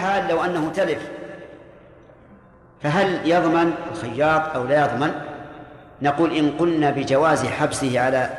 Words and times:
حال 0.00 0.28
لو 0.28 0.44
أنه 0.44 0.72
تلف 0.74 1.08
فهل 2.82 3.30
يضمن 3.30 3.74
الخياط 3.92 4.56
أو 4.56 4.64
لا 4.64 4.84
يضمن؟ 4.84 5.12
نقول 6.02 6.36
إن 6.36 6.50
قلنا 6.50 6.90
بجواز 6.90 7.46
حبسه 7.46 8.00
على 8.00 8.30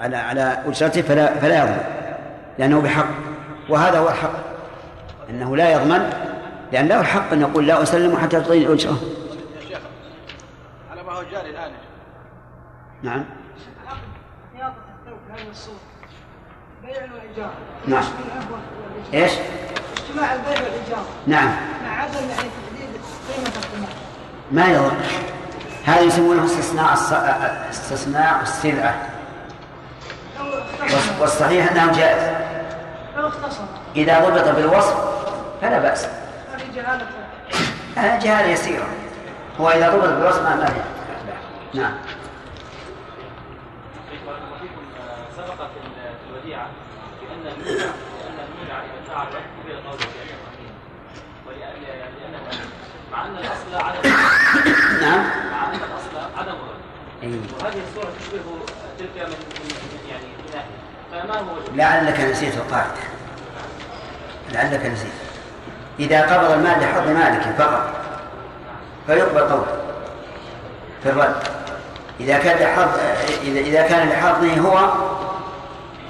على 0.00 0.16
على 0.16 0.62
أجرته 0.66 1.02
فلا 1.02 1.34
فلا 1.34 1.58
يضمن 1.58 1.84
لأنه 2.58 2.80
بحق. 2.80 3.08
وهذا 3.68 3.98
هو 3.98 4.08
الحق 4.08 4.32
أنه 5.30 5.56
لا 5.56 5.72
يضمن 5.72 6.10
لأن 6.72 6.88
له 6.88 7.00
الحق 7.00 7.32
أن 7.32 7.40
يقول 7.40 7.66
لا 7.66 7.82
أسلم 7.82 8.16
حتى 8.16 8.40
تعطيني 8.40 8.66
الأجرة 8.66 8.90
يا 8.90 9.68
شيخ 9.68 9.78
على 10.90 11.02
ما 11.02 11.12
هو 11.12 11.22
جاري 11.22 11.50
الآن. 11.50 11.70
نعم. 13.02 13.24
خياطة 14.56 14.74
الثوب 15.00 15.18
بهذه 15.28 15.50
الصورة 15.50 15.76
بيع 16.82 17.02
وإيجار 17.02 17.50
نعم. 17.86 18.04
إيش؟ 19.14 19.32
اجتماع 20.16 20.34
البيع 20.34 20.62
والإيجار. 20.62 21.04
نعم. 21.26 21.56
مع 21.84 22.02
عدم 22.02 22.14
يعني 22.14 22.30
تحديد 22.34 23.00
قيمة 23.36 23.86
ما 24.50 24.66
يضر. 24.66 24.92
هذا 25.84 26.00
يسمونه 26.00 26.44
استثناء. 26.44 26.92
استثناء 27.70 28.42
السلعة. 28.42 28.94
والصحيح 31.20 31.72
أنه 31.72 31.92
جائز. 31.92 32.22
لو 33.16 33.28
اختصر. 33.28 33.64
إذا 33.96 34.20
ضبط 34.28 34.48
بالوصف 34.48 34.94
فلا 35.62 35.78
بأس. 35.78 36.04
هذه 36.54 36.74
جهالة. 36.76 37.06
هذه 37.96 38.18
جهالة 38.24 38.48
يسيرة. 38.48 38.86
هو 39.60 39.68
إذا 39.70 39.90
ضبط 39.90 40.08
بالوصف 40.08 40.42
ما 40.42 40.54
ما 40.56 40.68
نعم 41.74 41.92
بارك 44.26 44.38
الله 44.38 44.58
فيكم 44.60 44.82
آه، 45.00 45.36
سبق 45.36 45.54
في 45.56 45.78
ال- 45.86 46.16
في 46.18 46.30
الوديعة 46.30 46.66
بأن 47.20 47.52
المودع 47.52 47.84
بأن 47.84 48.38
المودع 48.46 48.78
إذا 48.80 49.14
فعل 49.14 49.26
قبل 49.26 49.72
قوله 49.72 50.06
بأنه 50.14 50.38
أمين 50.54 50.74
ولأن 51.46 51.82
لأنه 51.82 52.38
أمين 52.52 52.70
مع 53.12 53.24
أن 53.26 53.36
الأصل 53.36 53.86
عدم 53.86 54.10
نعم. 55.06 55.24
عدم 56.38 56.54
أي. 57.22 57.28
وهذه 57.28 57.80
الصورة 57.88 58.10
تشبه 58.20 58.40
تلك 58.98 59.28
من 59.28 59.34
يعني 60.10 60.24
فما 61.12 61.38
هو 61.38 61.56
لعلك 61.74 62.20
نسيت 62.20 62.54
القاعدة. 62.56 62.90
لعلك 64.52 64.86
نسيت. 64.86 65.12
إذا 66.00 66.22
قبض 66.22 66.50
المال 66.50 66.80
لحظ 66.80 67.08
مالك 67.08 67.42
فقط. 67.58 67.92
فيقبل 69.06 69.40
قوله. 69.40 69.66
في 71.02 71.08
الرد. 71.08 71.36
إذا 72.20 72.38
كان 72.38 72.58
لحظ 72.58 72.88
إذا 73.42 73.82
كان 73.82 74.08
لحظه 74.08 74.60
هو 74.60 74.92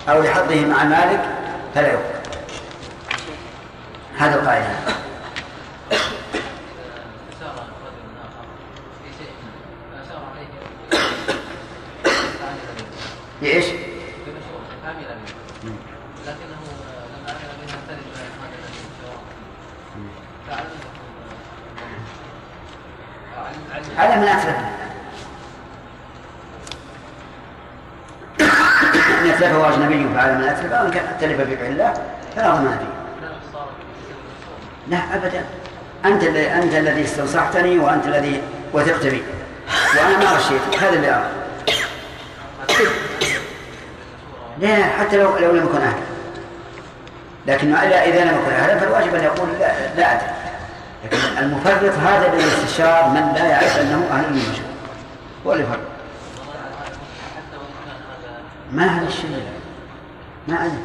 أو 0.08 0.22
لحظه 0.22 0.66
مع 0.66 0.84
مالك 0.84 1.20
فلا 1.74 1.88
يقبل. 1.88 2.16
هذا 4.18 4.34
القاعدة 4.34 4.66
أشار 7.36 7.54
رجل 7.84 8.06
آخر 8.24 8.46
في 9.02 9.08
شيء 9.18 9.32
فأشار 9.92 10.22
عليه 10.32 10.48
لإيش؟ 13.42 13.64
لكنه 16.26 16.56
تلف 17.88 18.00
هذا 23.96 24.12
علم 24.12 24.12
هذا 24.12 24.16
من 24.16 24.28
أتلف 24.28 24.56
إن 29.20 29.30
أتلفه 29.30 29.68
أجنبي 29.68 30.14
فعل 30.14 30.38
من 30.38 30.44
أتلف 30.44 30.72
أو 30.72 30.86
إن 30.86 30.90
كان 30.90 31.04
أتلف 31.04 31.40
بفعل 31.40 31.70
الله 31.70 31.94
فلا 32.36 32.50
ضمان 32.50 32.78
فيه 32.78 32.96
لا 34.88 35.14
ابدا. 35.14 35.44
أنت 36.04 36.22
الذي 36.22 36.52
أنت 36.52 36.74
الذي 36.74 37.04
استنصحتني 37.04 37.78
وأنت 37.78 38.06
الذي 38.06 38.42
وثقت 38.72 39.06
بي 39.06 39.22
وأنا 39.96 40.18
ما 40.18 40.24
غشيتك 40.24 40.78
هذا 40.78 40.96
اللي 40.96 41.10
أرى. 41.14 41.30
لا 44.60 44.84
حتى 44.84 45.16
لو 45.16 45.38
لو 45.38 45.52
لم 45.52 45.64
يكن 45.64 45.76
أهلا 45.76 46.02
لكن 47.46 47.74
اذا 47.74 48.24
لم 48.24 48.38
يكن 48.42 48.52
أهلا 48.52 48.78
فالواجب 48.78 49.14
أن 49.14 49.24
يقول 49.24 49.48
لا 49.58 49.72
لا 49.96 50.12
ادري 50.12 50.30
لكن 51.04 51.18
المفرط 51.38 51.94
هذا 51.94 52.32
الذي 52.32 52.44
استشار 52.46 53.08
من 53.08 53.32
لا 53.34 53.46
يعرف 53.46 53.80
أنه 53.80 54.06
أهل 54.10 54.24
للمشروع 54.24 54.70
هو 55.46 55.52
اللي 55.52 55.64
يفرط. 55.64 55.78
ما 58.72 58.86
هذا 58.86 59.08
الشيء؟ 59.08 59.42
ما 60.48 60.54
استشارة 60.54 60.78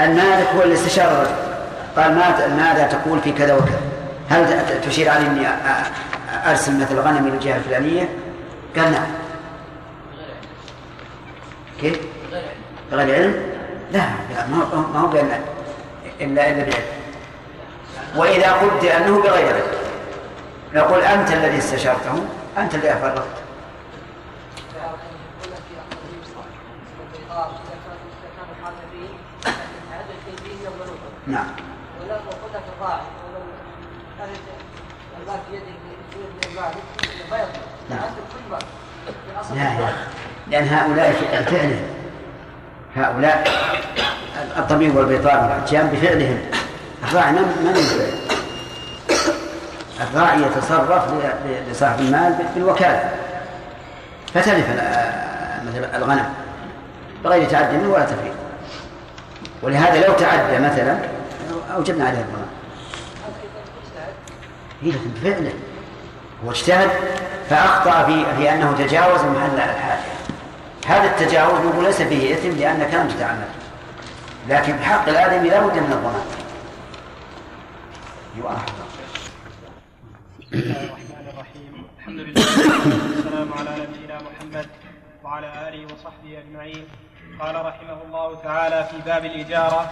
المالك 0.00 0.48
هو 0.56 0.62
اللي 0.62 0.74
استشار 0.74 1.26
قال 1.96 2.14
ماذا 2.56 2.88
تقول 2.92 3.20
في 3.20 3.32
كذا 3.32 3.54
وكذا؟ 3.54 3.80
هل 4.30 4.46
تشير 4.88 5.08
علي 5.08 5.26
إني 5.26 5.46
أرسل 6.46 6.80
مثل 6.80 6.98
غنمي 6.98 7.30
للجهه 7.30 7.56
الفلانية؟ 7.56 8.08
قال 8.76 8.92
نعم. 8.92 9.23
كيف؟ 11.80 11.98
بغير 12.92 13.14
علم؟ 13.14 13.34
لا 13.92 13.98
لا 14.34 14.46
ما 14.92 15.00
هو 15.00 15.06
بأن 15.06 15.40
إلا 16.20 16.50
الا 16.50 16.62
بعلم 16.62 16.84
وإذا 18.16 18.52
قلت 18.52 18.84
أنه 18.84 19.22
بغير 19.22 19.54
علم 19.54 19.62
نقول 20.74 21.00
أنت 21.00 21.32
الذي 21.32 21.58
استشرته 21.58 22.24
أنت 22.58 22.74
الذي 22.74 22.92
افرطت 22.92 23.26
نعم 31.26 31.46
ولا 32.00 32.16
الراعي 32.78 33.00
ولو. 33.34 33.42
عندك 37.90 38.14
كل 38.32 38.50
باب 38.50 38.64
لأن 40.50 40.68
هؤلاء 40.68 41.12
فعلا 41.46 41.76
هؤلاء 42.96 43.44
الطبيب 44.56 44.96
والبيطار 44.96 45.42
والحجام 45.42 45.86
بفعلهم. 45.86 46.38
الراعي 47.04 47.32
ما 47.32 47.40
من 47.40 47.74
الراعي 50.00 50.42
يتصرف 50.42 51.02
لصاحب 51.70 52.00
المال 52.00 52.34
بالوكالة. 52.54 53.10
فتلف 54.34 54.66
مثلا 55.68 55.96
الغنم 55.96 56.26
بغير 57.24 57.50
تعدي 57.50 57.76
منه 57.76 57.92
ولا 57.92 58.04
تفريط. 58.04 58.34
ولهذا 59.62 60.06
لو 60.06 60.12
تعدى 60.12 60.58
مثلا 60.58 60.98
أوجبنا 61.76 62.04
عليه 62.04 62.18
الضمان 62.18 62.46
هي 64.82 64.90
لكن 64.90 65.10
بفعله. 65.16 65.52
هو 66.46 66.50
اجتهد 66.50 66.90
فأخطأ 67.50 68.04
في 68.04 68.24
في 68.36 68.52
أنه 68.52 68.74
تجاوز 68.78 69.20
محل 69.20 69.54
الحاجة. 69.54 70.13
هذا 70.86 71.10
التجاوز 71.10 71.60
نقول 71.60 71.84
ليس 71.84 72.02
فيه 72.02 72.34
إثم 72.34 72.50
لأنك 72.50 72.94
لم 72.94 73.08
تتعمد 73.08 73.48
لكن 74.48 74.76
بحق 74.76 75.08
الآدمي 75.08 75.48
لا 75.48 75.60
بد 75.60 75.78
من 75.78 75.92
الضمان. 75.92 76.26
يؤاخذ. 78.36 78.72
بسم 80.40 80.52
الله 80.52 80.84
الرحمن 80.84 81.28
الرحيم. 81.32 81.84
الحمد 81.98 82.20
لله 82.20 82.40
والسلام 82.40 83.52
على 83.58 83.70
نبينا 83.70 84.18
محمد 84.18 84.68
وعلى 85.24 85.68
آله 85.68 85.84
وصحبه 85.84 86.38
أجمعين. 86.38 86.84
قال 87.40 87.66
رحمه 87.66 87.98
الله 88.06 88.38
تعالى 88.44 88.88
في 88.90 88.96
باب 89.06 89.24
الإجارة 89.24 89.90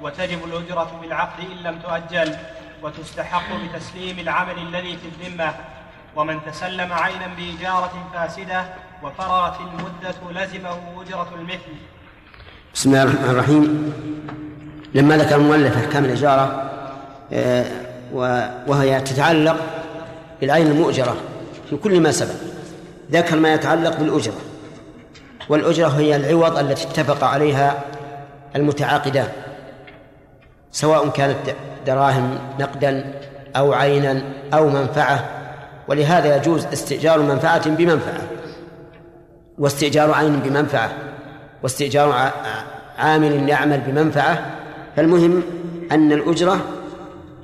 وتجب 0.00 0.44
الأجرة 0.44 0.98
بالعقد 1.02 1.40
إن 1.40 1.56
لم 1.56 1.78
تؤجل 1.78 2.36
وتستحق 2.82 3.48
بتسليم 3.64 4.18
العمل 4.18 4.58
الذي 4.58 4.96
في 4.96 5.08
الذمة. 5.08 5.54
ومن 6.16 6.40
تسلم 6.46 6.92
عينا 6.92 7.26
بإجارة 7.36 8.10
فاسدة 8.14 8.64
وفرغت 9.02 9.54
المدة 9.60 10.42
لزمه 10.42 11.02
أجرة 11.02 11.28
المثل. 11.34 11.74
بسم 12.74 12.90
الله 12.90 13.02
الرحمن 13.02 13.30
الرحيم. 13.30 13.92
لما 14.94 15.16
ذكر 15.16 15.36
المؤلف 15.36 15.76
أحكام 15.76 16.04
الإجارة 16.04 16.70
آه، 17.32 17.64
وهي 18.66 19.00
تتعلق 19.00 19.56
بالعين 20.40 20.66
المؤجرة 20.66 21.16
في 21.70 21.76
كل 21.76 22.00
ما 22.00 22.10
سبق. 22.10 22.34
ذكر 23.12 23.36
ما 23.36 23.54
يتعلق 23.54 23.96
بالأجرة. 23.98 24.34
والأجرة 25.48 25.88
هي 25.88 26.16
العوض 26.16 26.58
التي 26.58 26.86
اتفق 26.86 27.24
عليها 27.24 27.84
المتعاقدان 28.56 29.28
سواء 30.72 31.08
كانت 31.08 31.54
دراهم 31.86 32.38
نقدا 32.60 33.14
أو 33.56 33.72
عينا 33.72 34.22
أو 34.54 34.68
منفعة. 34.68 35.24
ولهذا 35.88 36.36
يجوز 36.36 36.66
استئجار 36.66 37.22
منفعة 37.22 37.68
بمنفعة. 37.68 38.35
واستئجار 39.58 40.12
عين 40.12 40.40
بمنفعة 40.40 40.90
واستئجار 41.62 42.32
عامل 42.98 43.48
يعمل 43.48 43.80
بمنفعة 43.80 44.56
فالمهم 44.96 45.42
أن 45.92 46.12
الأجرة 46.12 46.60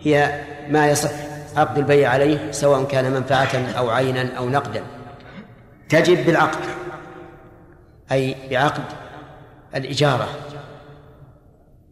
هي 0.02 0.40
ما 0.68 0.88
يصح 0.88 1.10
عقد 1.56 1.78
البيع 1.78 2.10
عليه 2.10 2.52
سواء 2.52 2.84
كان 2.84 3.12
منفعة 3.12 3.56
أو 3.78 3.90
عينا 3.90 4.28
أو 4.38 4.48
نقدا. 4.48 4.82
تجب 5.88 6.26
بالعقد 6.26 6.58
أي 8.12 8.34
بعقد 8.50 8.82
الإجارة 9.76 10.28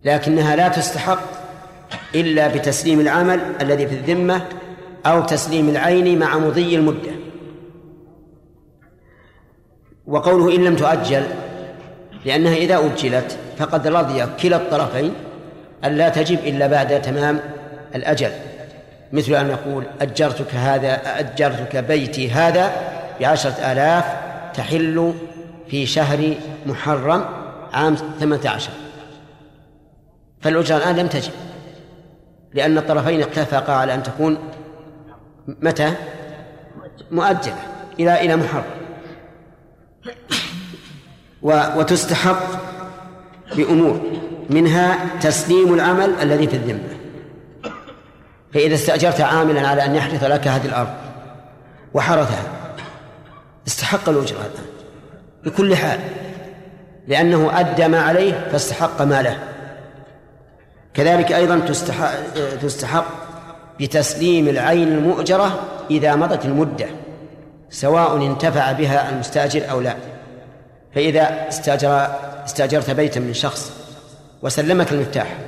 لكنها 0.05 0.56
لا 0.56 0.69
تستحق 0.69 1.23
إلا 2.14 2.49
بتسليم 2.49 3.00
العمل 3.00 3.40
الذي 3.61 3.87
في 3.87 3.94
الذمة 3.94 4.46
أو 5.06 5.20
تسليم 5.20 5.69
العين 5.69 6.19
مع 6.19 6.38
مضي 6.38 6.76
المدة. 6.76 7.19
وقوله 10.10 10.56
إن 10.56 10.64
لم 10.64 10.76
تؤجل 10.76 11.22
لأنها 12.24 12.54
إذا 12.54 12.78
أجلت 12.78 13.38
فقد 13.58 13.86
رضي 13.86 14.26
كلا 14.42 14.56
الطرفين 14.56 15.14
أن 15.84 15.96
لا 15.96 16.08
تجب 16.08 16.38
إلا 16.38 16.66
بعد 16.66 17.02
تمام 17.02 17.40
الأجل. 17.94 18.30
مثل 19.12 19.34
أن 19.34 19.50
يقول 19.50 19.84
أجرتك 20.00 20.54
هذا 20.54 21.00
أجرتك 21.18 21.76
بيتي 21.76 22.30
هذا 22.30 22.72
بعشرة 23.20 23.72
آلاف 23.72 24.04
تحل 24.54 25.14
في 25.68 25.86
شهر 25.86 26.34
محرم 26.66 27.24
عام 27.72 27.96
ثمانية 28.20 28.48
عشر. 28.48 28.72
فالأجرة 30.40 30.76
الآن 30.76 30.96
لم 30.96 31.06
تجب 31.06 31.32
لأن 32.54 32.78
الطرفين 32.78 33.20
اتفقا 33.22 33.72
على 33.72 33.94
أن 33.94 34.02
تكون 34.02 34.38
متى؟ 35.46 35.92
مؤجلة 37.10 37.56
إلى 38.00 38.20
إلى 38.20 38.36
محرم. 38.36 38.64
وتستحق 41.43 42.43
بأمور. 43.56 44.00
منها 44.50 44.99
تسليم 45.20 45.75
العمل 45.75 46.14
الذي 46.23 46.47
في 46.47 46.56
الذمة. 46.56 46.97
فإذا 48.55 48.75
استأجرت 48.75 49.20
عاملا 49.20 49.69
على 49.69 49.85
أن 49.85 49.94
يحرث 49.94 50.25
لك 50.25 50.49
هذه 50.49 50.67
الأرض 50.67 50.94
وحرثها 51.94 52.43
استحق 53.67 54.08
الأجرة 54.08 54.50
بكل 55.44 55.76
حال 55.76 56.00
لأنه 57.08 57.61
أدى 57.61 57.88
ما 57.88 58.00
عليه 58.00 58.49
فاستحق 58.52 59.02
ما 59.02 59.23
له. 59.23 59.38
كذلك 60.94 61.32
أيضا 61.32 61.58
تستحق, 61.58 62.12
تستحق 62.62 63.06
بتسليم 63.81 64.49
العين 64.49 64.88
المؤجرة 64.88 65.61
إذا 65.91 66.17
مضت 66.17 66.44
المدة. 66.44 66.87
سواء 67.70 68.26
انتفع 68.26 68.72
بها 68.72 69.11
المستأجر 69.11 69.70
أو 69.70 69.81
لا. 69.81 69.96
فإذا 70.94 71.49
استأجر 71.49 72.06
استأجرت 72.44 72.90
بيتا 72.90 73.20
من 73.20 73.34
شخص 73.34 73.72
وسلمك 74.43 74.93
المفتاح. 74.93 75.38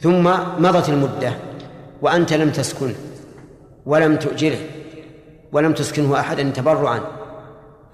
ثم 0.00 0.24
مضت 0.58 0.88
المدة 0.88 1.32
وأنت 2.02 2.32
لم 2.32 2.50
تسكنه 2.50 2.94
ولم 3.86 4.16
تؤجره 4.16 4.58
ولم 5.52 5.72
تسكنه 5.72 6.20
أحدا 6.20 6.50
تبرعا 6.50 7.00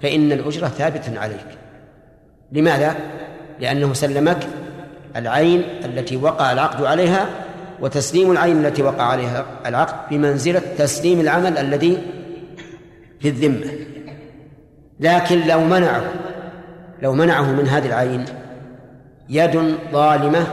فإن 0.01 0.31
الأجرة 0.31 0.67
ثابتة 0.67 1.19
عليك. 1.19 1.47
لماذا؟ 2.51 2.95
لأنه 3.59 3.93
سلمك 3.93 4.47
العين 5.15 5.63
التي 5.85 6.17
وقع 6.17 6.51
العقد 6.51 6.83
عليها 6.83 7.44
وتسليم 7.81 8.31
العين 8.31 8.65
التي 8.65 8.83
وقع 8.83 9.03
عليها 9.03 9.45
العقد 9.65 10.09
بمنزلة 10.09 10.61
تسليم 10.77 11.19
العمل 11.19 11.57
الذي 11.57 11.97
في 13.19 13.29
الذمة. 13.29 13.71
لكن 14.99 15.47
لو 15.47 15.59
منعه 15.59 16.03
لو 17.01 17.13
منعه 17.13 17.51
من 17.51 17.67
هذه 17.67 17.85
العين 17.85 18.25
يد 19.29 19.75
ظالمة 19.91 20.47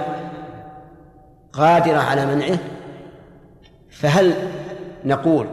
قادرة 1.52 1.98
على 1.98 2.26
منعه 2.26 2.58
فهل 3.90 4.34
نقول 5.04 5.46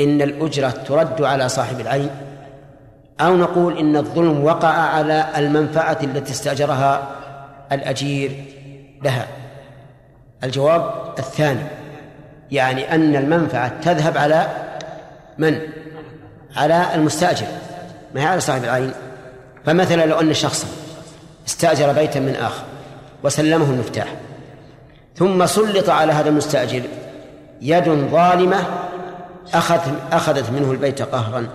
إن 0.00 0.22
الأجرة 0.22 0.68
ترد 0.68 1.22
على 1.22 1.48
صاحب 1.48 1.80
العين؟ 1.80 2.10
أو 3.20 3.36
نقول 3.36 3.78
إن 3.78 3.96
الظلم 3.96 4.44
وقع 4.44 4.68
على 4.68 5.26
المنفعة 5.36 5.98
التي 6.02 6.32
استأجرها 6.32 7.08
الأجير 7.72 8.44
لها؟ 9.02 9.26
الجواب 10.44 11.14
الثاني 11.18 11.66
يعني 12.50 12.94
أن 12.94 13.16
المنفعة 13.16 13.80
تذهب 13.80 14.18
على 14.18 14.46
من؟ 15.38 15.60
على 16.56 16.94
المستأجر 16.94 17.46
ما 18.14 18.20
هي 18.20 18.24
على 18.26 18.40
صاحب 18.40 18.64
العين 18.64 18.92
فمثلا 19.66 20.06
لو 20.06 20.20
أن 20.20 20.34
شخصا 20.34 20.66
استأجر 21.46 21.92
بيتا 21.92 22.20
من 22.20 22.34
آخر 22.34 22.64
وسلمه 23.22 23.70
المفتاح 23.70 24.14
ثم 25.16 25.46
سلط 25.46 25.90
على 25.90 26.12
هذا 26.12 26.28
المستأجر 26.28 26.82
يد 27.60 27.88
ظالمة 27.88 28.64
أخذت 29.54 29.94
أخذت 30.12 30.50
منه 30.50 30.70
البيت 30.70 31.02
قهرا 31.02 31.48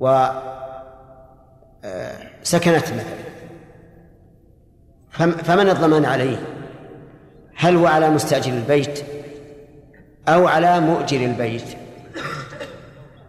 وسكنت 0.00 0.24
مثلا 2.92 3.20
فمن 5.42 5.68
الضمان 5.70 6.04
عليه 6.04 6.36
هل 7.60 7.76
هو 7.76 7.86
على 7.86 8.10
مستأجر 8.10 8.52
البيت 8.52 9.04
أو 10.28 10.48
على 10.48 10.80
مؤجر 10.80 11.16
البيت؟ 11.16 11.64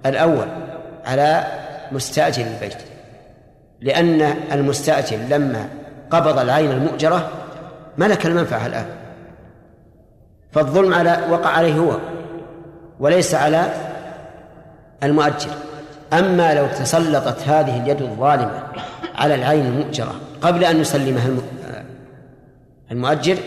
الأول 0.05 0.47
على 1.05 1.45
مستأجر 1.91 2.45
البيت. 2.45 2.77
لأن 3.81 4.21
المستأجر 4.51 5.17
لما 5.17 5.69
قبض 6.09 6.39
العين 6.39 6.71
المؤجرة 6.71 7.29
ملك 7.97 8.25
المنفعة 8.25 8.67
الآن. 8.67 8.85
فالظلم 10.51 10.93
على 10.93 11.19
وقع 11.29 11.49
عليه 11.49 11.73
هو 11.73 11.97
وليس 12.99 13.35
على 13.35 13.73
المؤجر. 15.03 15.51
أما 16.13 16.53
لو 16.53 16.67
تسلطت 16.67 17.47
هذه 17.47 17.83
اليد 17.83 18.01
الظالمة 18.01 18.63
على 19.15 19.35
العين 19.35 19.65
المؤجرة 19.65 20.15
قبل 20.41 20.63
أن 20.63 20.81
يسلمها 20.81 21.29
المؤجر 22.91 23.37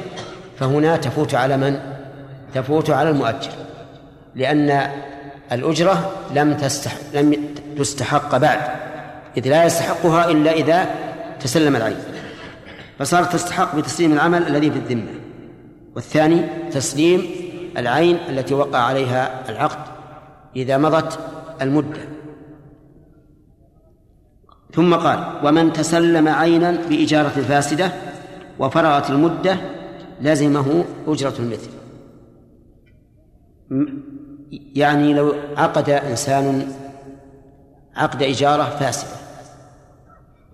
فهنا 0.58 0.96
تفوت 0.96 1.34
على 1.34 1.56
من؟ 1.56 1.80
تفوت 2.54 2.90
على 2.90 3.10
المؤجر 3.10 3.50
لأن 4.34 4.90
الأجرة 5.52 6.12
لم 6.34 6.54
تستحق 6.54 7.00
لم 7.14 7.34
تستحق 7.78 8.36
بعد 8.36 8.60
إذ 9.36 9.48
لا 9.48 9.64
يستحقها 9.64 10.30
إلا 10.30 10.52
إذا 10.52 10.86
تسلم 11.40 11.76
العين 11.76 11.96
فصارت 12.98 13.32
تستحق 13.32 13.76
بتسليم 13.76 14.12
العمل 14.12 14.46
الذي 14.46 14.70
في 14.70 14.76
الذمة 14.76 15.10
والثاني 15.96 16.42
تسليم 16.72 17.26
العين 17.76 18.18
التي 18.28 18.54
وقع 18.54 18.78
عليها 18.78 19.30
العقد 19.48 19.78
إذا 20.56 20.78
مضت 20.78 21.18
المدة 21.62 22.00
ثم 24.74 24.94
قال 24.94 25.24
ومن 25.44 25.72
تسلم 25.72 26.28
عينا 26.28 26.78
بإجارة 26.88 27.28
فاسدة 27.28 27.92
وفرغت 28.58 29.10
المدة 29.10 29.56
لزمه 30.20 30.84
أجرة 31.06 31.34
المثل. 31.38 31.70
يعني 34.50 35.14
لو 35.14 35.34
عقد 35.56 35.90
إنسان 35.90 36.72
عقد 37.96 38.22
إجارة 38.22 38.64
فاسدة 38.64 39.16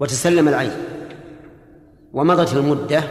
وتسلم 0.00 0.48
العين 0.48 0.70
ومضت 2.12 2.52
المدة 2.52 3.02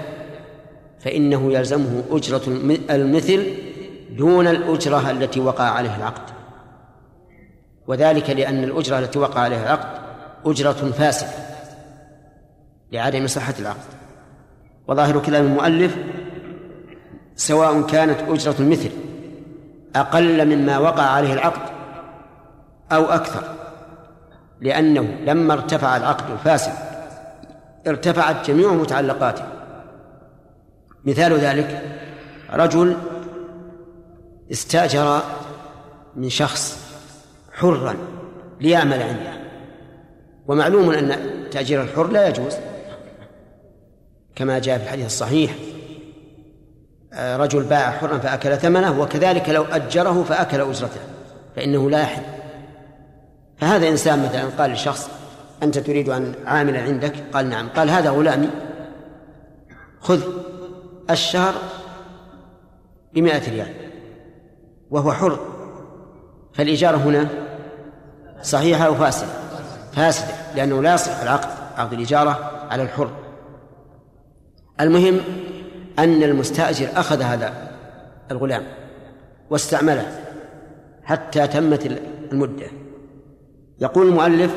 فإنه 1.00 1.54
يلزمه 1.54 2.04
أجرة 2.12 2.42
المثل 2.90 3.46
دون 4.18 4.48
الأجرة 4.48 5.12
التي 5.12 5.40
وقع 5.40 5.64
عليها 5.64 5.98
العقد. 5.98 6.34
وذلك 7.88 8.30
لأن 8.30 8.64
الأجرة 8.64 9.00
التي 9.00 9.20
وقع 9.20 9.42
عليها 9.42 9.64
العقد 9.64 10.02
أجرة 10.46 10.92
فاسدة 10.92 11.30
لعدم 12.92 13.28
صحة 13.28 13.54
العقد. 13.60 13.90
وظاهر 14.88 15.20
كلام 15.20 15.46
المؤلف 15.46 15.98
سواء 17.40 17.82
كانت 17.82 18.22
أجرة 18.28 18.56
المثل 18.60 18.92
أقل 19.96 20.46
مما 20.46 20.78
وقع 20.78 21.04
عليه 21.04 21.34
العقد 21.34 21.62
أو 22.92 23.06
أكثر 23.06 23.44
لأنه 24.62 25.02
لما 25.26 25.54
ارتفع 25.54 25.98
العقد 25.98 26.32
الفاسد 26.32 26.74
ارتفعت 27.88 28.48
جميع 28.48 28.74
متعلقاته. 28.74 29.44
مثال 31.06 31.34
ذلك 31.34 31.82
رجل 32.54 32.98
استأجر 34.52 35.22
من 36.16 36.30
شخص 36.30 36.80
حرا 37.54 37.96
ليعمل 38.62 39.02
عنده 39.02 39.34
ومعلوم 40.48 40.90
أن 40.90 41.16
تأجير 41.52 41.82
الحر 41.82 42.08
لا 42.08 42.28
يجوز 42.28 42.54
كما 44.36 44.60
جاء 44.60 44.78
في 44.78 44.84
الحديث 44.84 45.06
الصحيح. 45.06 45.56
رجل 47.14 47.64
باع 47.64 47.92
حرا 47.92 48.18
فأكل 48.18 48.58
ثمنه 48.58 49.02
وكذلك 49.02 49.50
لو 49.50 49.64
أجره 49.64 50.24
فأكل 50.24 50.62
أجرته 50.62 51.00
فإنه 51.56 51.90
لا 51.90 52.02
يحل. 52.02 52.24
فهذا 53.58 53.90
إنسان 53.90 54.24
مثلا 54.24 54.50
قال 54.58 54.72
لشخص 54.72 55.10
أنت 55.64 55.78
تريد 55.78 56.10
أن 56.10 56.34
عاملا 56.46 56.82
عندك؟ 56.82 57.14
قال 57.34 57.50
نعم. 57.50 57.70
قال 57.70 57.90
هذا 57.90 58.10
غلامي 58.10 58.50
خذ 60.00 60.22
الشهر 61.10 61.54
بمائة 63.14 63.52
ريال 63.52 63.74
وهو 64.92 65.12
حر 65.12 65.40
فالإجارة 66.54 66.98
هنا 66.98 67.28
صحيحة 68.42 68.86
أو 68.86 68.96
فاسدة 68.96 69.30
فاسدة 69.94 70.34
لأنه 70.56 70.82
لا 70.82 70.94
يصح 70.94 71.22
العقد 71.22 71.50
عقد 71.78 71.94
الإجارة 71.94 72.52
على 72.70 72.84
الحر. 72.84 73.10
المهم 74.82 75.20
أن 76.00 76.24
المستأجر 76.24 76.88
أخذ 76.96 77.22
هذا 77.22 77.54
الغلام 78.32 78.64
واستعمله 79.50 80.20
حتى 81.04 81.48
تمت 81.48 82.00
المدة. 82.32 82.68
يقول 83.82 84.08
المؤلف 84.08 84.52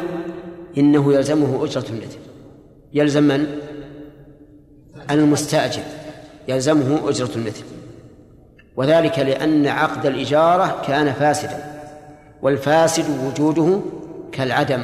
إنه 0.79 1.15
يلزمه 1.15 1.65
أجرة 1.65 1.85
المثل 1.91 2.19
يلزم 2.93 3.23
من؟ 3.23 3.47
المستأجر. 5.11 5.83
يلزمه 6.49 7.09
أجرة 7.09 7.31
المثل 7.37 7.65
وذلك 8.77 9.19
لأن 9.19 9.67
عقد 9.67 10.07
الإجارة 10.07 10.83
كان 10.87 11.13
فاسدا 11.13 11.65
والفاسد 12.43 13.05
وجوده 13.27 13.81
كالعدم. 14.33 14.83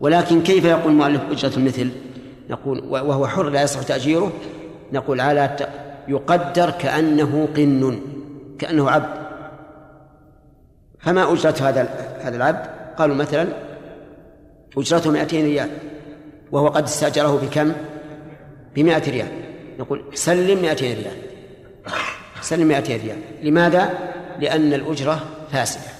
ولكن 0.00 0.42
كيف 0.42 0.64
يقول 0.64 0.92
المؤلف 0.92 1.22
أجرة 1.30 1.56
المثل 1.56 1.90
نقول 2.50 2.84
وهو 2.90 3.26
حر 3.26 3.48
لا 3.48 3.62
يصح 3.62 3.82
تأجيره 3.82 4.32
نقول 4.92 5.20
على 5.20 5.56
يقدر 6.08 6.70
كأنه 6.70 7.48
قن 7.56 8.00
كأنه 8.58 8.90
عبد. 8.90 9.24
فما 10.98 11.32
أجرة 11.32 11.54
هذا 11.60 11.88
هذا 12.20 12.36
العبد؟ 12.36 12.66
قالوا 12.98 13.16
مثلا 13.16 13.48
أجرته 14.76 15.10
200 15.10 15.36
ريال 15.36 15.70
وهو 16.52 16.68
قد 16.68 16.82
استأجره 16.82 17.40
بكم؟ 17.42 17.72
بمائة 18.74 19.10
ريال. 19.10 19.28
نقول 19.78 20.04
سلم 20.14 20.62
200 20.62 20.86
ريال. 20.86 21.16
سلم 22.40 22.68
200 22.68 22.96
ريال. 22.96 23.18
لماذا؟ 23.42 23.98
لأن 24.40 24.74
الأجرة 24.74 25.20
فاسدة. 25.52 25.94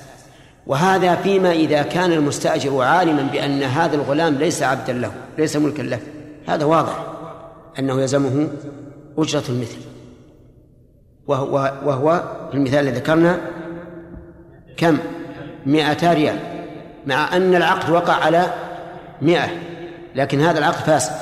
وهذا 0.67 1.15
فيما 1.15 1.53
إذا 1.53 1.83
كان 1.83 2.13
المستأجر 2.13 2.83
عالما 2.83 3.23
بأن 3.23 3.63
هذا 3.63 3.97
الغلام 3.97 4.35
ليس 4.35 4.63
عبدا 4.63 4.93
له 4.93 5.13
ليس 5.39 5.57
ملكا 5.57 5.83
له. 5.83 6.01
هذا 6.49 6.65
واضح. 6.65 7.07
أنه 7.79 8.01
يلزمه 8.01 8.49
أجرة 9.19 9.43
المثل. 9.49 9.79
وهو, 11.27 11.73
وهو 11.85 12.23
في 12.51 12.57
المثال 12.57 12.79
الذي 12.79 12.97
ذكرنا 12.97 13.41
كم؟ 14.77 14.99
مئتا 15.67 16.13
ريال. 16.13 16.39
مع 17.07 17.37
أن 17.37 17.55
العقد 17.55 17.91
وقع 17.91 18.13
على 18.13 18.55
مئة 19.23 19.49
لكن 20.15 20.41
هذا 20.41 20.59
العقد 20.59 20.85
فاسد. 20.85 21.13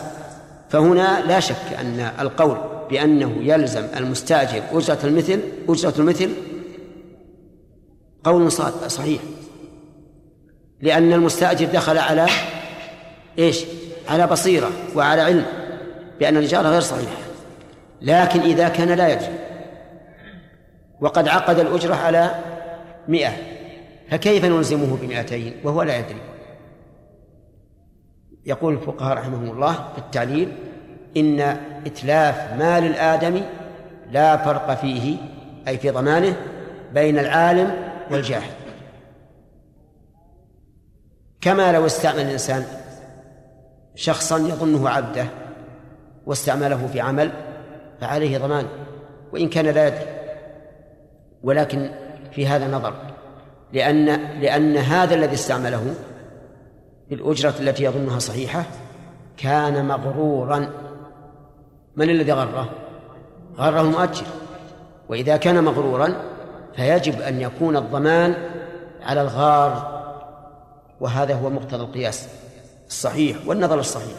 فهنا 0.71 1.23
لا 1.27 1.41
شك 1.41 1.73
أن 1.81 2.11
القول 2.21 2.57
بأنه 2.91 3.37
يلزم 3.41 3.87
المستأجر 3.97 4.63
أجرة 4.73 4.99
المثل 5.05 5.41
أجرة 5.69 5.95
المثل 5.99 6.31
قول 8.25 8.53
صحيح. 8.89 9.21
لأن 10.81 11.13
المستأجر 11.13 11.67
دخل 11.67 11.99
على 11.99 12.27
إيش؟ 13.39 13.65
على 14.09 14.27
بصيرة 14.27 14.71
وعلى 14.97 15.21
علم 15.21 15.45
بأن 16.21 16.37
الإجارة 16.37 16.69
غير 16.69 16.81
صحيحة 16.81 17.32
لكن 18.03 18.41
إذا 18.41 18.69
كان 18.69 18.89
لا 18.89 19.09
يدري 19.09 19.39
وقد 21.01 21.29
عقد 21.29 21.59
الأجرة 21.59 21.95
على 21.95 22.35
مئة. 23.09 23.33
فكيف 24.11 24.45
نلزمه 24.45 24.97
بمئتين؟ 24.97 25.55
وهو 25.65 25.83
لا 25.83 25.97
يدري. 25.97 26.21
يقول 28.47 28.75
الفقهاء 28.75 29.17
رحمهم 29.17 29.51
الله 29.51 29.73
في 29.73 29.99
التعليل 29.99 30.53
إن 31.17 31.41
إتلاف 31.87 32.53
مال 32.53 32.85
الآدمي 32.85 33.43
لا 34.11 34.37
فرق 34.37 34.75
فيه 34.75 35.17
أي 35.69 35.79
في 35.79 35.91
ضمانه 35.91 36.37
بين 36.95 37.19
العالم 37.19 37.75
والجاهل. 38.11 38.53
كما 41.41 41.73
لو 41.73 41.87
استعمل 41.87 42.21
الإنسان 42.21 42.65
شخصا 43.95 44.39
يظنه 44.39 44.89
عبده 44.89 45.27
واستعمله 46.27 46.87
في 46.93 47.01
عمل 47.01 47.31
فعليه 48.03 48.39
ضمان 48.39 48.67
وإن 49.33 49.49
كان 49.49 49.67
لا 49.67 49.87
يدري. 49.87 50.07
ولكن 51.43 51.91
في 52.33 52.47
هذا 52.47 52.69
نظر 52.69 52.95
لأن 53.73 54.07
لأن 54.41 54.77
هذا 54.77 55.15
الذي 55.15 55.35
استعمله 55.35 55.95
بالأجرة 57.11 57.55
التي 57.61 57.85
يظنها 57.85 58.19
صحيحة 58.19 58.65
كان 59.37 59.85
مغرورا. 59.89 60.71
من 61.97 62.11
الذي 62.11 62.33
غره؟ 62.33 62.71
غره 63.59 63.81
المؤجر. 63.81 64.27
وإذا 65.09 65.37
كان 65.37 65.65
مغرورا 65.65 66.15
فيجب 66.77 67.21
أن 67.21 67.41
يكون 67.41 67.77
الضمان 67.77 68.35
على 69.03 69.23
الغار. 69.23 70.03
وهذا 71.01 71.35
هو 71.35 71.51
مقتضى 71.51 71.83
القياس 71.83 72.29
الصحيح 72.89 73.37
والنظر 73.47 73.81
الصحيح. 73.81 74.17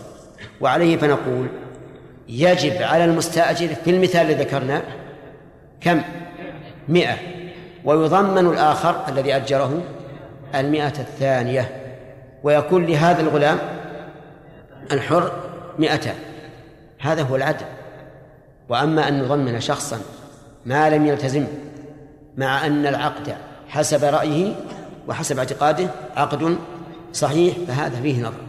وعليه 0.62 0.98
فنقول 0.98 1.48
يجب 2.30 2.82
على 2.82 3.06
المستأجر 3.06 3.68
في 3.68 3.90
المثال 3.90 4.22
الذي 4.22 4.44
ذكرنا 4.44 4.82
كم؟ 5.82 6.02
مئة. 6.90 7.18
ويضمن 7.86 8.46
الآخر 8.48 9.04
الذي 9.10 9.36
أجره 9.36 9.84
المئة 10.56 11.00
الثانية. 11.00 11.70
ويكون 12.44 12.86
لهذا 12.86 13.22
الغلام 13.22 13.58
الحر 14.92 15.32
مئتان 15.80 16.16
هذا 17.00 17.22
هو 17.22 17.36
العدل. 17.36 17.66
وأما 18.70 19.08
أن 19.08 19.24
نضمن 19.24 19.60
شخصا 19.60 20.00
ما 20.66 20.90
لم 20.90 21.06
يلتزم 21.06 21.46
مع 22.38 22.66
أن 22.66 22.86
العقد 22.86 23.36
حسب 23.70 24.04
رأيه 24.04 24.54
وحسب 25.08 25.38
اعتقاده 25.38 25.88
عقد 26.16 26.58
صحيح 27.14 27.56
فهذا 27.68 28.02
فيه 28.02 28.22
نظر. 28.22 28.44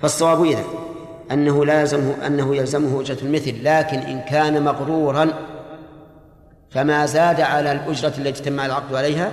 فالصواب 0.00 0.44
إذن 0.44 0.64
أنه 1.32 1.64
لا 1.64 1.80
يلزمه 1.80 2.26
أنه 2.26 2.56
يلزمه 2.56 3.00
أجرة 3.00 3.18
المثل 3.22 3.64
لكن 3.64 3.98
إن 3.98 4.20
كان 4.20 4.62
مغرورا 4.62 5.30
فما 6.70 7.06
زاد 7.06 7.40
على 7.40 7.72
الأجرة 7.72 8.12
التي 8.18 8.42
تم 8.42 8.60
العقد 8.60 8.94
عليها 8.94 9.32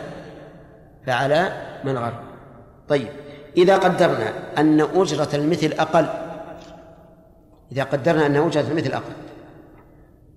فعلى 1.05 1.51
من 1.83 1.97
غر 1.97 2.13
طيب 2.87 3.07
إذا 3.57 3.77
قدرنا 3.77 4.33
أن 4.57 4.81
أجرة 4.81 5.29
المثل 5.33 5.71
أقل 5.79 6.05
إذا 7.71 7.83
قدرنا 7.83 8.25
أن 8.25 8.35
أجرة 8.35 8.65
المثل 8.71 8.91
أقل 8.93 9.13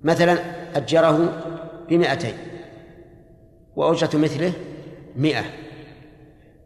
مثلا 0.03 0.39
أجره 0.75 1.43
بمئتين 1.89 2.35
وأجرة 3.77 4.17
مثله 4.19 4.53
مئة 5.17 5.45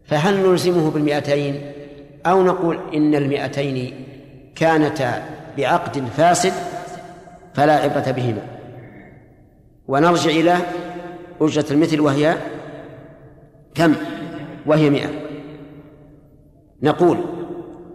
فهل 0.04 0.36
نلزمه 0.36 0.90
بالمئتين؟ 0.90 1.72
أو 2.26 2.42
نقول 2.42 2.78
إن 2.94 3.14
المئتين 3.14 4.04
كانتا 4.54 5.22
بعقد 5.56 6.04
فاسد 6.16 6.52
فلا 7.54 7.72
عبرة 7.72 8.10
بهما. 8.10 8.42
ونرجع 9.88 10.30
إلى 10.30 10.56
أجرة 11.40 11.64
المثل 11.70 12.00
وهي 12.00 12.34
كم؟ 13.74 13.94
وهي 14.66 14.90
مئة. 14.90 15.08
نقول 16.82 17.18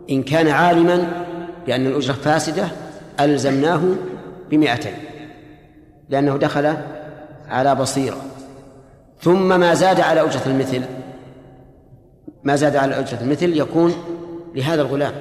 إن 0.09 0.23
كان 0.23 0.47
عالما 0.47 1.25
بأن 1.65 1.85
الأجرة 1.85 2.13
فاسدة 2.13 2.67
ألزمناه 3.19 3.81
بمئتين 4.49 4.93
لأنه 6.09 6.37
دخل 6.37 6.73
على 7.49 7.75
بصيرة. 7.75 8.17
ثم 9.21 9.59
ما 9.59 9.73
زاد 9.73 9.99
على 9.99 10.21
أجرة 10.21 10.41
المثل 10.45 10.81
ما 12.43 12.55
زاد 12.55 12.75
على 12.75 12.99
أجرة 12.99 13.21
المثل 13.21 13.57
يكون 13.57 13.93
لهذا 14.55 14.81
الغلام. 14.81 15.13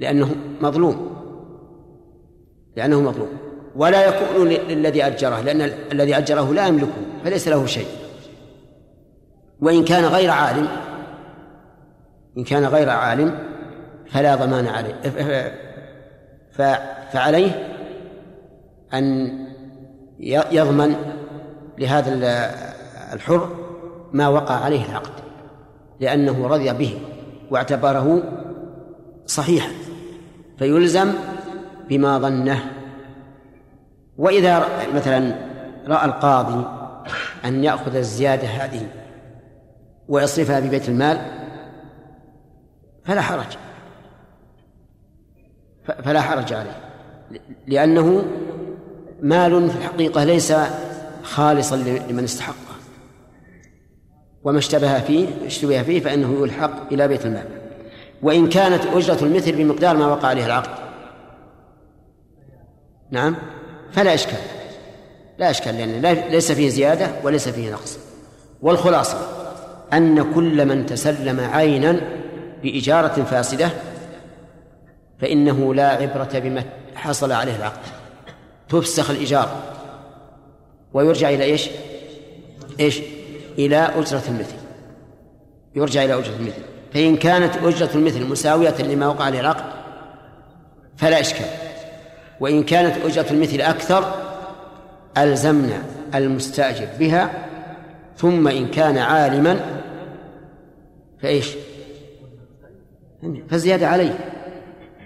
لأنه 0.00 0.34
مظلوم. 0.60 1.16
لأنه 2.76 3.00
مظلوم. 3.00 3.28
ولا 3.76 4.08
يكون 4.08 4.48
للذي 4.48 5.06
أجره 5.06 5.40
لأن 5.40 5.60
الذي 5.92 6.18
أجره 6.18 6.52
لا 6.52 6.66
يملكه 6.66 6.92
فليس 7.24 7.48
له 7.48 7.66
شيء. 7.66 7.86
وإن 9.60 9.84
كان 9.84 10.04
غير 10.04 10.30
عالم 10.30 10.68
إن 12.38 12.44
كان 12.44 12.64
غير 12.64 12.90
عالم 12.90 13.38
فلا 14.06 14.34
ضمان 14.34 14.66
عليه. 14.66 14.94
فعليه 17.12 17.68
أن 18.94 19.38
يضمن 20.50 20.94
لهذا 21.78 22.14
الحر 23.12 23.48
ما 24.12 24.28
وقع 24.28 24.54
عليه 24.54 24.84
العقد 24.84 25.12
لأنه 26.00 26.46
رضي 26.46 26.72
به 26.72 26.98
واعتبره 27.50 28.22
صحيحا. 29.26 29.70
فيلزم 30.60 31.12
بما 31.88 32.18
ظنه. 32.18 32.72
وإذا 34.18 34.66
مثلا 34.94 35.34
رأى 35.86 36.04
القاضي 36.04 36.66
أن 37.44 37.64
يأخذ 37.64 37.96
الزيادة 37.96 38.48
هذه 38.48 38.86
ويصرفها 40.08 40.60
في 40.60 40.68
بيت 40.68 40.88
المال 40.88 41.18
فلا 43.04 43.20
حرج. 43.20 43.56
فلا 45.84 46.20
حرج 46.20 46.52
عليه. 46.52 46.80
لأنه 47.66 48.24
مال 49.22 49.70
في 49.70 49.76
الحقيقة 49.78 50.24
ليس 50.24 50.54
خالصا 51.22 51.76
لمن 51.76 52.24
استحقه. 52.24 52.56
وما 54.44 54.58
اشتبه 54.58 55.00
فيه 55.00 55.28
اشتبه 55.46 55.82
فيه 55.82 56.00
فإنه 56.00 56.42
يلحق 56.42 56.92
إلى 56.92 57.08
بيت 57.08 57.26
المال. 57.26 57.59
وإن 58.22 58.48
كانت 58.48 58.86
أجرة 58.86 59.24
المثل 59.24 59.52
بمقدار 59.52 59.96
ما 59.96 60.06
وقع 60.06 60.28
عليه 60.28 60.46
العقد. 60.46 60.70
نعم؟ 63.10 63.36
فلا 63.92 64.14
إشكال. 64.14 64.38
لا 65.38 65.50
إشكال 65.50 65.74
لأن 65.74 66.16
ليس 66.30 66.52
فيه 66.52 66.68
زيادة 66.68 67.10
وليس 67.22 67.48
فيه 67.48 67.70
نقص. 67.70 67.98
والخلاصة 68.62 69.18
أن 69.92 70.32
كل 70.34 70.66
من 70.66 70.86
تسلم 70.86 71.40
عينا 71.40 72.00
بإجارة 72.62 73.22
فاسدة 73.22 73.70
فإنه 75.20 75.74
لا 75.74 75.88
عبرة 75.88 76.38
بما 76.38 76.64
حصل 76.94 77.32
عليه 77.32 77.56
العقد. 77.56 77.86
تفسخ 78.68 79.10
الإجارة 79.10 79.62
ويرجع 80.92 81.28
إلى 81.28 81.44
إيش؟ 81.44 81.70
إيش؟ 82.80 83.00
إلى 83.58 83.76
أجرة 83.76 84.22
المثل. 84.28 84.56
يرجع 85.74 86.04
إلى 86.04 86.14
أجرة 86.14 86.36
المثل. 86.36 86.69
فإن 86.94 87.16
كانت 87.16 87.56
أجرة 87.56 87.90
المثل 87.94 88.26
مساوية 88.26 88.82
لما 88.82 89.06
وقع 89.06 89.24
عليه 89.24 89.40
العقد 89.40 89.64
فلا 90.96 91.20
إشكال. 91.20 91.46
وإن 92.40 92.62
كانت 92.62 93.04
أجرة 93.04 93.26
المثل 93.30 93.60
أكثر 93.60 94.14
ألزمنا 95.18 95.82
المستأجر 96.14 96.86
بها 96.98 97.30
ثم 98.16 98.48
إن 98.48 98.68
كان 98.68 98.98
عالما 98.98 99.60
فإيش؟ 101.22 101.48
فالزيادة 103.50 103.88
عليه. 103.88 104.18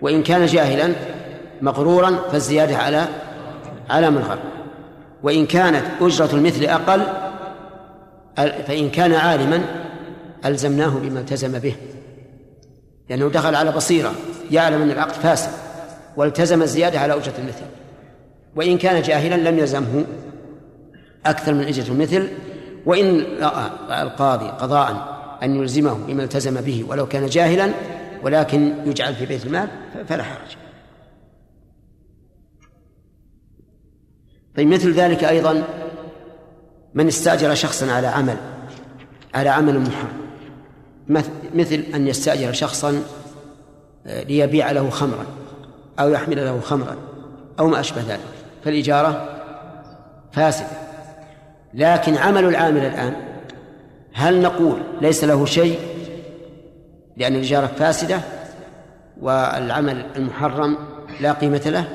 وإن 0.02 0.22
كان 0.22 0.46
جاهلا 0.46 0.92
مغرورا 1.62 2.16
فالزيادة 2.32 2.76
على 2.76 3.08
على 3.90 4.10
من 4.10 4.18
غر 4.18 4.38
وإن 5.22 5.46
كانت 5.46 5.84
أجرة 6.00 6.30
المثل 6.32 6.64
أقل 6.64 7.02
فإن 8.66 8.90
كان 8.90 9.12
عالما 9.12 9.83
ألزمناه 10.46 10.98
بما 10.98 11.20
التزم 11.20 11.58
به. 11.58 11.76
لأنه 13.10 13.28
دخل 13.28 13.54
على 13.54 13.72
بصيرة 13.72 14.14
يعلم 14.50 14.82
أن 14.82 14.90
العقد 14.90 15.12
فاسد 15.12 15.50
والتزم 16.16 16.62
الزيادة 16.62 17.00
على 17.00 17.14
أجرة 17.14 17.34
المثل. 17.38 17.64
وإن 18.56 18.78
كان 18.78 19.02
جاهلا 19.02 19.50
لم 19.50 19.58
يلزمه 19.58 20.04
أكثر 21.26 21.54
من 21.54 21.64
أجرة 21.64 21.92
المثل. 21.92 22.28
وإن 22.86 23.24
رأى 23.40 24.02
القاضي 24.02 24.46
قضاء 24.46 25.14
أن 25.42 25.56
يلزمه 25.56 25.94
بما 26.06 26.22
التزم 26.22 26.60
به 26.60 26.84
ولو 26.88 27.06
كان 27.06 27.26
جاهلا 27.26 27.70
ولكن 28.22 28.74
يجعل 28.86 29.14
في 29.14 29.26
بيت 29.26 29.46
المال 29.46 29.68
فلا 30.08 30.22
حرج. 30.22 30.56
طيب 34.56 34.68
مثل 34.68 34.92
ذلك 34.92 35.24
أيضا 35.24 35.64
من 36.94 37.06
استأجر 37.06 37.54
شخصا 37.54 37.92
على 37.92 38.06
عمل 38.06 38.36
على 39.34 39.48
عمل 39.48 39.80
محرم. 39.80 40.23
مثل 41.54 41.84
أن 41.94 42.08
يستأجر 42.08 42.52
شخصا 42.52 43.02
ليبيع 44.06 44.70
له 44.70 44.90
خمرا 44.90 45.26
أو 46.00 46.08
يحمل 46.08 46.36
له 46.36 46.60
خمرا 46.60 46.96
أو 47.58 47.68
ما 47.68 47.80
أشبه 47.80 48.02
ذلك. 48.08 48.20
فالإجارة 48.64 49.28
فاسدة. 50.32 50.68
لكن 51.74 52.16
عمل 52.16 52.44
العامل 52.44 52.84
الآن 52.84 53.14
هل 54.12 54.42
نقول 54.42 54.82
ليس 55.00 55.24
له 55.24 55.46
شيء؟ 55.46 55.78
لأن 57.16 57.34
الإجارة 57.34 57.66
فاسدة 57.66 58.20
والعمل 59.20 60.06
المحرم 60.16 60.78
لا 61.20 61.32
قيمة 61.32 61.62
له. 61.66 61.88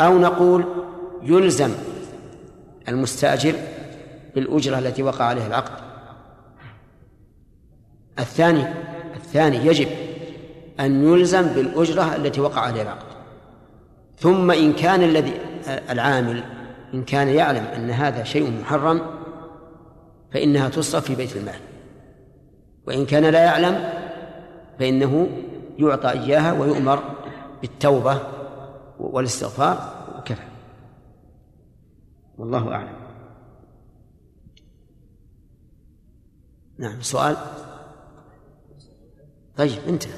أو 0.00 0.18
نقول 0.18 0.64
يلزم 1.22 1.70
المستأجر 2.88 3.54
بالأجرة 4.34 4.78
التي 4.78 5.02
وقع 5.02 5.24
عليه 5.24 5.46
العقد. 5.46 5.93
الثاني 8.18 8.64
الثاني 9.16 9.56
يجب 9.56 9.88
أن 10.80 11.04
يلزم 11.04 11.42
بالأجرة 11.42 12.16
التي 12.16 12.40
وقع 12.40 12.60
عليها 12.60 12.82
العقد. 12.82 13.14
ثم 14.18 14.50
إن 14.50 14.72
كان 14.72 15.02
الذي 15.02 15.40
العامل 15.90 16.44
إن 16.94 17.04
كان 17.04 17.28
يعلم 17.28 17.64
أن 17.64 17.90
هذا 17.90 18.24
شيء 18.24 18.60
محرم 18.60 19.00
فإنها 20.32 20.68
تصرف 20.68 21.04
في 21.04 21.14
بيت 21.14 21.36
المال. 21.36 21.60
وإن 22.86 23.06
كان 23.06 23.24
لا 23.24 23.44
يعلم 23.44 23.90
فإنه 24.78 25.28
يعطى 25.78 26.10
إياها 26.10 26.52
ويؤمر 26.52 27.02
بالتوبة 27.60 28.20
والاستغفار 28.98 30.06
وكفى. 30.18 30.42
والله 32.38 32.72
أعلم. 32.72 32.96
نعم 36.78 37.00
سؤال؟ 37.00 37.36
طيب 39.56 39.78
انتهى 39.88 40.12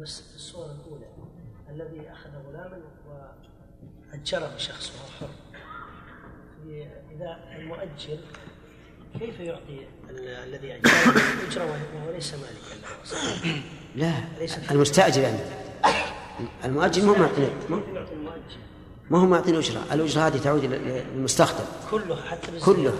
بس 0.00 0.22
الصورة 0.34 0.66
الأولى 0.72 1.06
الذي 1.70 2.10
أخذ 2.12 2.30
غلاما 2.48 2.78
وأجره 4.12 4.56
شخص 4.56 4.90
وهو 4.92 5.06
حر 5.20 5.34
إذا 7.16 7.36
المؤجر 7.56 8.18
كيف 9.20 9.40
يعطي 9.40 9.86
ال- 10.10 10.28
الذي 10.28 10.74
أجره 10.76 10.90
الأجرة 11.42 11.64
وهو 11.64 12.12
ليس 12.14 12.34
مالكا 12.34 12.86
له؟ 13.14 13.62
لا 13.96 14.12
ليس 14.38 14.58
المستأجر 14.70 15.22
يعني. 15.22 15.38
المؤجر 16.64 17.02
ما 17.02 17.10
هو 17.12 17.14
معطي 17.18 17.50
ما- 19.10 19.18
هو 19.18 19.26
معطي 19.26 19.50
الأجرة. 19.50 19.82
الأجرة 19.92 20.20
هذه 20.26 20.38
تعود 20.38 20.64
إلى 20.64 21.02
المستخدم. 21.02 21.64
كله 21.90 22.16
حتى. 22.22 22.60
كله. 22.60 22.94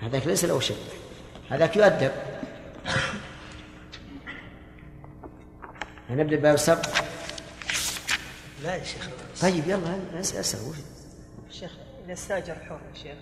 هذاك 0.00 0.26
ليس 0.26 0.44
له 0.44 0.60
شيء. 0.60 0.76
هذاك 1.50 1.76
يؤدب. 1.76 2.10
نبدأ 6.10 6.36
باب 6.36 6.54
السبق 6.54 6.86
لا 8.64 8.74
يا 8.76 8.84
شيخ. 8.84 9.08
طيب 9.42 9.64
يلا 9.66 9.98
أسأل 10.20 10.60
وش؟ 10.68 10.76
شيخ 11.50 11.70
إذا 12.04 12.12
استأجر 12.12 12.54
حر 12.54 12.80
يا 12.94 12.98
شيخ 13.02 13.16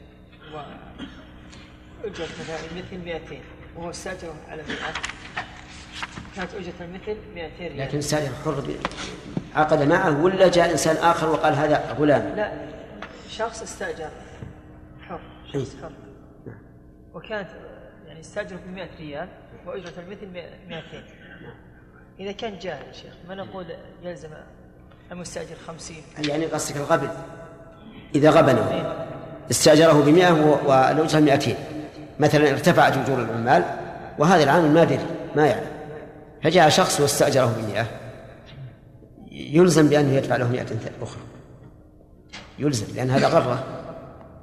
وأجرة 0.54 2.28
مثلا 2.40 2.58
مثل 2.76 2.98
200 3.04 3.36
وهو 3.76 3.90
استأجره 3.90 4.34
على 4.48 4.62
100 4.62 4.76
كانت 6.36 6.54
أجرة 6.54 6.72
المثل 6.80 7.16
200 7.34 7.58
ريال. 7.58 7.78
لكن 7.78 7.98
استأجر 7.98 8.32
حر 8.44 8.64
عقد 9.54 9.82
معه 9.82 10.22
ولا 10.22 10.48
جاء 10.48 10.70
إنسان 10.70 10.96
آخر 10.96 11.28
وقال 11.30 11.54
هذا 11.54 11.92
غلام؟ 11.98 12.36
لا 12.36 12.52
شخص 13.28 13.62
استأجر 13.62 14.10
حر. 15.08 15.20
شخص 15.52 15.76
حر. 15.82 15.90
وكانت 17.14 17.48
يعني 18.18 18.26
استأجره 18.26 18.56
ب 18.66 18.70
100 18.74 18.88
ريال 18.98 19.28
وأجرة 19.66 19.92
المثل 19.98 20.26
200 20.68 20.82
إذا 22.20 22.32
كان 22.32 22.58
جاهل 22.58 22.86
يا 22.86 22.92
شيخ 22.92 23.12
ما 23.28 23.34
نقول 23.34 23.66
يلزم 24.02 24.28
المستأجر 25.12 25.56
50 25.66 25.96
يعني 26.28 26.46
قصدك 26.46 26.76
الغبن. 26.76 27.08
إذا 28.14 28.30
غبنه 28.30 28.96
استأجره 29.50 30.02
بمئة 30.04 30.32
و- 30.32 30.68
والأجرة 30.70 31.20
مئتين. 31.20 31.56
مثلا 32.20 32.50
ارتفعت 32.50 32.96
أجور 32.96 33.18
العمال 33.22 33.64
وهذا 34.18 34.42
العامل 34.44 34.70
ما 34.70 34.84
دري 34.84 35.06
ما 35.36 35.46
يعلم 35.46 35.70
فجاء 36.42 36.68
شخص 36.68 37.00
واستأجره 37.00 37.54
بمئة. 37.62 37.86
يلزم 39.30 39.88
بأنه 39.88 40.12
يدفع 40.12 40.36
له 40.36 40.48
مئة 40.48 40.66
أخرى. 41.02 41.22
يلزم 42.58 42.96
لأن 42.96 43.10
هذا 43.10 43.28
غرة 43.28 43.64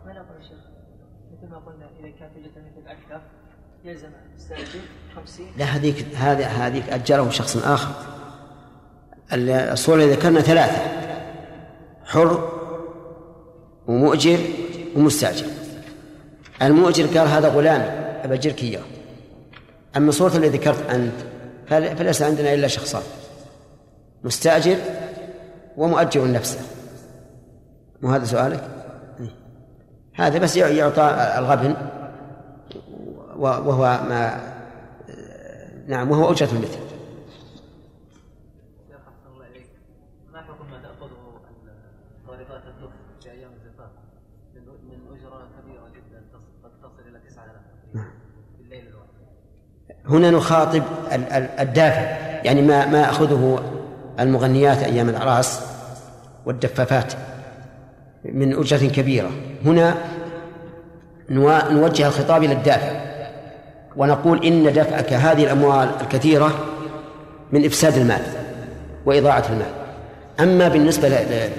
ما 0.06 0.14
نقول 0.14 0.38
يا 0.42 0.48
شيخ 0.48 0.58
مثل 1.34 1.52
ما 1.52 1.58
قلنا 1.58 1.86
إذا 2.00 2.10
كانت 2.20 2.32
أجرة 2.38 2.52
المثل 2.58 2.88
أكثر 2.88 3.22
يلزم 3.86 4.08
المستأجر 4.32 4.80
50 5.16 5.46
لا 5.58 5.66
هذيك 5.66 6.06
هذا 6.16 6.46
هذيك 6.46 6.90
أجره 6.90 7.30
شخص 7.30 7.58
آخر. 7.58 7.92
ال- 9.34 9.50
الصورة 9.50 9.96
اللي 9.96 10.12
ذكرنا 10.14 10.42
ثلاثة 10.42 10.78
حر 12.06 12.50
ومؤجر 13.88 14.40
ومستأجر. 14.96 15.46
المؤجر 16.62 17.06
قال 17.20 17.28
هذا 17.28 17.48
غلامي 17.50 17.84
أبجرك 18.24 18.64
إياه. 18.64 18.82
أما 19.98 20.10
الصورة 20.10 20.36
اللي 20.36 20.50
ذكرت 20.50 20.90
أنت 20.90 21.14
فل- 21.68 21.98
فليس 21.98 22.22
عندنا 22.22 22.54
إلا 22.54 22.68
شخصان 22.68 23.02
مستأجر 24.24 24.78
ومؤجر 25.78 26.32
نفسه. 26.32 26.60
مو 28.02 28.10
هذا 28.10 28.26
سؤالك؟ 28.26 28.64
إيه. 29.20 29.30
هذا 30.16 30.38
بس 30.40 30.56
يعطى 30.58 31.34
الغبن. 31.38 31.76
وهو 33.38 33.84
ما 34.10 34.54
نعم 35.88 36.12
وهو 36.12 36.32
أجرة 36.32 36.50
المثل. 36.52 36.80
شيخ 38.88 38.98
أحسن 39.08 39.34
الله 39.34 39.46
إليك 39.48 39.68
ما 40.34 40.42
حكم 40.42 40.72
ما 40.72 40.78
تأخذه 40.82 41.40
طالبات 42.28 42.62
الدف 42.68 42.92
في 43.24 43.32
أيام 43.32 43.50
الزفاف؟ 43.52 43.90
من 44.56 44.62
من 44.62 45.18
أجرة 45.18 45.48
كبيرة 45.62 45.90
جدا 45.90 46.22
تصل 46.34 46.64
قد 46.64 46.72
تصل 46.84 47.10
إلى 47.10 47.20
9000 47.30 47.52
نعم. 47.94 48.06
في 48.58 48.64
الليل 48.64 48.88
الواحد. 48.88 49.06
هنا 50.06 50.32
نخاطب 50.38 50.84
ال- 51.12 51.34
ال- 51.34 51.60
الدافع 51.60 52.02
يعني 52.44 52.62
ما 52.62 52.86
ما 52.86 53.10
أخذه 53.10 53.64
المغنيات 54.20 54.78
أيام 54.84 55.10
الأعراس 55.10 55.62
والدفافات 56.46 57.14
من 58.26 58.54
أجرة 58.60 58.88
كبيرة. 58.90 59.30
هنا 59.66 59.96
نوجه 61.30 62.08
الخطاب 62.08 62.44
إلى 62.44 62.54
الدافع. 62.54 63.15
ونقول 63.98 64.46
إن 64.46 64.74
دفعك 64.74 65.14
هذه 65.14 65.44
الأموال 65.44 65.90
الكثيرة 66.02 66.66
من 67.52 67.66
إفساد 67.66 67.98
المال 67.98 68.22
وإضاعة 69.06 69.44
المال. 69.50 69.72
أما 70.40 70.68
بالنسبة 70.68 71.10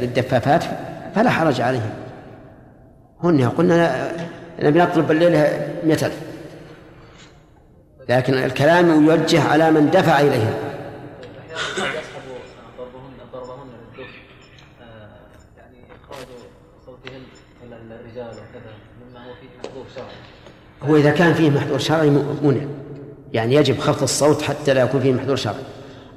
للدفافات 0.01 0.65
فلا 1.15 1.31
حرج 1.31 1.61
عليهم. 1.61 1.91
هن 3.23 3.49
قلنا 3.49 4.13
نبي 4.63 4.79
نطلب 4.79 5.11
الليلة 5.11 5.69
مئة 5.85 6.07
ألف. 6.07 6.21
لكن 8.09 8.35
الكلام 8.35 9.07
يوجه 9.07 9.49
على 9.49 9.71
من 9.71 9.91
دفع 9.91 10.21
إليهم 10.21 10.55
يعني 15.57 15.79
صوتهن 16.87 17.23
الرجال 17.91 18.29
وكذا 18.29 18.73
مما 19.01 19.25
هو 19.25 19.35
فيه 19.35 19.95
شرعي 19.95 20.36
هو 20.83 20.97
إذا 20.97 21.11
كان 21.11 21.35
فيه 21.35 21.51
محظور 21.51 21.79
شرعي 21.79 22.11
منع. 22.43 22.61
يعني 23.33 23.55
يجب 23.55 23.79
خفض 23.81 24.03
الصوت 24.03 24.43
حتى 24.43 24.75
لا 24.75 24.83
يكون 24.83 25.01
فيه 25.01 25.13
محظور 25.13 25.37
شرعي. 25.37 25.63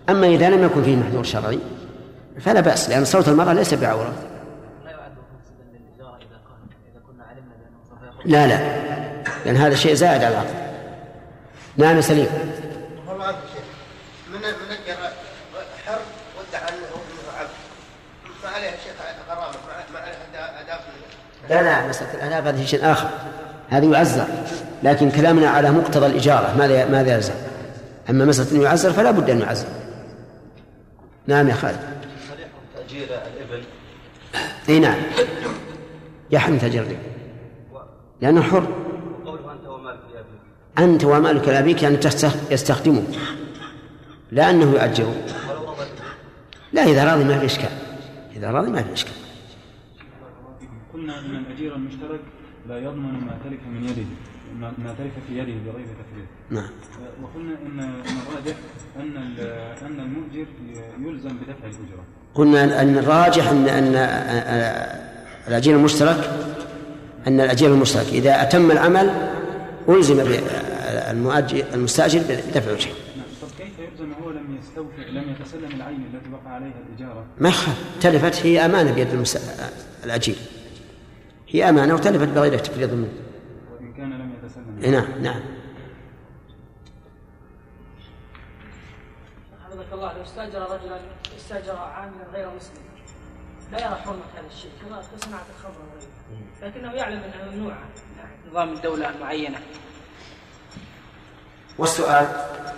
أما 0.09 0.27
إذا 0.27 0.49
لم 0.49 0.63
يكن 0.63 0.83
فيه 0.83 0.95
محظور 0.95 1.23
شرعي 1.23 1.59
فلا 2.39 2.59
بأس 2.59 2.89
لأن 2.89 3.05
صوت 3.05 3.27
المرأة 3.27 3.53
ليس 3.53 3.73
بعورة. 3.73 4.13
لا 8.25 8.47
لا 8.47 8.79
لأن 9.45 9.55
هذا 9.55 9.75
شيء 9.75 9.93
زائد 9.93 10.23
على 10.23 10.33
العقل. 10.33 10.53
نعم 11.77 12.01
سليم. 12.01 12.27
من 14.33 14.39
من 14.39 14.75
حر 15.85 15.99
ودع 16.39 16.59
ابنه 16.67 17.01
عبد 17.39 17.49
ما 18.43 18.49
عليه 18.49 18.69
شيخ 18.69 18.93
غرامه 19.29 19.45
ما- 19.93 19.99
عليه 19.99 20.61
اداب 20.61 20.79
لا 21.49 21.61
لا 21.63 21.87
مسألة 21.87 22.13
الآداب 22.13 22.47
هذه 22.47 22.65
شيء 22.65 22.91
آخر. 22.91 23.09
هذه 23.69 23.91
يعزر 23.91 24.25
لكن 24.83 25.11
كلامنا 25.11 25.49
على 25.49 25.71
مقتضى 25.71 26.05
الإجارة 26.05 26.55
ماذا 26.57 26.89
ماذا 26.89 27.15
يلزم؟ 27.15 27.33
أما 28.09 28.25
مسألة 28.25 28.51
أنه 28.51 28.63
يعزر 28.63 28.93
فلا 28.93 29.11
بد 29.11 29.29
أن 29.29 29.39
يعزر 29.39 29.67
نعم 31.27 31.49
يا 31.49 31.53
خالد. 31.53 31.79
هل 32.31 32.39
يحكم 32.39 32.61
تأجير 32.75 33.07
الإبل 33.07 33.63
اي 34.69 34.79
نعم 34.79 34.99
يحرم 36.31 36.57
تأجير 36.57 36.81
الإبل 36.81 36.97
لأنه 38.21 38.41
حر. 38.41 38.67
أنت 40.79 41.03
ومالك 41.05 41.47
لأبيك 41.47 41.83
يعني 41.83 41.97
يستخدمه 42.51 43.03
لا 44.31 44.49
أنه 44.49 44.71
يؤجره 44.71 45.15
لا 46.73 46.83
إذا 46.83 47.11
راضي 47.11 47.23
ما 47.23 47.39
في 47.39 47.45
إشكال. 47.45 47.69
إذا 48.35 48.51
راضي 48.51 48.69
ما 48.69 48.83
في 48.83 48.93
إشكال. 48.93 49.13
قلنا 50.93 51.19
أن 51.19 51.35
الأجير 51.35 51.75
المشترك 51.75 52.19
لا 52.67 52.77
يضمن 52.77 53.11
ما 53.13 53.37
تلف 53.43 53.59
من 53.73 53.83
يده 53.83 54.05
ما 54.59 54.95
تلف 54.97 55.13
في 55.27 55.33
يده 55.37 55.53
بغير 55.65 55.85
تفريط 55.85 56.27
نعم. 56.49 56.69
وقلنا 57.23 57.55
إن 57.65 57.79
إن 57.79 58.17
الراجح 58.27 58.55
أن 58.99 59.17
أن 59.85 59.99
المؤجر 59.99 60.45
يلزم 60.99 61.29
بدفع 61.29 61.63
الأجرة. 61.63 62.03
قلنا 62.35 62.81
أن 62.81 62.97
الراجح 62.97 63.49
أن 63.49 63.67
أن 63.67 63.95
الأجير 65.47 65.75
المشترك 65.75 66.29
أن 67.27 67.41
الأجير 67.41 67.73
المشترك 67.73 68.07
إذا 68.07 68.41
أتم 68.41 68.71
العمل 68.71 69.29
ألزم 69.89 70.19
المؤجر 71.11 71.65
المستأجر 71.73 72.19
بدفع 72.19 72.71
وجهه 72.71 72.91
نعم. 73.17 73.25
طب 73.41 73.47
كيف 73.57 73.79
يلزم 73.79 74.13
هو 74.23 74.29
لم 74.29 74.57
يستوفي 74.59 75.11
لم 75.11 75.23
يتسلم 75.29 75.75
العين 75.75 76.03
التي 76.13 76.29
وقع 76.33 76.51
عليها 76.51 76.73
الإجارة؟ 76.89 77.25
ما 77.39 77.49
يخالف. 77.49 77.77
تلفت 78.01 78.45
هي 78.45 78.65
أمانة 78.65 78.91
بيد 78.91 79.13
المس... 79.13 79.37
الأجير. 80.05 80.35
هي 81.49 81.69
أمانة 81.69 81.93
وتلفت 81.93 82.27
بغير 82.27 82.59
تفريط 82.59 82.89
منه. 82.89 83.13
وإن 83.71 83.93
كان 83.93 84.13
لم 84.13 84.33
يتسلم. 84.43 84.79
إيه 84.83 84.89
نعم 84.89 85.21
نعم. 85.21 85.41
حفظك 89.65 89.93
الله 89.93 90.13
لو 90.13 90.21
استاجر 90.23 90.61
رجلا 90.61 90.99
استاجر 91.37 91.75
عاملا 91.77 92.23
غير 92.33 92.49
مسلم 92.55 92.83
لا 93.71 93.79
يرى 93.79 93.95
حرمه 93.95 94.21
هذا 94.35 94.47
الشيء. 94.47 94.71
كما 94.81 95.01
كصناعه 95.17 95.45
الخمر 95.57 95.75
وغيره 95.89 96.73
لكنه 96.73 96.93
يعلم 96.93 97.23
انها 97.23 97.51
ممنوعه 97.51 97.89
نظام 98.49 98.73
الدولة 98.73 99.09
المعينة 99.09 99.59
والسؤال؟ 101.77 102.27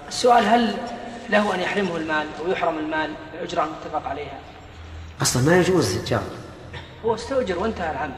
السؤال 0.08 0.46
هل 0.46 0.78
له 1.30 1.56
أن 1.56 1.60
يحرمه 1.60 1.98
المال 1.98 2.28
أو 2.40 2.52
يحرم 2.52 2.78
المال؟ 2.80 3.14
بالأجرة 3.32 3.64
المتفق 3.64 4.08
عليها. 4.08 4.40
أصلا 5.22 5.44
ما 5.44 5.58
يجوز 5.58 5.96
الإتجار 5.96 6.24
هو 7.06 7.16
استؤجر 7.16 7.60
وانتهى 7.60 7.92
العمد 7.92 8.14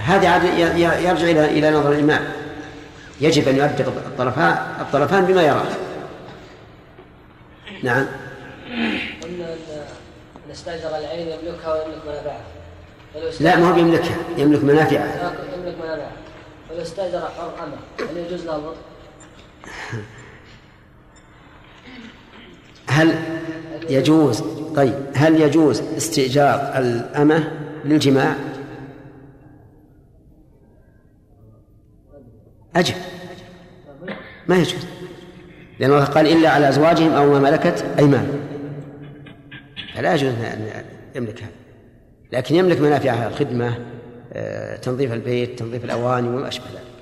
هذه 0.00 0.28
عاد 0.28 0.44
يرجع 0.78 1.30
إلى 1.30 1.44
إلى 1.44 1.70
نظر 1.70 1.92
الإمام. 1.92 2.24
يجب 3.20 3.48
أن 3.48 3.56
يؤدب 3.56 3.88
الطرفان 3.88 4.58
الطرفان 4.80 5.24
بما 5.24 5.42
يرى. 5.42 5.64
نعم. 7.82 8.06
قلنا 9.22 9.44
أن 9.52 9.58
أن 10.46 10.50
استأجر 10.50 10.88
العين 10.88 11.28
يملكها 11.28 11.74
ويملك 11.74 12.02
منافعها. 12.06 12.40
لا 13.40 13.56
ما 13.56 13.68
هو 13.68 13.72
استأجر- 13.72 13.74
بيملكها. 13.74 14.16
يملك 14.38 14.64
منافعها. 14.64 15.32
يملك 15.56 15.74
منافعها. 15.84 16.12
ولو 16.70 16.82
استأجر 16.82 17.20
حر 17.20 17.52
امه 17.64 18.08
هل 18.10 18.16
يجوز 18.16 18.46
له 18.46 18.56
الوطء؟ 18.56 18.76
هل 22.88 23.14
يجوز 23.90 24.40
طيب 24.76 24.94
هل 25.14 25.40
يجوز 25.40 25.82
استئجار 25.96 26.72
الأمة؟ 26.76 27.65
للجماع. 27.88 28.34
أجب 32.76 32.94
ما 34.48 34.56
يجوز. 34.56 34.86
لأن 35.78 35.90
الله 35.90 36.04
قال 36.04 36.26
إلا 36.26 36.50
على 36.50 36.68
أزواجهم 36.68 37.12
أو 37.12 37.32
ما 37.32 37.38
ملكت 37.50 37.84
أيمانهم. 37.98 38.40
فلا 39.94 40.14
يجوز 40.14 40.32
أن 40.32 40.84
يملك 41.14 41.42
هذا. 41.42 41.52
لكن 42.32 42.54
يملك 42.54 42.80
منافعها 42.80 43.28
الخدمة 43.28 43.78
آه، 44.32 44.76
تنظيف 44.76 45.12
البيت 45.12 45.58
تنظيف 45.58 45.84
الأواني 45.84 46.28
وما 46.28 46.48
أشبه 46.48 46.64
ذلك. 46.64 46.95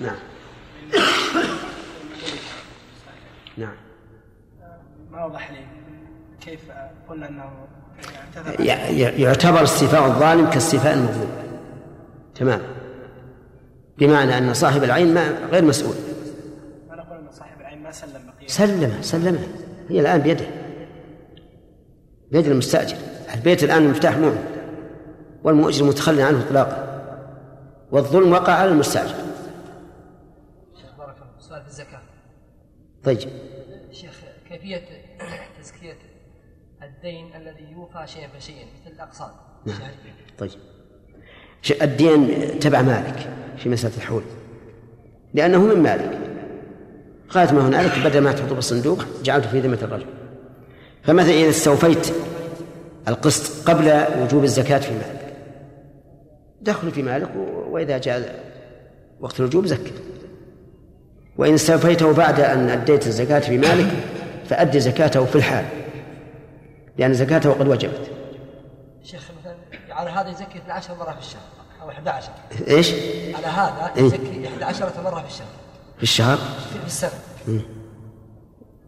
نعم. 0.00 0.16
نعم. 3.56 3.74
ما 5.10 5.24
وضح 5.24 5.50
لي 5.50 5.58
كيف 6.40 6.60
قلنا 7.08 7.28
أنه 7.28 7.50
يعتبر 9.18 9.62
استيفاء 9.62 10.06
الظالم 10.06 10.50
كاستيفاء 10.50 10.94
المظلوم. 10.94 11.30
تمام. 12.34 12.60
بمعنى 13.98 14.38
أن 14.38 14.54
صاحب 14.54 14.84
العين 14.84 15.14
ما 15.14 15.28
غير 15.28 15.64
مسؤول. 15.64 15.94
ما 16.88 16.96
نقول 16.96 17.18
أن 17.18 17.32
صاحب 17.32 17.60
العين 17.60 17.82
ما 17.82 17.90
سلم 17.92 18.32
بقية. 18.36 18.46
سلمه 18.46 19.02
سلمه 19.02 19.48
هي 19.88 20.00
الآن 20.00 20.20
بيده. 20.20 20.46
بيد 22.32 22.46
المستأجر. 22.46 22.96
البيت 23.34 23.64
الآن 23.64 23.82
المفتاح 23.82 24.16
معه. 24.16 24.38
والمؤجر 25.44 25.84
متخلى 25.84 26.22
عنه 26.22 26.44
إطلاقا. 26.46 26.90
والظلم 27.92 28.32
وقع 28.32 28.52
على 28.52 28.70
المستأجر 28.70 29.14
شيخ 30.80 30.90
بارك 30.98 31.16
الله 31.16 31.26
فيك. 31.32 31.40
سؤال 31.48 31.62
في 31.62 31.68
الزكاة 31.68 32.00
طيب. 33.04 33.18
شيخ 33.92 34.20
كيفية 34.48 34.82
تزكية 35.60 35.96
الدين 36.82 37.34
الذي 37.36 37.72
يوفى 37.72 38.06
شيئا 38.06 38.28
فشيئا 38.28 38.64
مثل 38.64 38.94
الأقساط؟ 38.94 39.30
نعم. 39.66 39.78
طيب. 40.38 40.50
الدين 41.82 42.28
تبع 42.58 42.82
مالك 42.82 43.28
في 43.56 43.68
مسألة 43.68 43.96
الحول. 43.96 44.22
لأنه 45.34 45.58
من 45.58 45.82
مالك. 45.82 46.18
غاية 47.32 47.52
ما 47.52 47.68
هنالك 47.68 48.06
بدل 48.06 48.20
ما 48.20 48.32
تحطه 48.32 48.54
بالصندوق 48.54 49.04
جعلته 49.22 49.50
في 49.50 49.60
ذمة 49.60 49.78
الرجل. 49.82 50.06
فمثلا 51.02 51.32
إذا 51.32 51.50
استوفيت 51.50 52.12
القسط 53.08 53.68
قبل 53.68 54.04
وجوب 54.22 54.44
الزكاة 54.44 54.78
في 54.78 54.92
مالك؟ 54.92 55.36
دخل 56.60 56.90
في 56.90 57.02
مالك 57.02 57.30
وإذا 57.70 57.98
جاء 57.98 58.44
وقت 59.20 59.40
الوجوب 59.40 59.66
زكى 59.66 59.92
وإن 61.36 61.54
استوفيته 61.54 62.12
بعد 62.12 62.40
أن 62.40 62.68
أديت 62.70 63.06
الزكاة 63.06 63.38
في 63.40 63.58
مالك 63.58 63.90
فأدي 64.48 64.80
زكاته 64.80 65.24
في 65.24 65.36
الحال 65.36 65.64
لأن 66.98 67.14
زكاته 67.14 67.52
قد 67.52 67.68
وجبت. 67.68 68.10
شيخ 69.04 69.22
مثلا 69.40 69.54
على 69.90 70.10
هذا 70.10 70.28
يزكي 70.30 70.58
12 70.58 70.94
مرة 70.94 71.10
في 71.12 71.18
الشهر 71.18 71.40
أو 71.82 71.90
11 71.90 72.28
إيش؟ 72.68 72.90
على 73.34 73.46
هذا 73.46 73.90
إيه. 73.96 74.02
يزكي 74.04 74.48
11 74.48 74.90
مرة 75.04 75.20
في 75.20 75.26
الشهر. 75.26 75.46
في 75.96 76.02
الشهر؟ 76.02 76.36
في 76.80 76.86
السنة. 76.86 77.10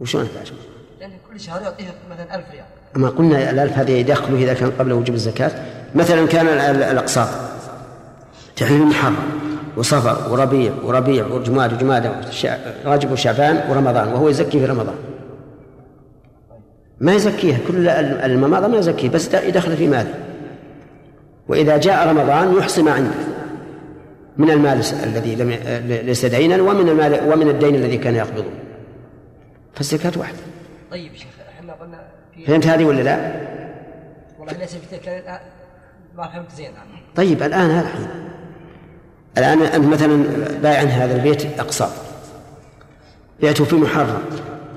وشلون 0.00 0.24
11 0.36 0.52
لأن 1.00 1.10
كل 1.30 1.40
شهر 1.40 1.62
يعطيه 1.62 1.84
مثلا 2.10 2.34
1000 2.34 2.44
ريال. 2.52 2.64
أما 2.96 3.08
قلنا 3.08 3.50
الألف 3.50 3.78
هذه 3.78 3.90
يدخله 3.92 4.36
إذا 4.36 4.54
كان 4.54 4.70
قبل 4.70 4.92
وجوب 4.92 5.14
الزكاة 5.14 5.50
مثلا 5.94 6.26
كان 6.26 6.46
ال- 6.48 6.58
ال- 6.76 6.82
الأقساط 6.82 7.28
تحريم 8.56 8.88
محرم 8.88 9.16
وصفر 9.76 10.32
وربيع 10.32 10.72
وربيع 10.84 11.26
وجماد 11.26 11.72
وجمادة 11.72 12.10
وشع- 12.28 12.56
رجب 12.84 13.12
وشعبان 13.12 13.70
ورمضان 13.70 14.08
وهو 14.08 14.28
يزكي 14.28 14.58
في 14.60 14.64
رمضان. 14.66 14.94
ما 17.00 17.14
يزكيها 17.14 17.58
كل 17.68 17.88
ال- 17.88 18.20
المماضة 18.30 18.68
ما 18.68 18.76
يزكيه 18.78 19.08
بس 19.08 19.34
يدخل 19.34 19.76
في 19.76 19.86
ماله. 19.88 20.14
وإذا 21.48 21.76
جاء 21.76 22.08
رمضان 22.08 22.56
يحصي 22.58 22.82
ما 22.82 22.92
عنده 22.92 23.10
من 24.36 24.50
المال 24.50 24.80
الذي 25.04 25.34
لم 25.34 25.50
ليس 26.06 26.24
دينا 26.24 26.62
ومن 26.62 26.88
المال 26.88 27.32
ومن 27.32 27.48
الدين 27.48 27.74
الذي 27.74 27.96
كان 27.96 28.14
يقبضه. 28.14 28.50
فالزكاة 29.74 30.12
واحدة. 30.16 30.38
طيب 30.90 31.14
شيخ 31.14 31.26
إحنا 31.58 31.72
قلنا 31.72 32.00
فهمت 32.46 32.66
هذه 32.66 32.84
ولا 32.84 33.02
لا؟ 33.02 33.32
والله 34.38 34.58
ليس 34.58 34.74
في 34.74 34.96
تلك 34.96 35.40
ما 36.16 36.28
فهمت 36.28 36.50
زين. 36.56 36.70
طيب 37.16 37.42
الآن 37.42 37.70
هذا 37.70 37.80
الحين 37.88 38.06
الآن 39.38 39.62
أنت 39.62 39.86
مثلا 39.86 40.24
بايع 40.62 40.80
هذا 40.80 41.16
البيت 41.16 41.60
أقساط 41.60 41.90
بعته 43.42 43.64
في 43.64 43.76
محرم. 43.76 44.22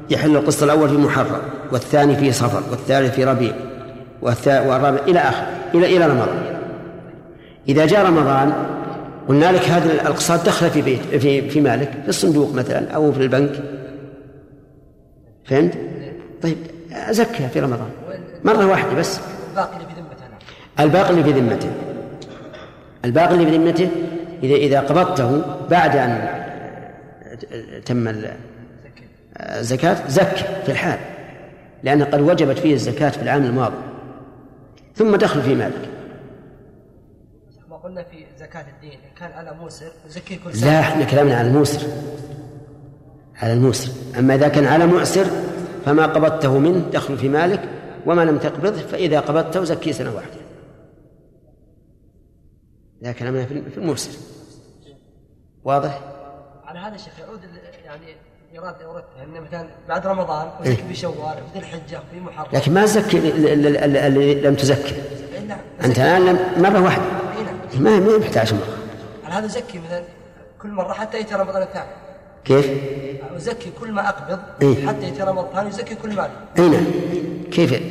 يحل 0.10 0.36
القسط 0.36 0.63
الأول 0.63 0.89
في 0.89 0.98
محرم 0.98 1.41
والثاني 1.72 2.15
في 2.15 2.32
صفر 2.32 2.63
والثالث 2.72 3.15
في 3.15 3.24
ربيع 3.24 3.54
والرابع 4.22 5.00
إلى 5.08 5.20
آخر 5.20 5.46
إلى 5.74 5.98
إلى 5.98 6.08
رمضان. 6.08 6.60
إذا 7.70 7.86
جاء 7.86 8.06
رمضان 8.06 8.54
قلنا 9.28 9.52
لك 9.52 9.70
هذه 9.70 9.91
الأقساط 9.91 10.46
دخل 10.46 10.70
في 10.70 10.82
بيت 10.82 11.02
في 11.02 11.50
في 11.50 11.62
مالك 11.62 11.91
في 12.04 12.10
الصندوق 12.10 12.54
مثلا 12.54 12.91
أو 12.91 13.12
في 13.12 13.22
البنك. 13.22 13.63
فهمت؟ 15.46 15.74
طيب 16.41 16.58
زكها 17.10 17.48
في 17.48 17.60
رمضان. 17.60 17.89
مرة 18.44 18.65
واحدة 18.65 18.94
بس. 18.94 19.20
الباقي 19.50 19.78
اللي 19.78 19.88
في 19.88 20.02
ذمته 20.02 20.30
الباقي 20.80 21.10
اللي 21.10 21.24
في 21.24 21.32
ذمته 21.32 21.70
الباقي 23.06 23.34
اللي 23.34 23.46
في 23.46 23.58
ذمته 23.58 23.89
إذا 24.43 24.56
إذا 24.56 24.80
قبضته 24.80 25.41
بعد 25.69 25.95
أن 25.95 26.30
تم 27.86 28.08
ال- 28.08 28.34
الزكاة 29.39 30.08
زك 30.08 30.36
في 30.65 30.71
الحال 30.71 31.00
لأن 31.84 32.04
قد 32.04 32.21
وجبت 32.21 32.60
فيه 32.60 32.74
الزكاة 32.74 33.10
في 33.10 33.21
العام 33.21 33.43
الماضي. 33.43 33.76
ثم 34.95 35.15
دخل 35.15 35.41
في 35.41 35.56
مالك. 35.56 35.89
ما 37.69 37.76
قلنا 37.78 38.04
في 38.04 38.17
زكاة 38.39 38.65
الدين 38.76 38.91
إن 38.91 39.19
كان 39.19 39.32
على 39.32 39.54
موسر 39.62 39.86
يزكي 40.08 40.36
كل 40.36 40.50
لا 40.50 40.56
سنة 40.56 40.80
إحنا 40.80 41.06
كلامنا 41.06 41.36
على 41.38 41.48
الموسر. 41.48 41.88
على 43.41 43.54
الموسر. 43.54 43.91
أما 44.19 44.36
إذا 44.36 44.48
كان 44.48 44.65
على 44.65 44.86
معسر 44.88 45.26
فما 45.86 46.06
قبضته 46.06 46.60
منه 46.60 46.86
دخل 46.93 47.17
في 47.17 47.30
مالك 47.30 47.62
وما 48.06 48.26
لم 48.26 48.38
تقبضه 48.38 48.82
فإذا 48.82 49.19
قبضته 49.19 49.63
زكي 49.63 49.93
سنة 49.93 50.15
واحدة. 50.15 50.44
لا 53.01 53.12
كلامنا 53.12 53.45
في 53.45 53.62
في 53.71 53.77
الموسر 53.77 54.12
واضح؟ 55.63 55.99
على 56.65 56.79
هذا 56.79 56.95
الشيخ 56.95 57.19
يعود 57.19 57.39
يعني 57.86 58.05
يراد 58.53 58.75
يورثها 58.81 59.23
أن 59.23 59.41
مثلا 59.41 59.67
بعد 59.89 60.08
رمضان 60.08 60.47
إيه. 60.65 60.71
وزكي 60.71 60.84
في 60.88 60.95
شوال 60.95 61.15
وفي 61.17 61.53
ذي 61.53 61.60
الحجة 61.60 61.99
وفي 62.10 62.19
محرم 62.19 62.47
لكن 62.53 62.73
ما 62.73 62.86
زكي 62.86 63.17
ال- 63.17 63.47
ال- 63.47 63.77
ال- 63.77 63.97
اللي 63.97 64.41
لم 64.41 64.55
تزكي 64.55 64.95
إيه 64.95 65.39
نعم. 65.47 65.58
أنت 65.84 65.97
الآن 65.99 66.25
لم- 66.25 66.62
مرة 66.63 66.81
واحدة 66.84 67.03
إيه 67.38 67.43
نعم. 67.43 67.84
ما 67.84 67.99
ما 68.17 68.25
يحتاج 68.25 68.53
مرة 68.53 68.77
على 69.25 69.34
هذا 69.34 69.47
زكي 69.47 69.79
مثلا 69.79 70.03
كل 70.62 70.69
مرة 70.69 70.93
حتى 70.93 71.17
يأتي 71.17 71.36
رمضان 71.36 71.62
الثاني 71.62 71.89
كيف؟ 72.45 72.69
أزكي 73.36 73.71
كل 73.79 73.91
ما 73.91 74.10
أقبض 74.10 74.39
إيه. 74.62 74.88
حتى 74.88 75.05
يأتي 75.05 75.23
رمضان 75.23 75.45
الثاني 75.47 75.69
يزكي 75.69 75.95
كل 75.95 76.10
مالي 76.15 76.31
أي 76.60 76.69
نعم 76.69 76.86
كيف؟ 77.51 77.81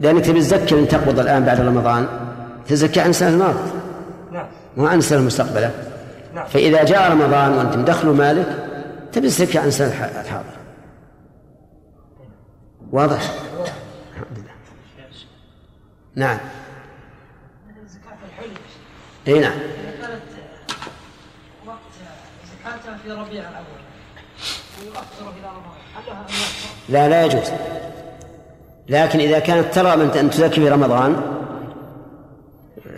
لأنك 0.00 0.24
تبي 0.24 0.40
تزكي 0.40 0.74
أن 0.78 0.88
تقبض 0.88 1.18
الآن 1.20 1.44
بعد 1.44 1.60
رمضان 1.60 2.06
تزكي 2.68 3.00
عن 3.00 3.10
السنة 3.10 3.28
الماضية 3.28 3.60
مو 4.76 4.86
عن 4.86 4.98
السنة 4.98 5.18
المستقبلة 5.18 5.70
نعم. 6.34 6.46
فإذا 6.46 6.84
جاء 6.84 7.10
رمضان 7.12 7.52
وأنت 7.52 7.76
مدخل 7.76 8.08
مالك 8.08 8.46
تبي 9.12 9.28
تزكي 9.28 9.58
عن 9.58 9.68
السنة 9.68 9.88
الح- 9.88 10.18
الحاضرة 10.20 10.56
واضح؟ 12.92 13.20
الحمد 14.12 14.38
لله 14.38 14.50
نعم. 16.14 16.38
زكاة 17.88 18.16
الحلي 18.28 18.56
إي 19.28 19.40
نعم. 19.40 19.58
كانت 20.02 20.22
وقت 21.66 21.78
زكاتها 22.46 22.98
في 23.04 23.10
ربيع 23.12 23.42
الأول 23.48 23.80
ويؤخر 24.82 25.38
إلى 25.40 25.48
رمضان؟ 25.48 26.24
لا 26.88 27.08
لا 27.08 27.24
يجوز. 27.24 27.50
لكن 28.88 29.18
إذا 29.18 29.38
كانت 29.38 29.74
ترى 29.74 29.96
من 29.96 30.10
أن 30.10 30.30
تزكي 30.30 30.60
في 30.60 30.68
رمضان 30.68 31.22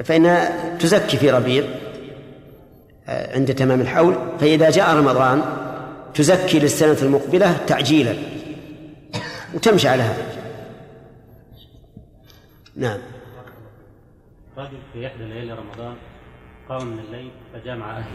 فإنها 0.05 0.77
تزكي 0.77 1.17
في 1.17 1.31
ربيع 1.31 1.65
آه، 3.09 3.35
عند 3.37 3.55
تمام 3.55 3.81
الحول 3.81 4.17
فإذا 4.41 4.71
جاء 4.71 4.97
رمضان 4.97 5.43
تزكي 6.15 6.59
للسنة 6.59 6.97
المقبلة 7.03 7.57
تعجيلا 7.67 8.15
وتمشي 9.55 9.89
على 9.89 10.03
هذا. 10.03 10.27
نعم. 12.77 12.99
رجل 14.59 14.79
في 14.93 15.07
إحدى 15.07 15.25
ليالي 15.25 15.53
رمضان 15.53 15.95
قام 16.69 16.87
من 16.87 16.99
الليل 16.99 17.31
فجامع 17.55 17.91
أهله 17.91 18.07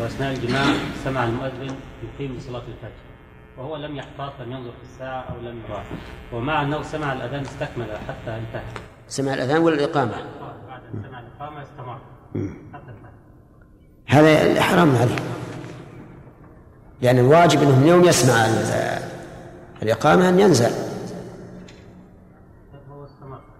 وأثناء 0.00 0.32
الجماع 0.32 0.64
سمع 1.04 1.24
المؤذن 1.24 1.76
يقيم 2.04 2.38
صلاة 2.40 2.62
الفجر 2.68 3.04
وهو 3.58 3.76
لم 3.76 3.96
يحتاط 3.96 4.32
لم 4.40 4.52
ينظر 4.52 4.70
في 4.70 4.92
الساعة 4.92 5.20
أو 5.20 5.40
لم 5.40 5.62
يراها 5.68 5.84
ومع 6.32 6.62
أنه 6.62 6.82
سمع 6.82 7.12
الأذان 7.12 7.40
استكمل 7.40 7.86
حتى 8.08 8.36
انتهى. 8.36 8.62
سمع 9.08 9.34
الأذان 9.34 9.62
ولا 9.62 9.74
الإقامة 9.74 10.14
الإقامة 11.40 11.62
استمر. 11.62 11.98
هذا 14.06 14.62
حرام 14.62 14.96
عليه 14.96 15.16
لأن 17.02 17.18
الواجب 17.18 17.62
أنه 17.62 17.78
من 17.78 17.86
يوم 17.86 18.04
يسمع 18.04 18.46
ال- 18.46 19.02
الإقامة 19.82 20.28
أن 20.28 20.40
ينزل. 20.40 20.70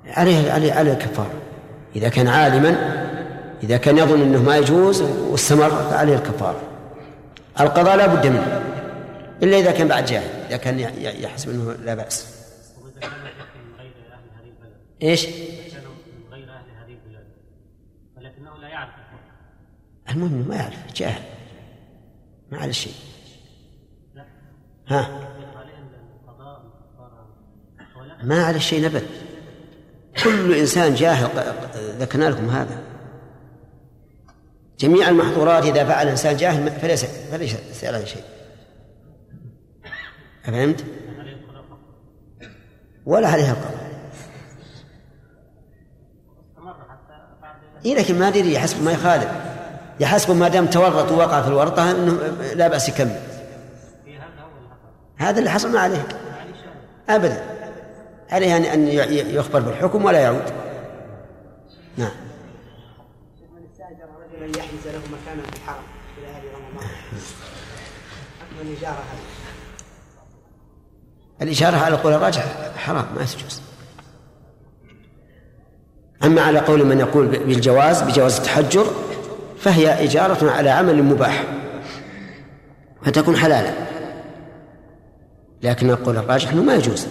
عليه 0.07 0.53
عليه 0.53 0.73
عليه 0.73 0.93
الكفارة 0.93 1.33
إذا 1.97 2.09
كان 2.09 2.29
عالما 2.29 2.77
إذا 3.63 3.77
كان 3.77 3.99
يظن 3.99 4.23
أنه 4.23 4.43
ما 4.43 4.57
يجوز 4.57 5.03
واستمر 5.03 5.71
فعليه 5.71 6.15
الكفارة 6.15 6.61
القضاء 7.61 7.97
لا 7.97 8.07
بد 8.07 8.27
منه. 8.27 8.63
إلا 9.43 9.59
إذا 9.59 9.71
كان 9.71 9.89
بعد 9.89 10.05
جاهل 10.05 10.29
إذا 10.49 10.57
كان 10.57 10.79
يحسب 11.01 11.51
أنه 11.51 11.73
لا 11.85 11.95
بأس. 11.95 12.27
وإذا 12.85 13.13
ولكنه 18.17 18.59
لا 18.59 18.69
يعرف 18.69 18.91
الفرق. 18.91 19.35
المهم 20.11 20.49
ما 20.49 20.57
يعرف 20.57 20.93
جاهل. 20.93 21.23
ما 22.51 22.59
عليه 22.59 22.73
شيء. 22.73 22.95
لا. 24.15 24.25
ها؟ 24.89 25.31
ما 28.23 28.45
عليه 28.45 28.59
شيء 28.59 28.85
نبت. 28.85 29.05
كل 30.25 30.55
إنسان 30.55 30.95
جاهل 30.95 31.29
ذكرنا 31.77 32.25
لكم 32.25 32.51
هذا. 32.51 32.83
جميع 34.79 35.09
المحظورات 35.09 35.65
إذا 35.65 35.85
فعل 35.85 36.09
إنسان 36.09 36.37
جاهل 36.37 36.71
فليس 36.71 37.05
فليس 37.05 37.85
عليه 37.85 38.05
شيء. 38.05 38.25
أفهمت؟ 40.45 40.85
ولا 43.07 43.29
عليها 43.29 43.53
القضاء 43.53 43.85
استمر 46.51 46.75
حتى 46.75 47.15
إيه 47.85 47.95
لكن 47.95 48.19
ما 48.19 48.29
أدري 48.29 48.53
يحسب 48.55 48.83
ما 48.83 48.93
يخالف. 48.93 49.29
يحسب 50.01 50.37
ما 50.37 50.49
دام 50.49 50.67
تورط 50.67 51.13
ووقع 51.13 51.43
في 51.43 51.49
الورطة 51.49 51.91
أنه 51.91 52.13
لا 52.55 52.69
بأس 52.69 52.89
يكمل. 52.89 53.21
هذا 55.17 55.39
اللي 55.39 55.51
حصل 55.51 55.73
ما 55.73 55.81
عليه 55.81 56.07
أبدا. 57.09 57.45
عليه 58.31 58.57
أن 58.57 58.63
أن 58.65 58.89
ي- 58.89 59.35
يخبر 59.35 59.61
بالحكم 59.61 60.05
ولا 60.05 60.19
يعود. 60.19 60.43
نعم. 61.97 62.11
له 64.87 65.01
مكانا 65.13 65.43
في 65.43 65.57
الحرم 65.57 65.83
رمضان 66.55 66.89
الإشارة 71.43 71.77
على 71.77 71.97
قول 71.97 72.13
الراجح 72.13 72.45
حرام 72.77 73.07
ما 73.17 73.25
تجوز 73.25 73.61
أما 76.25 76.43
على 76.43 76.59
قول 76.59 76.85
من 76.85 77.01
يقول 77.01 77.27
بالجواز 77.27 78.03
بجواز 78.03 78.39
التحجر 78.39 78.87
فهي 79.59 80.05
إجارة 80.05 80.51
على 80.51 80.71
عمل 80.71 81.03
مباح 81.03 81.45
فتكون 83.03 83.37
حلالا. 83.37 83.71
لكن 85.63 85.91
القول 85.91 86.17
الراجح 86.17 86.53
أنه 86.53 86.63
ما 86.63 86.75
يجوز. 86.75 87.07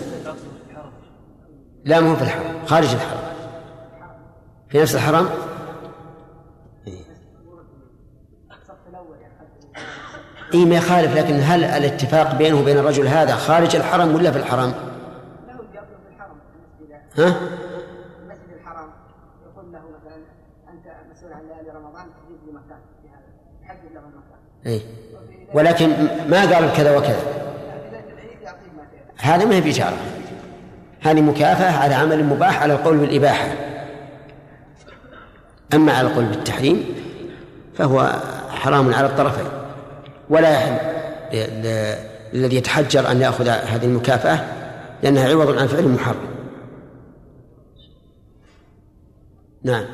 لا 1.86 2.00
ما 2.00 2.12
هو 2.12 2.16
في 2.16 2.22
الحرم 2.22 2.66
خارج 2.66 2.94
الحرم 2.94 3.20
في 4.70 4.82
نفس 4.82 4.96
الحرم 4.96 5.30
اي 10.54 10.66
ما 10.66 10.76
يخالف 10.76 11.16
لكن 11.16 11.34
هل 11.34 11.64
الاتفاق 11.64 12.36
بينه 12.36 12.60
وبين 12.60 12.78
الرجل 12.78 13.08
هذا 13.08 13.36
خارج 13.36 13.76
الحرم 13.76 14.16
ولا 14.16 14.32
في 14.32 14.38
الحرم؟ 14.38 14.74
ها؟ 17.18 17.28
المسجد 17.28 18.54
الحرام 18.60 18.90
يقول 19.46 19.72
له 19.72 19.80
مثلا 19.80 20.16
أنت 20.70 20.86
مسؤول 21.12 21.34
عن 21.34 21.42
ليالي 21.48 21.70
رمضان 21.70 22.06
تجيب 22.06 22.38
لي 22.46 22.52
مكان 22.52 22.80
في 23.02 23.08
هذا 23.08 23.30
يحدد 23.64 23.94
له 23.94 24.02
اي 24.68 24.82
ولكن 25.54 25.90
ما 26.30 26.54
قال 26.54 26.74
كذا 26.74 26.98
وكذا. 26.98 27.24
يعطيه 29.24 29.46
ما 29.46 29.56
هي 29.56 29.62
بإشارة. 29.62 29.98
هذه 31.02 31.22
مكافأة 31.22 31.72
على 31.72 31.96
عمل 31.96 32.24
مباح 32.24 32.62
على 32.62 32.74
القول 32.74 32.98
بالإباحة. 32.98 33.48
أما 35.74 35.94
على 35.94 36.08
القول 36.08 36.26
بالتحريم 36.26 36.86
فهو 37.78 38.14
حرام 38.50 38.94
على 38.94 39.08
الطرفين. 39.08 39.46
ولا 40.30 40.52
يحل 40.52 40.78
الذي 42.34 42.56
يتحجر 42.56 43.12
أن 43.12 43.22
يأخذ 43.22 43.48
هذه 43.48 43.86
المكافأة 43.86 44.46
لأنها 45.04 45.30
عوض 45.30 45.58
عن 45.58 45.68
فعل 45.68 45.88
محرم. 45.88 46.28
نعم. 49.64 49.86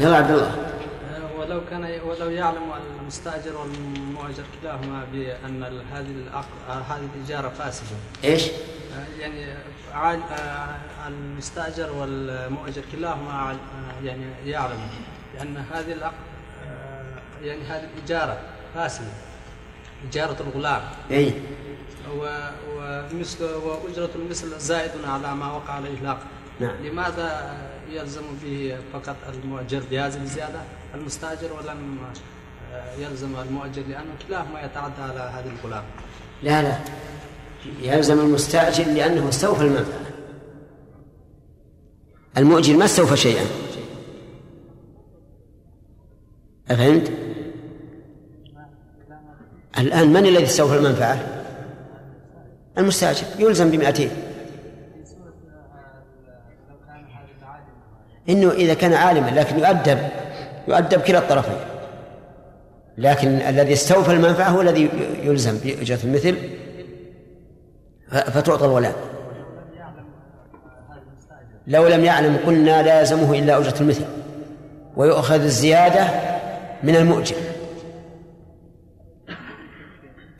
يلا 0.00 0.16
عبد 0.16 0.30
الله. 0.30 0.63
ولو 2.20 2.30
يعلم 2.30 2.62
المستأجر 3.00 3.56
والمؤجر 3.56 4.42
كلاهما 4.62 5.04
بأن 5.12 5.62
هذه 5.92 6.44
هذه 6.88 7.08
الاجاره 7.16 7.48
فاسدة. 7.48 7.96
إيش؟ 8.24 8.44
آه، 8.48 9.20
يعني 9.20 9.44
عال- 9.92 10.22
آه، 10.22 10.76
المستأجر 11.08 11.92
والمؤجر 11.92 12.82
كلاهما 12.92 13.32
عال- 13.32 13.56
آه، 13.56 14.04
يعني 14.06 14.24
يعلم 14.46 14.78
بأن 15.34 15.56
هذه 15.72 15.92
العقد 15.92 16.14
يعني 17.42 17.62
هذه 17.64 17.88
الاجاره 17.96 18.38
فاسدة. 18.74 19.06
اجاره 20.10 20.36
الغلام. 20.40 20.82
إي. 21.10 21.32
و- 22.18 22.50
ومثل 22.76 23.44
وأجرة 23.44 24.10
المثل 24.14 24.58
زائد 24.58 24.90
على 25.04 25.34
ما 25.34 25.52
وقع 25.52 25.72
عليه 25.72 25.98
العقد 26.02 26.26
نعم. 26.60 26.76
لماذا 26.86 27.56
يلزم 27.92 28.22
به 28.42 28.76
فقط 28.92 29.16
المؤجر 29.28 29.82
بهذه 29.90 30.22
الزيادة. 30.22 30.60
المستاجر 30.94 31.52
ولم 31.52 31.98
آه، 32.72 32.94
يلزم 32.98 33.36
المؤجر 33.36 33.82
لأنه 33.82 34.14
كلاهما 34.28 34.62
يتعدى 34.62 35.02
على 35.02 35.20
هذه 35.20 35.52
الغلام. 35.58 35.84
لا 36.42 36.62
لا. 36.62 36.78
يلزم 37.82 38.20
المستأجر 38.20 38.84
لأنه 38.84 39.28
استوفى 39.28 39.62
المنفعة 39.62 40.00
المؤجر 42.36 42.76
ما 42.76 42.84
استوفى 42.84 43.16
شيئا. 43.16 43.44
أفهمت؟ 46.70 47.12
الآن 49.78 50.08
من 50.08 50.26
الذي 50.26 50.44
استوفى 50.44 50.76
المنفعة؟ 50.76 51.44
المستأجر. 52.78 53.26
يلزم 53.38 53.70
بمئتين. 53.70 54.10
إنه 58.28 58.50
إذا 58.50 58.74
كان 58.74 58.92
عالما 58.92 59.30
لكن 59.30 59.58
يؤدب 59.58 59.98
يؤدب 60.68 61.00
كلا 61.00 61.18
الطرفين. 61.18 61.56
لكن 62.98 63.28
الذي 63.28 63.72
استوفى 63.72 64.12
المنفعة 64.12 64.48
هو 64.48 64.60
الذي 64.60 64.90
يلزم 65.22 65.58
بإجرة 65.58 65.98
المثل 66.04 66.36
فتعطى 68.08 68.64
الولاء. 68.64 68.94
لو 71.66 71.88
لم 71.88 72.04
يعلم 72.04 72.36
قلنا 72.46 72.82
لا 72.82 73.00
يلزمه 73.00 73.38
إلا 73.38 73.58
أجرة 73.58 73.80
المثل. 73.80 74.04
ويؤخذ 74.96 75.42
الزيادة 75.42 76.08
من 76.82 76.96
المؤجر. 76.96 77.36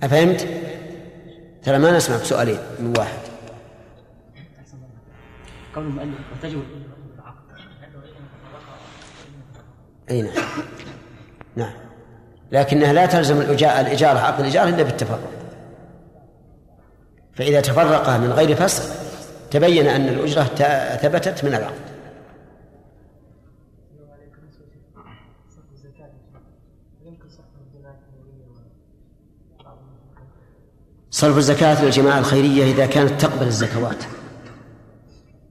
أفهمت؟ 0.02 0.48
ترى 1.62 1.78
ما 1.78 1.96
نسمع 1.96 2.16
بسؤالين 2.16 2.58
من 2.80 2.94
واحد. 2.98 3.18
قول 5.74 5.84
المؤلف 5.84 6.18
أي 10.10 10.22
نعم. 10.22 10.34
نعم. 11.56 11.74
لكنها 12.52 12.92
لا 12.92 13.06
تلزم 13.06 13.40
الإجارة, 13.40 14.18
عقد 14.18 14.40
الإجارة 14.40 14.68
إلا 14.68 14.82
بالتفرق. 14.82 15.30
فإذا 17.34 17.60
تفرق 17.60 18.10
من 18.10 18.32
غير 18.32 18.56
فسخ 18.56 18.94
تبين 19.50 19.86
أن 19.86 20.08
الأجرة 20.08 20.44
ثبتت 20.96 21.44
من 21.44 21.54
العقد. 21.54 21.94
صرف 31.10 31.36
الزكاة 31.36 31.84
للجماعة 31.84 32.18
الخيرية 32.18 32.72
إذا 32.72 32.86
كانت 32.86 33.20
تقبل 33.20 33.46
الزكوات. 33.46 34.04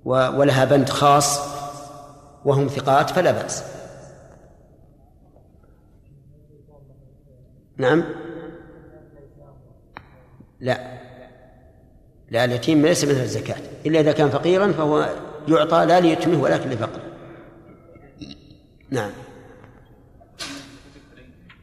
ولها 0.05 0.65
بند 0.65 0.89
خاص 0.89 1.39
وهم 2.45 2.67
ثقات 2.67 3.09
فلا 3.09 3.31
بأس. 3.31 3.72
نعم. 7.83 8.03
لا. 10.59 10.99
لا 12.31 12.45
اليتيم 12.45 12.81
ليس 12.81 13.05
مثل 13.05 13.21
الزكاة. 13.21 13.57
إلا 13.85 13.99
إذا 13.99 14.11
كان 14.11 14.29
فقيرا 14.29 14.71
فهو 14.71 15.09
يعطى 15.47 15.85
لا 15.85 15.99
ليتمه 15.99 16.41
ولكن 16.41 16.69
لفقره. 16.69 17.03
نعم. 18.89 19.11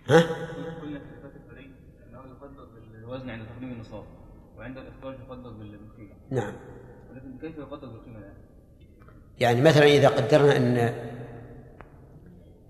ها؟ 0.09 0.27
عند 3.31 3.47
تقديم 3.49 3.73
النصاب 3.73 4.05
وعند 4.59 4.77
يقدر 4.77 5.51
بالقيمه 5.51 6.15
نعم. 6.31 6.53
ولكن 7.11 7.39
كيف 7.41 7.59
يقدر 7.59 7.89
بالقيمه 7.89 8.19
الان؟ 8.19 8.35
يعني 9.41 9.61
مثلا 9.61 9.85
إذا 9.85 10.09
قدرنا 10.09 10.57
أن 10.57 10.77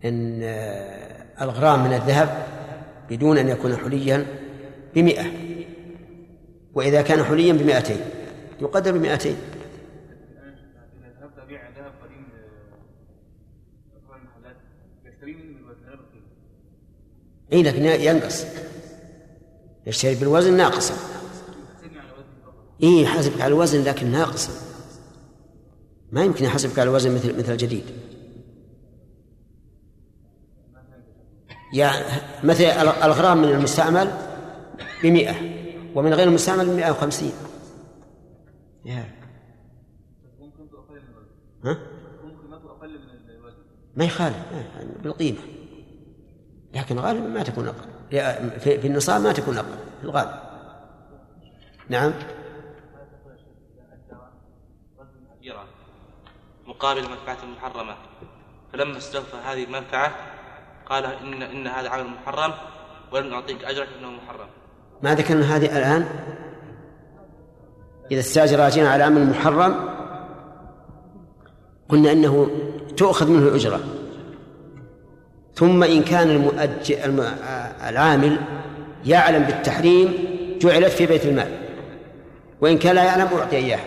أن 0.05 0.43
آه، 0.43 1.45
الغرام 1.45 1.85
من 1.85 1.93
الذهب 1.93 2.47
بدون 3.11 3.38
أن 3.38 3.49
يكون 3.49 3.77
حليا 3.77 4.27
بمئة. 4.94 5.33
وإذا 6.75 7.03
كان 7.03 7.25
حليا 7.25 7.53
بمئتين 7.53 8.01
يقدر 8.61 8.92
بمئتين. 8.92 9.37
إي 17.53 17.62
لكن 17.62 17.85
ينقص. 17.85 18.44
يشتري 19.87 20.14
بالوزن 20.14 20.57
ناقصا. 20.57 20.94
إي 22.83 23.03
يحاسبك 23.03 23.40
على 23.40 23.55
الوزن 23.55 23.85
لكن 23.85 24.07
ناقصا. 24.07 24.53
ما 26.12 26.25
يمكن 26.25 26.44
يحاسبك 26.44 26.79
على 26.79 26.90
الوزن 26.90 27.14
مثل 27.14 27.38
مثل 27.38 27.53
الجديد. 27.53 27.85
يعني 31.72 32.04
مثل 32.44 32.64
الغرام 33.04 33.38
من 33.38 33.48
المستعمل 33.48 34.12
بمئة 35.02 35.35
ومن 35.94 36.14
غير 36.14 36.28
المستعمل 36.28 36.66
بمئة 36.66 36.90
وخمسين. 36.90 37.33
ها؟ 41.64 41.78
ما 43.96 44.04
يخالف 44.04 44.37
بالقيمة. 45.02 45.38
لكن 46.74 46.98
غالبا 46.98 47.28
ما 47.28 47.42
تكون 47.42 47.68
أقل. 47.68 48.61
في 48.61 48.87
النصاب 48.87 49.20
ما 49.20 49.33
تكون 49.33 49.59
أقل 49.59 49.78
في 50.00 50.04
الغالب. 50.04 50.30
نعم. 51.88 52.12
مقابل 56.66 57.02
منفعة 57.02 57.44
محرمة. 57.56 57.96
فلما 58.72 58.98
استوفى 58.98 59.37
هذه 59.37 59.64
المنفعة 59.64 60.12
قال 60.90 61.05
إن 61.05 61.42
إن 61.42 61.66
هذا 61.66 61.88
عمل 61.88 62.07
محرم 62.07 62.53
ولم 63.12 63.26
نعطيك 63.31 63.64
أجرك 63.64 63.88
إنه 64.00 64.11
محرم. 64.11 64.46
ما 65.03 65.14
ذكرنا 65.14 65.57
هذه 65.57 65.79
الآن؟ 65.79 66.07
إذا 68.11 68.20
استاجر 68.20 68.59
راجعا 68.59 68.88
على 68.88 69.03
عمل 69.05 69.31
محرم 69.31 69.88
قلنا 71.88 72.12
أنه 72.12 72.50
تؤخذ 72.96 73.31
منه 73.31 73.48
الأجرة. 73.48 73.81
ثم 75.55 75.83
إن 75.83 76.03
كان 76.03 76.31
المؤجر 76.31 77.05
الم- 77.05 77.37
العامل 77.88 78.38
يعلم 79.05 79.42
بالتحريم 79.42 80.14
جعلت 80.61 80.92
في 80.92 81.07
بيت 81.07 81.27
المال. 81.27 81.58
وإن 82.60 82.79
كان 82.79 82.94
لا 82.94 83.04
يعلم 83.04 83.29
أعطي 83.38 83.56
إياه. 83.56 83.81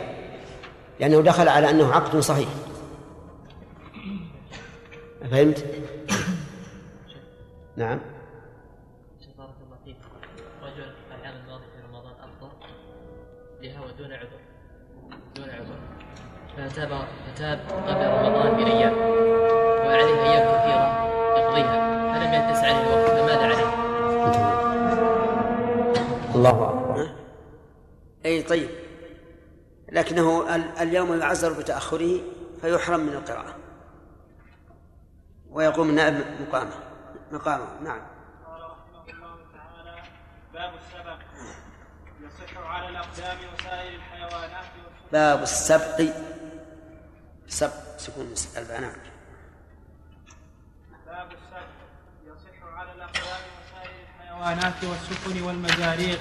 لأنه 1.00 1.22
دخل 1.22 1.48
على 1.48 1.70
أنه 1.70 1.94
عقد 1.94 2.20
صحيح. 2.20 2.50
فهمت؟ 5.32 5.66
نعم. 7.78 8.00
بارك 9.38 9.54
الله 9.66 9.78
فيك. 9.86 9.98
رجل 10.64 10.92
العام 11.20 11.36
الماضي 11.44 11.64
في 11.64 11.88
رمضان 11.88 12.14
افطر 12.14 12.52
لهوى 13.62 13.92
دون 13.98 14.14
عذر. 14.14 14.40
دون 15.36 15.50
عذر. 15.50 15.80
فتاب 16.58 17.08
فتاب 17.28 17.60
قبل 17.60 18.08
رمضان 18.08 18.56
بأيام. 18.58 18.94
وعليه 19.88 20.22
أيام 20.24 20.46
كثيرة 20.56 20.88
يقضيها. 21.38 21.78
فلم 22.14 22.34
يتسع 22.34 22.68
عليه 22.68 22.84
الوقت 22.84 23.10
فماذا 23.12 23.44
عليه؟ 23.44 23.74
الله 26.36 26.70
أكبر. 26.70 27.10
أي 28.26 28.44
طيب. 28.44 28.70
لكنه 29.92 30.56
ال- 30.56 30.78
اليوم 30.82 31.20
يعذر 31.20 31.54
بتأخره 31.60 32.20
فيحرم 32.62 33.00
من 33.00 33.14
القراءة. 33.14 33.56
ويقوم 35.52 35.90
النائب 35.90 36.16
مقامه. 36.48 36.93
مقامه. 37.34 37.68
نعم. 37.84 38.02
باب 40.54 40.74
السبق. 40.82 41.20
يصح 42.22 42.58
على 42.58 42.90
الأقدام 42.90 43.38
وسائر 43.54 43.96
الحيوانات 43.96 44.66
باب 45.12 45.42
السبق. 45.44 46.02
سبق. 47.48 47.98
سكون 47.98 48.34
الباء 48.58 48.82
نعم. 48.82 48.92
باب 51.06 51.32
السبق. 51.32 51.70
يصح 52.28 52.78
على 52.78 52.92
الأقدام 52.92 53.42
وسائر 53.58 53.96
الحيوانات 54.10 54.84
والسفن 54.84 55.42
والمزاريق. 55.42 56.20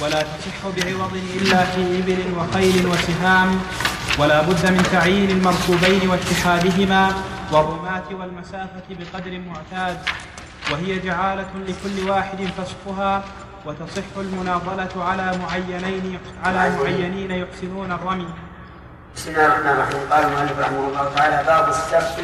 ولا 0.00 0.22
تصح 0.22 0.60
بعوض 0.62 1.14
إلا 1.14 1.64
في 1.64 1.98
إبل 1.98 2.38
وخيل 2.38 2.86
وسهام. 2.86 3.62
ولا 4.18 4.42
بد 4.42 4.66
من 4.70 4.82
تعيين 4.92 5.30
المركوبين 5.30 6.10
واتحادهما. 6.10 7.22
والرماة 7.52 8.08
والمسافة 8.10 8.88
بقدر 8.90 9.38
معتاد. 9.38 9.98
وهي 10.72 10.98
جعالة 10.98 11.50
لكل 11.54 12.10
واحد 12.10 12.44
فسقها 12.44 13.24
وتصح 13.66 14.16
المناضلة 14.16 15.04
على 15.04 15.38
معينين 15.38 16.20
على 16.44 16.76
معينين 16.76 17.30
يحسنون 17.30 17.92
الرمي. 17.92 18.34
بسم 19.14 19.30
الله 19.30 19.46
الرحمن 19.46 19.66
الرحيم. 19.66 20.12
قال 20.12 20.24
المؤلف 20.24 20.58
رحمه 20.58 20.88
الله 20.88 21.14
تعالى 21.14 21.46
باب 21.46 21.68
السبق 21.68 22.16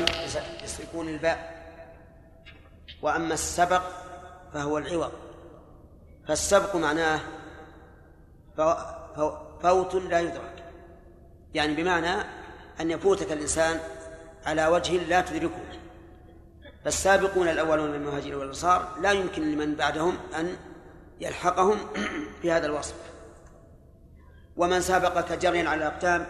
بسكون 0.65 1.09
الباء. 1.09 1.57
وأما 3.03 3.35
السبق 3.35 3.83
فهو 4.55 4.79
العوض. 4.79 5.13
فالسبق 6.29 6.77
معناه 6.77 7.21
فوت 9.63 9.95
لا 9.95 10.21
يدرك. 10.21 10.65
يعني 11.55 11.75
بمعنى 11.75 12.15
أن 12.81 12.91
يفوتك 12.91 13.33
الإنسان 13.33 13.81
على 14.47 14.67
وجه 14.67 14.93
لا 14.97 15.21
تدركه. 15.21 15.76
فالسابقون 16.87 17.49
الأولون 17.49 17.91
من 17.91 17.95
المهاجرين 17.95 18.35
والأنصار 18.35 18.89
لا 19.01 19.13
يمكن 19.13 19.53
لمن 19.53 19.75
بعدهم 19.75 20.17
أن 20.39 20.57
يلحقهم 21.21 21.79
في 22.43 22.53
هذا 22.53 22.67
الوصف. 22.67 22.95
ومن 24.57 24.81
سابقك 24.81 25.33
جريا 25.33 25.69
على 25.69 25.79
الأقدام 25.79 26.27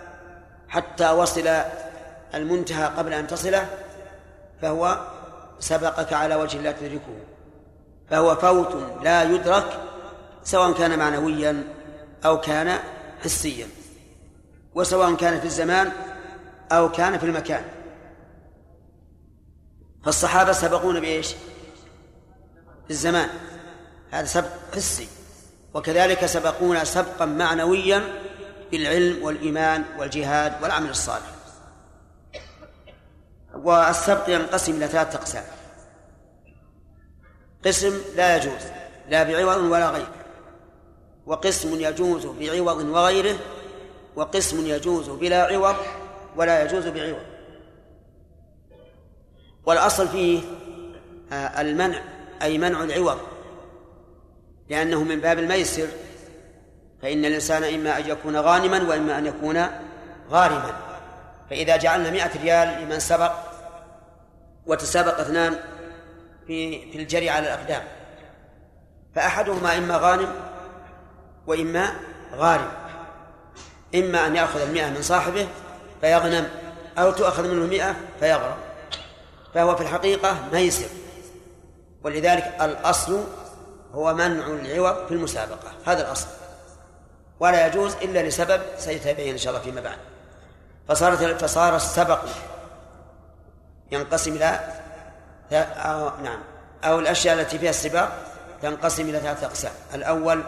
حتى 0.68 1.10
وصل 1.10 1.48
المنتهى 2.34 2.86
قبل 2.86 3.12
أن 3.12 3.26
تصله 3.26 3.68
فهو 4.62 5.06
سبقك 5.60 6.12
على 6.12 6.34
وجه 6.34 6.58
لا 6.58 6.72
تدركه. 6.72 7.16
فهو 8.10 8.36
فوت 8.36 9.02
لا 9.02 9.22
يدرك 9.22 9.80
سواء 10.44 10.72
كان 10.72 10.98
معنويا 10.98 11.64
أو 12.24 12.40
كان 12.40 12.78
حسيا 13.24 13.68
وسواء 14.74 15.14
كان 15.14 15.40
في 15.40 15.46
الزمان 15.46 15.92
أو 16.72 16.92
كان 16.92 17.18
في 17.18 17.26
المكان. 17.26 17.75
فالصحابة 20.06 20.52
سبقونا 20.52 21.00
بإيش؟ 21.00 21.28
في 22.84 22.90
الزمان 22.90 23.28
هذا 24.10 24.26
سبق 24.26 24.48
حسي. 24.74 25.08
وكذلك 25.74 26.26
سبقونا 26.26 26.84
سبقا 26.84 27.24
معنويا 27.24 28.02
بالعلم 28.70 29.24
والإيمان 29.24 29.84
والجهاد 29.98 30.62
والعمل 30.62 30.90
الصالح. 30.90 31.26
والسبق 33.54 34.28
ينقسم 34.28 34.76
إلى 34.76 34.88
ثلاثة 34.88 35.18
أقسام. 35.18 35.44
قسم 37.64 38.00
لا 38.16 38.36
يجوز 38.36 38.62
لا 39.08 39.22
بعوض 39.22 39.56
ولا 39.56 39.90
غيره. 39.90 40.12
وقسم 41.26 41.80
يجوز 41.80 42.26
بعوض 42.26 42.78
وغيره 42.78 43.36
وقسم 44.16 44.66
يجوز 44.66 45.08
بلا 45.08 45.42
عوض 45.42 45.76
ولا 46.36 46.64
يجوز 46.64 46.86
بعوض. 46.86 47.35
والأصل 49.66 50.08
فيه 50.08 50.40
آه، 51.32 51.60
المنع 51.60 51.98
أي 52.42 52.58
منع 52.58 52.82
العوض. 52.82 53.18
لأنه 54.68 55.04
من 55.04 55.20
باب 55.20 55.38
الميسر 55.38 55.88
فإن 57.02 57.24
الإنسان 57.24 57.64
إما 57.64 57.98
أن 57.98 58.10
يكون 58.10 58.36
غانما 58.36 58.88
وإما 58.88 59.18
أن 59.18 59.26
يكون 59.26 59.66
غارما. 60.30 60.76
فإذا 61.50 61.76
جعلنا 61.76 62.10
مئة 62.10 62.42
ريال 62.42 62.84
لمن 62.84 63.00
سبق 63.00 63.32
وتسابق 64.66 65.20
اثنان 65.20 65.58
في 66.46 66.92
في 66.92 66.98
الجري 66.98 67.30
على 67.30 67.46
الأقدام. 67.46 67.82
فأحدهما 69.14 69.78
إما 69.78 69.96
غانم 69.96 70.28
وإما 71.46 71.92
غارم. 72.34 72.68
إما 73.94 74.26
أن 74.26 74.36
يأخذ 74.36 74.60
المئة 74.60 74.90
من 74.90 75.02
صاحبه 75.02 75.48
فيغنم 76.00 76.48
أو 76.98 77.12
تؤخذ 77.12 77.42
منه 77.42 77.64
المئة 77.64 77.96
فيغرم. 78.20 78.65
فهو 79.56 79.76
في 79.76 79.82
الحقيقة 79.82 80.36
ميسر 80.52 80.86
ولذلك 82.02 82.54
الأصل 82.60 83.24
هو 83.94 84.14
منع 84.14 84.46
العوض 84.46 85.06
في 85.06 85.14
المسابقة. 85.14 85.72
هذا 85.86 86.06
الأصل. 86.06 86.26
ولا 87.40 87.66
يجوز 87.66 87.94
إلا 87.94 88.28
لسبب 88.28 88.62
سيتبين 88.78 89.32
إن 89.32 89.38
شاء 89.38 89.52
الله 89.52 89.64
فيما 89.64 89.80
بعد. 89.80 89.98
فصارت 90.88 91.44
فصار 91.44 91.76
السبق 91.76 92.20
ينقسم 93.92 94.32
إلى 94.32 94.60
أو 95.52 96.10
نعم. 96.22 96.38
أو 96.84 96.98
الأشياء 96.98 97.40
التي 97.40 97.58
فيها 97.58 97.70
السباق 97.70 98.12
تنقسم 98.62 99.08
إلى 99.08 99.20
ثلاثة 99.20 99.46
أقسام. 99.46 99.72
الأول 99.94 100.42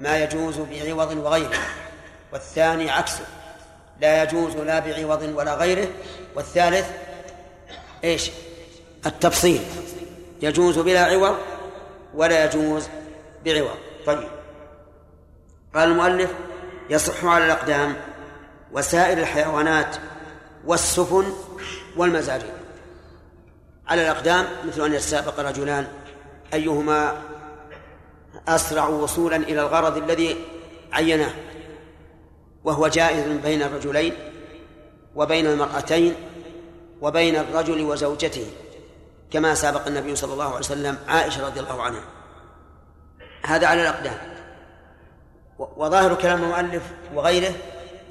ما 0.00 0.18
يجوز 0.18 0.58
بعوض 0.58 1.16
وغيره 1.16 1.58
والثاني 2.32 2.90
عكسه. 2.90 3.24
لا 4.00 4.22
يجوز 4.22 4.56
لا 4.56 4.78
بعوض 4.78 5.22
ولا 5.22 5.54
غيره 5.54 5.88
والثالث 6.36 7.07
إيش؟ 8.04 8.30
التفصيل. 9.06 9.60
يجوز 10.42 10.78
بلا 10.78 11.04
عوض 11.04 11.36
ولا 12.14 12.44
يجوز 12.44 12.88
بعوض. 13.44 13.78
طيب. 14.06 14.28
قال 15.74 15.90
المؤلف 15.90 16.30
يصح 16.90 17.24
على 17.24 17.46
الأقدام 17.46 17.96
وسائر 18.72 19.18
الحيوانات 19.18 19.96
والسفن 20.66 21.32
والمزاريع 21.96 22.54
على 23.88 24.02
الأقدام 24.02 24.46
مثل 24.66 24.84
أن 24.84 24.94
يتسابق 24.94 25.40
رجلان 25.40 25.86
أيهما 26.54 27.16
أسرع 28.48 28.88
وصولا 28.88 29.36
إلى 29.36 29.60
الغرض 29.60 29.96
الذي 29.96 30.36
عيناه 30.92 31.30
وهو 32.64 32.88
جائز 32.88 33.26
بين 33.44 33.62
الرجلين 33.62 34.12
وبين 35.14 35.46
المرأتين 35.46 36.14
وبين 37.00 37.36
الرجل 37.36 37.80
وزوجته 37.84 38.46
كما 39.30 39.54
سابق 39.54 39.86
النبي 39.86 40.16
صلى 40.16 40.32
الله 40.32 40.46
عليه 40.46 40.58
وسلم 40.58 40.98
عائشة 41.08 41.46
رضي 41.46 41.60
الله 41.60 41.82
عنها. 41.82 42.00
هذا 43.46 43.66
على 43.66 43.82
الأقدام. 43.82 44.18
وظاهر 45.58 46.14
كلام 46.14 46.44
المؤلف 46.44 46.82
وغيره 47.14 47.54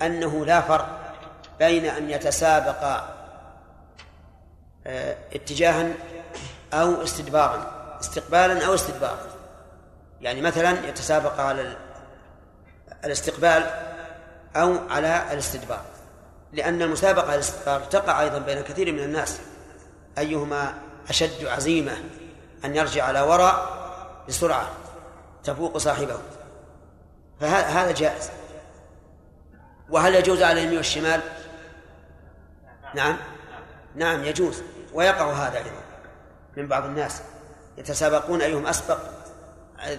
أنه 0.01 0.45
لا 0.45 0.61
فرق 0.61 1.15
بين 1.59 1.85
أن 1.85 2.09
يتسابق 2.09 2.83
آه، 4.87 5.17
اتجاها 5.33 5.93
أو 6.73 7.03
استدبارا 7.03 7.97
استقبالا 7.99 8.65
أو 8.65 8.73
استدبارا. 8.73 9.19
يعني 10.21 10.41
مثلا 10.41 10.87
يتسابق 10.89 11.39
على 11.39 11.77
الاستقبال 13.05 13.63
أو 14.55 14.77
على 14.89 15.23
الاستدبار. 15.31 15.81
لأن 16.57 16.81
المسابقة 16.81 17.25
على 17.25 17.35
الاستدبار 17.35 17.81
تقع 17.81 18.21
أيضا 18.21 18.37
بين 18.39 18.61
كثير 18.61 18.91
من 18.91 18.99
الناس. 18.99 19.39
أيهما 20.17 20.73
أشد 21.09 21.45
عزيمة 21.45 21.97
أن 22.65 22.75
يرجع 22.75 23.03
على 23.03 23.21
وراء 23.21 23.77
بسرعة 24.27 24.71
تفوق 25.43 25.77
صاحبه. 25.77 26.17
فهذا 27.41 27.91
جائز. 27.91 28.29
وهل 29.89 30.15
يجوز 30.15 30.41
على 30.41 30.59
اليمين 30.59 30.77
والشمال؟ 30.77 31.21
نعم. 32.95 33.17
نعم 33.95 34.23
يجوز. 34.23 34.61
ويقع 34.93 35.31
هذا 35.31 35.57
أيضا 35.57 35.81
من 36.57 36.67
بعض 36.67 36.85
الناس. 36.85 37.21
يتسابقون 37.77 38.41
أيهم 38.41 38.67
أسبق 38.67 38.99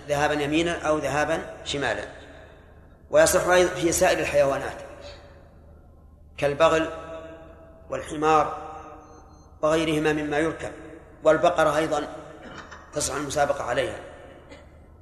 ذهابا 0.09 0.35
يمينا 0.35 0.83
أو 0.83 0.99
ذهابا 0.99 1.43
شمالا. 1.65 2.05
ويصح 3.11 3.47
أيضا 3.47 3.75
في 3.75 3.93
سائر 3.93 4.19
الحيوانات. 4.19 4.88
كالبغل 6.39 6.89
والحمار 7.91 8.68
وغيرهما 9.62 10.12
مما 10.12 10.39
يركب 10.39 10.72
والبقرة 11.24 11.76
أيضا 11.76 12.09
تصح 12.93 13.14
المسابقة 13.14 13.64
عليها 13.64 13.99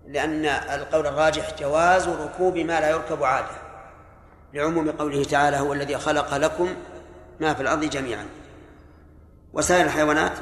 لأن 0.07 0.45
القول 0.47 1.07
الراجح 1.07 1.59
جواز 1.59 2.09
ركوب 2.09 2.57
ما 2.57 2.81
لا 2.81 2.91
يركب 2.91 3.25
عادة 3.25 3.67
لعموم 4.55 4.91
قوله 4.91 5.25
تعالى 5.25 5.57
هو 5.57 5.73
الذي 5.73 5.99
خلق 5.99 6.37
لكم 6.37 6.75
ما 7.41 7.55
في 7.55 7.63
الأرض 7.63 7.85
جميعا 7.85 8.27
وسائر 9.53 9.85
الحيوانات. 9.85 10.33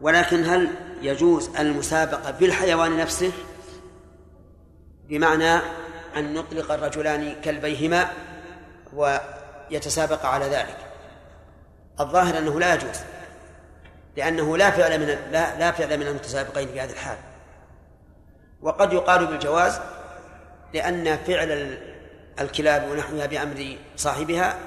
ولكن 0.00 0.44
هل 0.44 0.68
يجوز 1.02 1.56
المسابقة 1.56 2.30
بالحيوان 2.30 2.96
نفسه؟ 2.96 3.32
بمعنى 5.08 5.54
أن 6.16 6.34
نطلق 6.34 6.72
الرجلان 6.72 7.40
كلبيهما 7.44 8.10
ويتسابق 9.70 10.26
على 10.26 10.44
ذلك. 10.44 10.76
الظاهر 12.00 12.38
أنه 12.38 12.60
لا 12.60 12.74
يجوز 12.74 13.00
لأنه 14.16 14.56
لا 14.56 14.70
فعل 14.70 15.00
من 15.00 15.06
لا, 15.06 15.58
لا 15.58 15.72
فعل 15.72 15.98
من 15.98 16.06
المتسابقين 16.06 16.68
في 16.68 16.80
هذه 16.80 16.90
الحال. 16.90 17.18
وقد 18.62 18.92
يقال 18.92 19.26
بالجواز 19.26 19.80
لأن 20.74 21.16
فعل 21.16 21.78
الكلاب 22.40 22.90
ونحوها 22.90 23.26
بأمر 23.26 23.76
صاحبها 23.96 24.58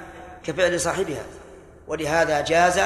كفعل 0.42 0.80
صاحبها 0.80 1.22
ولهذا 1.88 2.40
جاز 2.40 2.80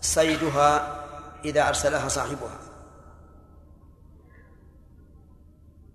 صيدها 0.00 0.96
إذا 1.44 1.68
أرسلها 1.68 2.08
صاحبها. 2.08 2.58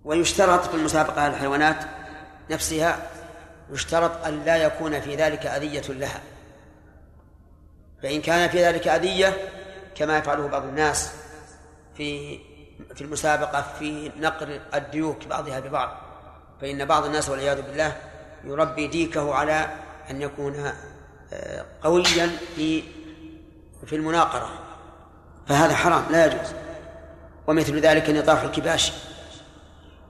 ويشترط 0.04 0.68
في 0.68 0.74
المسابقة 0.74 1.20
على 1.20 1.34
الحيوانات 1.34 1.76
نفسها 2.50 3.11
يشترط 3.72 4.26
أن 4.26 4.44
لا 4.44 4.56
يكون 4.56 5.00
في 5.00 5.16
ذلك 5.16 5.46
أذية 5.46 5.82
لها. 5.88 6.20
فإن 8.02 8.20
كان 8.20 8.48
في 8.48 8.64
ذلك 8.64 8.88
أذية 8.88 9.36
كما 9.94 10.18
يفعله 10.18 10.46
بعض 10.46 10.62
الناس 10.62 11.12
في 11.96 12.38
في 12.94 13.00
المسابقة 13.00 13.64
في 13.78 14.12
نقر 14.20 14.60
الديوك 14.74 15.26
بعضها 15.26 15.60
ببعض. 15.60 15.96
فإن 16.60 16.84
بعض 16.84 17.04
الناس 17.04 17.28
والعياذ 17.28 17.62
بالله 17.62 17.96
يربي 18.44 18.86
ديكه 18.86 19.34
على 19.34 19.68
أن 20.10 20.22
يكون 20.22 20.72
آه، 21.32 21.64
قويا 21.82 22.30
في 22.56 22.82
في 23.86 23.96
المناقرة. 23.96 24.50
فهذا 25.48 25.74
حرام 25.74 26.04
لا 26.10 26.26
يجوز. 26.26 26.52
ومثل 27.46 27.80
ذلك 27.80 28.10
نطاح 28.10 28.42
الكباش. 28.42 28.92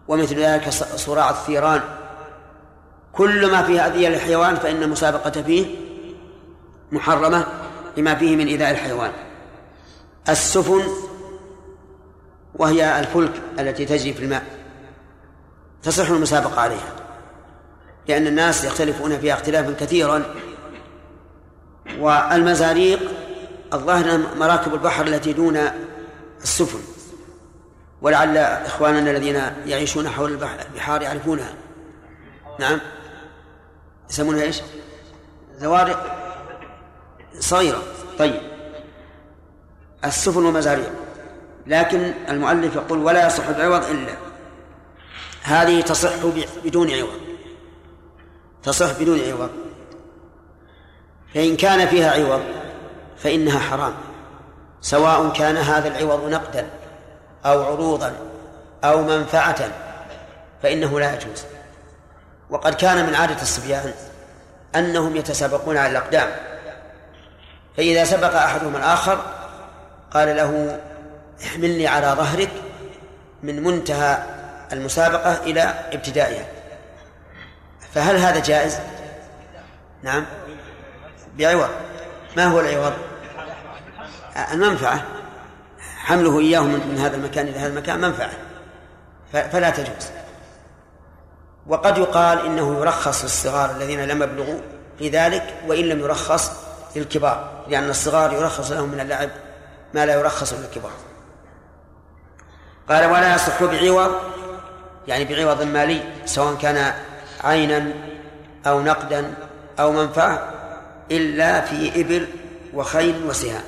ومثل 0.08 0.36
ذلك 0.36 0.68
صراع 0.68 1.30
الثيران. 1.30 2.01
كل 3.12 3.50
ما 3.50 3.62
فيه 3.62 3.86
أذية 3.86 4.08
للحيوان 4.08 4.56
فإن 4.56 4.82
المسابقة 4.82 5.42
فيه 5.42 5.66
محرمة 6.92 7.46
لما 7.96 8.14
فيه 8.14 8.36
من 8.36 8.46
إيذاء 8.46 8.70
الحيوان. 8.70 9.12
السفن 10.28 10.82
وهي 12.54 13.00
الفلك 13.00 13.32
التي 13.58 13.84
تجري 13.84 14.12
في 14.14 14.24
الماء. 14.24 14.44
تصح 15.82 16.10
المسابقة 16.10 16.60
عليها. 16.60 16.92
لأن 18.08 18.26
الناس 18.26 18.64
يختلفون 18.64 19.18
فيها 19.18 19.34
اختلافا 19.34 19.72
كثيرا. 19.80 20.22
والمزاريق 21.98 23.00
الظاهر 23.72 24.20
مراكب 24.38 24.74
البحر 24.74 25.06
التي 25.06 25.32
دون 25.32 25.58
السفن. 26.42 26.80
ولعل 28.02 28.36
إخواننا 28.36 29.10
الذين 29.10 29.42
يعيشون 29.66 30.08
حول 30.08 30.32
البحار 30.32 31.02
يعرفونها. 31.02 31.54
نعم. 32.60 32.80
يسمونها 34.12 34.42
إيش؟ 34.42 34.60
زوارق 35.58 36.16
صغيرة. 37.38 37.82
طيب. 38.18 38.40
السفن 40.04 40.44
ومزاريق 40.44 40.92
لكن 41.66 42.14
المؤلف 42.28 42.76
يقول 42.76 42.98
ولا 42.98 43.26
يصح 43.26 43.50
بعوض 43.50 43.84
إلا. 43.84 44.12
هذه 45.42 45.80
تصح 45.80 46.10
بدون 46.64 46.90
عوض. 46.90 47.20
تصح 48.62 49.00
بدون 49.00 49.20
عوض. 49.20 49.50
فإن 51.34 51.56
كان 51.56 51.88
فيها 51.88 52.10
عوض 52.10 52.42
فإنها 53.16 53.58
حرام. 53.58 53.94
سواء 54.80 55.32
كان 55.32 55.56
هذا 55.56 55.88
العوض 55.88 56.28
نقدا 56.28 56.70
أو 57.44 57.62
عروضا 57.62 58.14
أو 58.84 59.02
منفعة 59.02 59.72
فإنه 60.62 61.00
لا 61.00 61.14
يجوز. 61.14 61.44
وقد 62.50 62.74
كان 62.74 63.06
من 63.06 63.14
عادة 63.14 63.42
الصبيان 63.42 63.94
أنهم 64.76 65.16
يتسابقون 65.16 65.76
على 65.76 65.90
الأقدام. 65.90 66.28
فإذا 67.76 68.04
سبق 68.04 68.34
أحدهم 68.34 68.76
الآخر 68.76 69.24
قال 70.10 70.36
له 70.36 70.80
احملني 71.44 71.86
على 71.86 72.06
ظهرك 72.06 72.50
من 73.42 73.62
منتهى 73.62 74.22
المسابقة 74.72 75.42
إلى 75.42 75.74
ابتدائها. 75.92 76.44
فهل 77.94 78.16
هذا 78.16 78.40
جائز؟ 78.40 78.78
نعم. 80.02 80.26
بعوض. 81.38 81.68
ما 82.36 82.44
هو 82.44 82.60
العوض؟ 82.60 82.92
المنفعة. 84.52 85.04
حمله 85.96 86.40
إياه 86.40 86.60
من 86.60 86.98
هذا 86.98 87.16
المكان 87.16 87.46
إلى 87.46 87.58
هذا 87.58 87.68
المكان 87.68 88.00
منفعة. 88.00 88.30
فلا 89.32 89.70
تجوز. 89.70 90.21
وقد 91.66 91.98
يقال 91.98 92.46
إنه 92.46 92.80
يرخص 92.80 93.22
للصغار 93.22 93.70
الذين 93.70 94.04
لم 94.04 94.22
يبلغوا 94.22 94.60
في 94.98 95.08
ذلك 95.08 95.54
وإن 95.66 95.84
لم 95.84 96.00
يرخص 96.00 96.52
للكبار 96.96 97.50
لأن 97.68 97.90
الصغار 97.90 98.32
يرخص 98.32 98.70
لهم 98.70 98.88
من 98.88 99.00
اللعب 99.00 99.30
ما 99.94 100.06
لا 100.06 100.14
يرخص 100.14 100.52
للكبار. 100.52 100.92
قال 102.88 103.04
ولا 103.04 103.34
يصح 103.34 103.62
بعوض 103.62 104.10
يعني 105.08 105.24
بعوض 105.24 105.62
مالي 105.62 106.02
سواء 106.24 106.54
كان 106.54 106.94
عينا 107.44 107.92
أو 108.66 108.80
نقدا 108.80 109.34
أو 109.80 109.92
منفعة 109.92 110.50
إلا 111.10 111.60
في 111.60 112.00
إبل 112.00 112.28
وخيل 112.74 113.26
وسهام. 113.26 113.62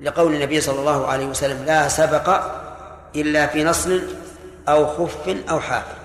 لقول 0.00 0.34
النبي 0.34 0.60
صلى 0.60 0.80
الله 0.80 1.06
عليه 1.06 1.26
وسلم 1.26 1.64
لا 1.64 1.88
سبق 1.88 2.40
إلا 3.16 3.46
في 3.46 3.64
نصل 3.64 4.02
أو 4.68 4.86
خف 4.86 5.28
أو 5.50 5.60
حافر. 5.60 5.96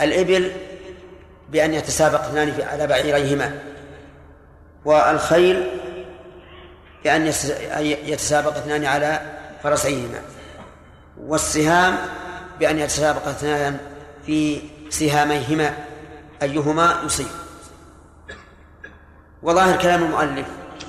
الإبل 0.00 0.52
بأن 1.50 1.74
يتسابق 1.74 2.20
اثنان 2.20 2.60
على 2.60 2.86
بعيريهما 2.86 3.58
والخيل 4.84 5.80
بأن 7.04 7.26
يتسابق 7.82 8.56
اثنان 8.56 8.84
على 8.84 9.20
فرسيهما 9.62 10.20
والسهام 11.20 11.96
بأن 12.60 12.78
يتسابق 12.78 13.28
اثنان 13.28 13.78
في 14.26 14.60
سهاميهما 14.90 15.74
أيهما 16.42 17.00
يصيب. 17.04 17.26
وظاهر 19.42 19.78
كلام 19.78 20.02
المؤلف 20.02 20.46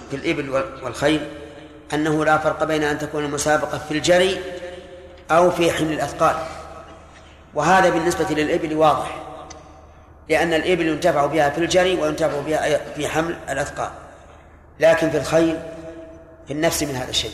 في 0.09 0.15
الإبل 0.15 0.49
والخيل 0.83 1.44
أنه 1.93 2.25
لا 2.25 2.37
فرق 2.37 2.63
بين 2.63 2.83
أن 2.83 2.99
تكون 2.99 3.25
المسابقة 3.25 3.77
في 3.77 3.91
الجري 3.91 4.41
أو 5.31 5.51
في 5.51 5.71
حمل 5.71 5.93
الأثقال. 5.93 6.35
وهذا 7.53 7.89
بالنسبة 7.89 8.25
للإبل 8.29 8.73
واضح 8.73 9.15
لأن 10.29 10.53
الإبل 10.53 10.87
ينتفع 10.87 11.25
بها 11.25 11.49
في 11.49 11.57
الجري 11.57 11.95
وينتفع 11.95 12.39
بها 12.39 12.79
في 12.95 13.07
حمل 13.07 13.35
الأثقال. 13.49 13.89
لكن 14.79 15.09
في 15.09 15.17
الخيل 15.17 15.59
في 16.47 16.53
النفس 16.53 16.83
من 16.83 16.95
هذا 16.95 17.09
الشيء. 17.09 17.31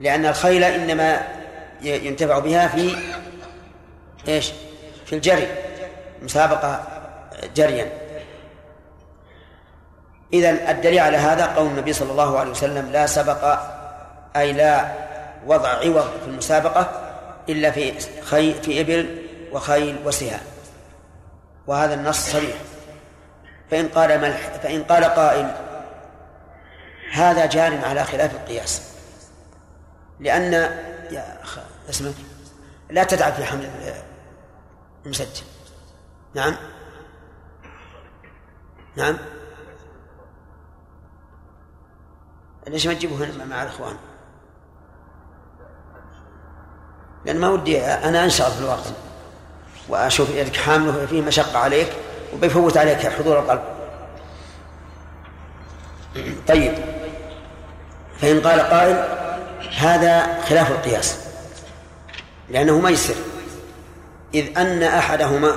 لأن 0.00 0.26
الخيل 0.26 0.64
إنما 0.64 1.22
ينتفع 1.82 2.38
بها 2.38 2.68
في 2.68 2.96
إيش؟ 4.28 4.52
في 5.06 5.14
الجري 5.14 5.48
مسابقة 6.22 6.86
جريا. 7.56 7.99
إذا 10.32 10.70
الدليل 10.70 10.98
على 10.98 11.16
هذا 11.16 11.46
قول 11.46 11.66
النبي 11.66 11.92
صلى 11.92 12.10
الله 12.10 12.38
عليه 12.38 12.50
وسلم 12.50 12.90
لا 12.90 13.06
سبق 13.06 13.58
أي 14.36 14.52
لا 14.52 14.92
وضع 15.46 15.68
عوض 15.68 16.10
في 16.24 16.26
المسابقة 16.26 17.12
إلا 17.48 17.70
في 17.70 18.00
خي 18.22 18.54
في 18.54 18.80
إبل 18.80 19.22
وخيل 19.52 19.96
وسهام 20.04 20.40
وهذا 21.66 21.94
النص 21.94 22.30
صريح. 22.30 22.56
فإن 23.70 23.88
قال 23.88 24.20
ملح 24.20 24.40
فإن 24.62 24.84
قال 24.84 25.04
قائل 25.04 25.54
هذا 27.12 27.46
جار 27.46 27.84
على 27.84 28.04
خلاف 28.04 28.34
القياس. 28.34 28.82
لأن 30.20 30.52
يا 31.10 31.38
أخ 31.42 31.58
اسمك؟ 31.90 32.14
لا 32.90 33.04
تدع 33.04 33.30
في 33.30 33.44
حمل 33.44 33.70
المسجل. 35.06 35.44
نعم؟ 36.34 36.56
نعم؟ 38.96 39.18
ليش 42.66 42.86
ما 42.86 42.94
تجيبه 42.94 43.16
هنا 43.16 43.44
مع 43.44 43.62
الإخوان. 43.62 43.96
لأن 47.24 47.40
ما 47.40 47.48
ودي 47.48 47.80
أنا 47.84 48.24
أنشغل 48.24 48.50
في 48.50 48.60
الوقت 48.60 48.84
وأشوف 49.88 50.30
يدك 50.30 50.56
حامله 50.56 51.06
فيه 51.06 51.22
مشقة 51.22 51.58
عليك 51.58 51.92
وبيفوت 52.34 52.76
عليك 52.76 53.08
حضور 53.08 53.38
القلب. 53.38 53.62
طيب. 56.48 56.74
فإن 58.20 58.40
قال 58.40 58.60
قائل 58.60 59.04
هذا 59.78 60.42
خلاف 60.42 60.70
القياس. 60.70 61.18
لأنه 62.48 62.80
ميسر 62.80 63.14
إذ 64.34 64.58
أن 64.58 64.82
أحدهما 64.82 65.54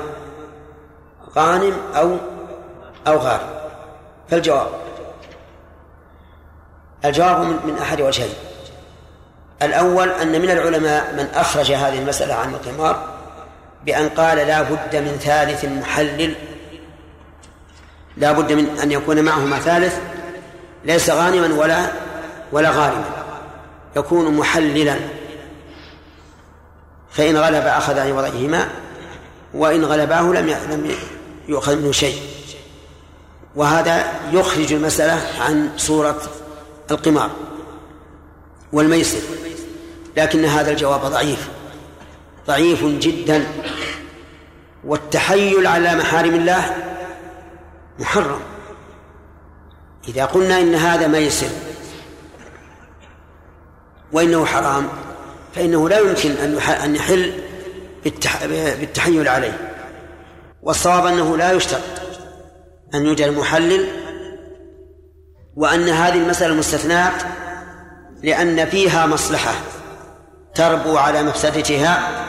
غانم 1.36 1.74
أو 1.96 2.18
أو 3.08 3.18
غارم 3.18 3.50
فالجواب 4.30 4.83
الجواب 7.06 7.40
من 7.40 7.78
أحد 7.82 8.02
وجهين. 8.02 8.34
الأول 9.62 10.10
أن 10.10 10.42
من 10.42 10.50
العلماء 10.50 11.14
من 11.14 11.28
أخرج 11.34 11.72
هذه 11.72 12.00
المسألة 12.00 12.34
عن 12.34 12.54
القمار 12.54 13.14
بأن 13.86 14.10
قال 14.10 14.38
لا 14.38 14.62
بد 14.62 14.96
من 14.96 15.18
ثالث 15.22 15.66
محلل. 15.66 16.36
لا 18.18 18.32
بد 18.32 18.52
من 18.52 18.80
أن 18.80 18.92
يكون 18.92 19.22
معهما 19.22 19.60
ثالث. 19.60 20.00
ليس 20.86 21.10
غانما 21.10 21.56
ولا 21.56 21.86
ولا 22.52 22.70
غارما. 22.70 23.06
يكون 23.96 24.38
محللا. 24.38 25.00
فإن 27.12 27.38
غلب 27.38 27.66
أخذ 27.66 28.00
عن 28.00 28.12
وضعهما 28.12 28.68
وإن 29.54 29.86
غلباه 29.86 30.22
لم 30.22 30.50
لم 30.50 30.96
يؤخذ 31.48 31.76
منه 31.76 31.92
شيء. 31.92 32.22
وهذا 33.56 34.06
يخرج 34.32 34.74
المسألة 34.74 35.22
عن 35.42 35.70
صورة 35.78 36.22
القمار 36.92 37.32
والميسر 38.74 39.22
لكن 40.18 40.46
هذا 40.46 40.72
الجواب 40.72 41.02
ضعيف 41.02 41.50
ضعيف 42.48 42.86
جدا. 42.86 43.46
والتحيل 44.84 45.68
على 45.68 45.96
محارم 45.96 46.36
الله 46.36 46.76
محرم. 48.00 48.40
إذا 50.08 50.26
قلنا 50.26 50.60
إن 50.60 50.76
هذا 50.76 51.08
ميسر 51.08 51.50
وإنه 54.12 54.46
حرام 54.46 54.90
فإنه 55.56 55.90
لا 55.90 56.00
يمكن 56.00 56.32
أن 56.84 56.96
يحل 56.96 57.34
بالتحيل 58.80 59.28
عليه. 59.28 59.74
والصواب 60.62 61.06
أنه 61.06 61.38
لا 61.38 61.52
يشترط 61.52 61.82
أن 62.94 63.06
يوجد 63.06 63.22
المحلل 63.22 64.03
وأن 65.56 65.90
هذه 65.90 66.18
المسألة 66.18 66.54
مستثنات 66.54 67.24
لأن 68.24 68.66
فيها 68.66 69.06
مصلحة 69.06 69.54
تربو 70.56 70.98
على 70.98 71.24
مفسدتها 71.24 72.24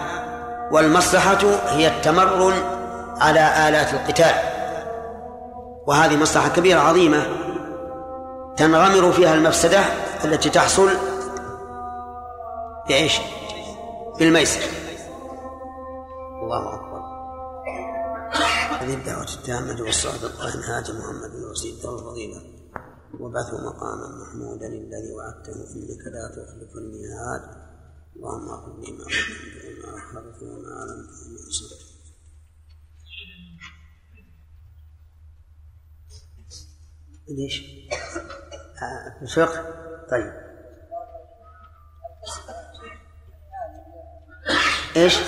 والمصلحة 0.72 1.39
هي 1.68 1.89
التمرن 1.89 2.55
على 3.20 3.68
آلات 3.68 3.95
القتال. 3.95 4.35
وهذه 5.87 6.16
مصلحة 6.16 6.49
كبيرة 6.49 6.81
عظيمة 6.81 7.27
تنغمر 8.57 9.12
فيها 9.12 9.35
المفسدة 9.35 9.81
التي 10.25 10.51
تحصل 10.51 10.91
بإيش؟ 12.89 13.20
بالميسر. 14.18 14.61
الله 16.43 16.75
أكبر. 16.75 17.05
هذه 18.81 18.95
الدعوة 18.95 19.22
التامة 19.22 19.83
والصلاة 19.83 20.14
القائمة 20.22 20.79
هاج 20.79 20.91
محمد 20.91 21.31
وسيد 21.51 21.75
الفضيلة 21.75 22.53
وبعثه 23.21 23.67
مقاما 23.67 24.09
محمودا 24.23 24.67
الذي 24.67 25.12
وعدته 25.12 25.53
إنك 25.53 26.07
لا 26.07 26.29
تخلف 26.29 26.77
الميعاد. 26.77 27.65
اللهم 28.17 28.49
اغفر 28.49 28.81
لي 28.81 28.93
ما 28.93 29.05
قدمت 29.05 29.83
وما 29.85 29.99
أخرت 29.99 30.43
وما 30.43 30.69
اعلمت 30.79 31.11
وما 31.27 31.39
اسرت 31.51 31.95
ليش؟ 37.29 37.65
الفقه؟ 39.23 39.62
طيب. 40.11 40.33
إيش؟ 44.97 45.19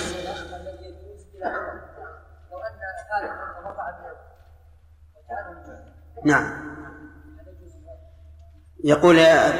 نعم. 6.25 6.67
يقول 8.83 9.15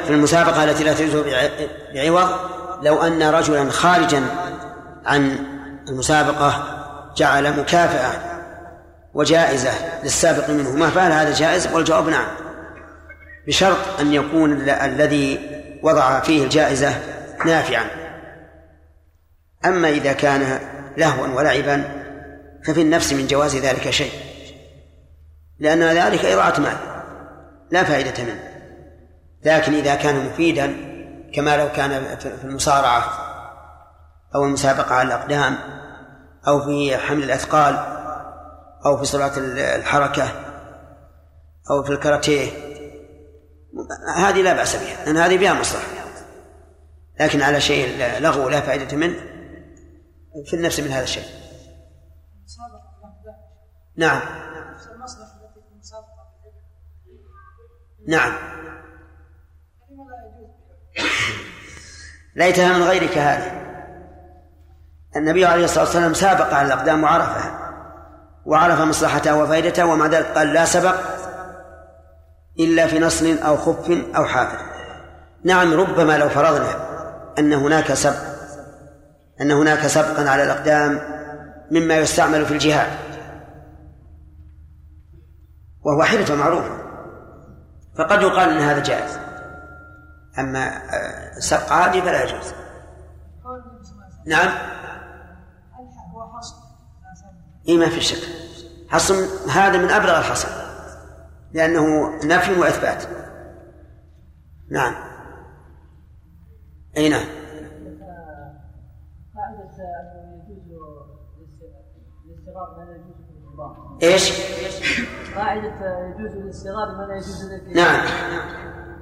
في 0.06 0.10
المسابقة 0.10 0.64
التي 0.64 0.84
لا 0.84 0.94
تجوز 0.94 1.24
بعوض 1.94 2.28
لو 2.82 3.02
أن 3.02 3.22
رجلا 3.22 3.70
خارجا 3.70 4.22
عن 5.06 5.38
المسابقة 5.88 6.78
جعل 7.16 7.60
مكافأة 7.60 8.12
وجائزة 9.14 9.70
للسابق 10.02 10.50
منه 10.50 10.70
ما 10.70 10.90
فعل 10.90 11.12
هذا 11.12 11.34
جائز؟ 11.34 11.66
والجواب 11.72 12.08
نعم. 12.08 12.26
بشرط 13.46 14.00
أن 14.00 14.12
يكون 14.12 14.52
الذي 14.70 15.40
وضع 15.82 16.20
فيه 16.20 16.44
الجائزة 16.44 16.92
نافعا. 17.44 17.84
أما 19.64 19.88
إذا 19.88 20.12
كان 20.12 20.60
لهوا 20.96 21.26
ولعبا 21.26 21.84
ففي 22.64 22.82
النفس 22.82 23.12
من 23.12 23.26
جواز 23.26 23.56
ذلك 23.56 23.90
شيء 23.90 24.12
لأن 25.58 25.82
ذلك 25.82 26.24
إضاعة 26.24 26.60
مال 26.60 26.76
لا 27.70 27.84
فائدة 27.84 28.24
منه. 28.24 28.57
لكن 29.44 29.74
إذا 29.74 29.94
كان 29.94 30.26
مفيدا 30.26 30.76
كما 31.34 31.56
لو 31.56 31.72
كان 31.72 32.18
في 32.18 32.44
المصارعة 32.44 33.04
أو 34.34 34.44
المسابقة 34.44 34.94
على 34.94 35.08
الأقدام 35.08 35.58
أو 36.48 36.60
في 36.60 36.96
حمل 36.96 37.24
الأثقال 37.24 37.74
أو 38.86 38.96
في 38.96 39.04
سرعة 39.04 39.32
الحركة 39.76 40.28
أو 41.70 41.82
في 41.82 41.90
الكاراتيه 41.90 42.50
هذه 44.16 44.42
لا 44.42 44.52
بأس 44.52 44.76
بها 44.76 45.04
لأن 45.04 45.16
هذه 45.16 45.38
بها 45.38 45.52
مصلحة. 45.52 45.86
لكن 47.20 47.42
على 47.42 47.60
شيء 47.60 47.98
لغو 48.18 48.48
لا 48.48 48.60
فائدة 48.60 48.96
منه 48.96 49.20
في 50.46 50.56
النفس 50.56 50.80
من 50.80 50.88
هذا 50.88 51.04
الشيء. 51.04 51.24
نعم. 53.96 54.20
نعم. 58.08 58.32
ليتها 62.36 62.78
من 62.78 62.82
غيرك 62.82 63.18
هذه. 63.18 63.52
النبي 65.16 65.46
عليه 65.46 65.64
الصلاة 65.64 65.84
والسلام 65.84 66.14
سابق 66.14 66.54
على 66.54 66.66
الأقدام 66.66 67.02
وعرفها 67.02 67.58
وعرف 68.46 68.80
مصلحتها 68.80 69.32
وفائدتها 69.32 69.84
ومع 69.84 70.06
ذلك 70.06 70.26
قال 70.26 70.52
لا 70.52 70.64
سبق 70.64 70.94
إلا 72.60 72.86
في 72.86 72.98
نصل 72.98 73.38
أو 73.38 73.56
خف 73.56 73.90
أو 74.16 74.24
حافر. 74.24 74.58
نعم 75.44 75.74
ربما 75.74 76.18
لو 76.18 76.28
فرضنا 76.28 76.88
أن 77.38 77.52
هناك 77.52 77.94
سبق 77.94 78.28
أن 79.40 79.50
هناك 79.50 79.86
سبقا 79.86 80.30
على 80.30 80.44
الأقدام 80.44 81.00
مما 81.70 81.96
يستعمل 81.96 82.46
في 82.46 82.52
الجهاد. 82.52 82.90
وهو 85.82 86.02
حرفة 86.02 86.34
معروفة. 86.34 86.70
فقد 87.98 88.22
يقال 88.22 88.48
أن 88.48 88.58
هذا 88.58 88.82
جائز. 88.82 89.27
أما 90.38 90.76
آه، 90.76 91.38
سبق 91.38 91.72
عادي 91.72 92.02
فلا 92.02 92.24
يجوز. 92.24 92.52
نعم؟ 94.26 94.48
اي 97.68 97.76
ما 97.76 97.88
في 97.88 98.00
شك. 98.00 98.28
حصن 98.88 99.48
هذا 99.50 99.78
من 99.78 99.90
أبلغ 99.90 100.18
الحصن 100.18 100.48
لأنه 101.52 102.16
نفي 102.24 102.60
وإثبات. 102.60 103.04
نعم. 104.70 104.94
أي 106.96 107.08
نعم. 107.08 107.26
إيش؟ 114.02 114.32
قاعدة 115.34 115.98
يجوز 116.06 116.36
الاستغاثة 116.36 116.96
ما 116.96 117.02
لا 117.02 117.16
يجوز 117.16 117.52
نعم. 117.74 118.06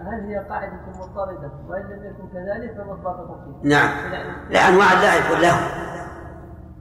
هل 0.07 0.26
هي 0.28 0.48
قاعدة 0.48 0.80
مضطردة؟ 0.86 1.52
وإن 1.68 1.82
لم 1.82 2.04
يكن 2.04 2.28
كذلك 2.32 2.74
فيه 3.62 3.68
نعم. 3.68 3.90
لا 4.50 4.68
أنواع 4.68 4.92
اللعب 4.92 5.30
واللهو 5.30 5.66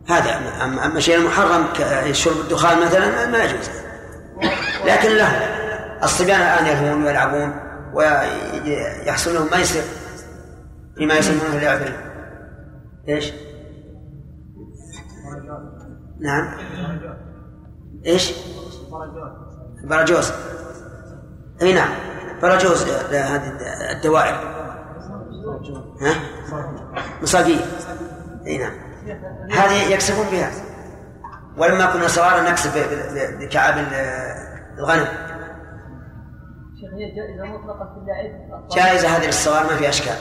هذا 0.10 0.36
أما 0.86 1.00
شيء 1.00 1.18
المحرم 1.18 1.66
كشرب 1.74 2.36
الدخان 2.38 2.86
مثلا 2.86 3.26
ما 3.32 3.44
يجوز. 3.44 3.70
لكن 4.86 5.10
له. 5.10 5.28
الصبيان 6.04 6.42
الآن 6.42 6.66
يلهون 6.66 7.04
ويلعبون 7.04 7.54
ويحصل 7.94 9.34
لهم 9.34 9.48
ميسر 9.58 9.82
فيما 10.96 11.14
يسمونه 11.14 11.58
اللعب. 11.58 11.80
إيش؟ 13.10 13.34
نعم. 16.20 16.52
إيش؟ 18.06 18.34
براجوز 19.84 20.32
أي 21.62 21.74
نعم. 21.74 22.15
براجوز 22.42 22.84
هذه 23.14 23.58
الدوائر. 23.92 24.36
ها؟ 26.02 26.16
مصابيح 27.22 27.62
إي 28.48 28.58
نعم. 28.58 28.74
هذه 29.52 29.94
يكسبون 29.94 30.26
بها. 30.32 30.52
ولما 31.58 31.86
كنا 31.86 32.08
صغارا 32.08 32.50
نكسب 32.50 32.72
بكعاب 33.40 33.88
الغنم. 34.78 35.08
جائزة 36.98 37.46
مطلقة 37.46 37.94
في 37.94 38.76
جائزة 38.76 39.08
هذه 39.08 39.26
للصغار 39.26 39.64
ما 39.64 39.76
في 39.76 39.90
أشكال. 39.90 40.16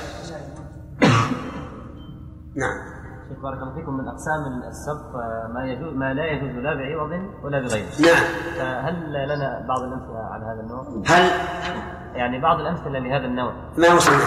نعم. 2.56 2.93
شيخ 3.28 3.38
بارك 3.42 3.58
الله 3.62 3.74
فيكم 3.74 3.92
من 3.96 4.08
أقسام 4.08 4.62
السبق 4.68 5.16
ما 5.54 5.64
يجوز 5.64 5.94
ما 5.94 6.14
لا 6.14 6.24
يجوز 6.26 6.50
لا 6.64 6.74
بعوض 6.74 7.10
ولا 7.44 7.60
بغيره. 7.60 7.86
نعم. 8.00 8.24
فهل 8.58 8.94
لنا 9.12 9.66
بعض 9.68 9.82
الأمثلة 9.82 10.18
على 10.18 10.44
هذا 10.44 10.60
النوع؟ 10.60 10.82
هل 11.06 11.30
يعني 12.16 12.40
بعض 12.40 12.60
الأمثلة 12.60 12.98
لهذا 12.98 13.26
النوع. 13.26 13.52
ما 13.78 13.94
وصلنا. 13.94 14.24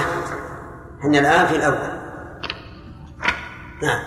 إحنا 0.99 1.19
الآن 1.19 1.45
في 1.45 1.55
الأول. 1.55 1.77
نعم. 3.83 4.01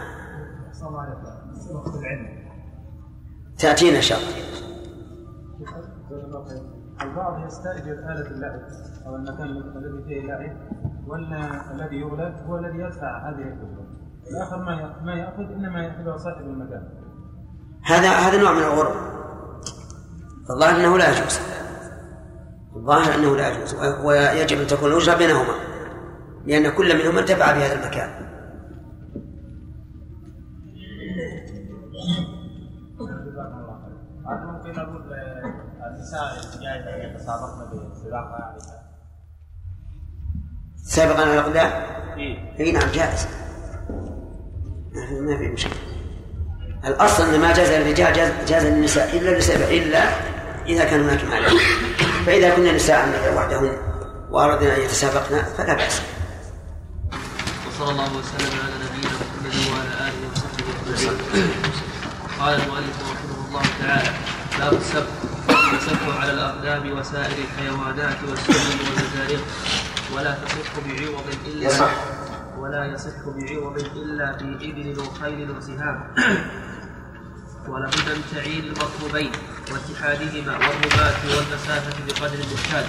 السلام 0.70 0.96
عليكم. 0.96 1.20
تأتينا 3.58 3.96
إن 3.96 4.02
شاء 4.02 4.18
الله. 4.18 4.34
البعض 7.02 7.46
يستأجر 7.46 7.92
آلة 7.92 8.30
اللعب 8.30 8.60
أو 9.06 9.16
المكان 9.16 9.46
الذي 9.46 10.04
فيه 10.04 10.26
لعب 10.26 10.56
وأن 11.06 11.32
الذي 11.74 11.96
يغلب 11.96 12.34
هو 12.46 12.58
الذي 12.58 12.78
يدفع 12.78 13.28
هذه 13.28 13.42
الأجرة. 13.42 13.79
الآخر 14.30 14.58
ما 14.58 15.02
ما 15.02 15.14
يأخذ 15.14 15.52
إنما 15.52 15.84
يأخذها 15.84 16.16
صاحب 16.16 16.40
المكان. 16.40 16.88
هذا 17.82 18.08
هذا 18.08 18.42
نوع 18.42 18.52
من 18.52 18.62
الغرب. 18.62 18.94
الظاهر 20.50 20.76
أنه 20.76 20.98
لا 20.98 21.10
يجوز. 21.10 21.40
الظاهر 22.76 23.14
أنه 23.14 23.36
لا 23.36 23.48
يجوز 23.48 23.74
ويجب 24.04 24.60
أن 24.60 24.66
تكون 24.66 24.92
الأجرة 24.92 25.16
بينهما 25.16 25.54
لأن 26.46 26.70
كل 26.70 26.98
منهما 26.98 27.20
انتفع 27.20 27.52
بهذا 27.52 27.72
المكان 27.72 28.30
ممكن 34.26 34.70
نقول 34.70 35.12
النساء 35.86 36.60
جائز 36.62 36.86
ان 36.86 37.10
يتسابقن 37.10 37.90
بسباق 37.90 38.56
سابقا 40.76 41.20
على 41.20 41.34
الأقدام 41.34 41.72
إيه. 42.18 42.60
إي 42.60 42.72
نعم 42.72 42.88
جائز 42.88 43.28
ما 44.94 45.38
في 45.38 45.48
مشكلة. 45.48 45.72
الأصل 46.84 47.22
أن 47.22 47.40
ما 47.40 47.52
جاز 47.52 47.70
للرجال 47.70 48.12
جاز, 48.12 48.32
جاز 48.48 48.66
للنساء 48.66 49.16
إلا 49.16 49.38
لسبب 49.38 49.62
إلا 49.62 50.10
إذا 50.66 50.84
كان 50.84 51.00
هناك 51.00 51.24
مانع 51.24 51.48
فإذا 52.26 52.56
كنا 52.56 52.72
نساء 52.72 53.32
وحدهن 53.36 53.76
وأردنا 54.30 54.76
أن 54.76 54.80
يتسابقن 54.80 55.42
فلا 55.58 55.74
بأس. 55.74 56.02
وصلى 57.68 57.90
الله 57.90 58.04
وسلم 58.04 58.52
على 58.64 58.74
نبينا 58.84 59.14
محمد 59.20 59.54
وعلى 59.70 59.92
آله 60.08 60.20
وصحبه 60.32 60.66
أجمعين. 60.94 61.50
قال 62.40 62.54
المؤلف 62.54 62.96
رحمه 63.02 63.48
الله 63.48 63.62
تعالى 63.80 64.10
باب 64.58 64.72
السبت. 64.72 65.08
السبت 65.50 66.16
على 66.20 66.32
الأقدام 66.32 66.98
وسائر 66.98 67.38
الحيوانات 67.38 68.16
والسنن 68.28 68.78
والمزارق 68.80 69.42
ولا 70.16 70.32
تصح 70.44 70.72
بعوض 70.86 71.24
إلا 71.46 71.66
يصح. 71.66 71.90
ولا 72.60 72.84
يصح 72.84 73.24
بعوض 73.26 73.78
إلا 73.96 74.36
في 74.36 74.44
ابل 74.44 75.00
وخيل 75.00 75.50
وسهام 75.50 76.14
ولابد 77.68 78.08
من 78.08 78.22
تعيين 78.34 78.64
المطلوبين 78.64 79.32
واتحادهما 79.72 80.52
والرباط 80.52 81.18
والمسافة 81.24 81.96
بقدر 82.06 82.38
المحتاج 82.38 82.84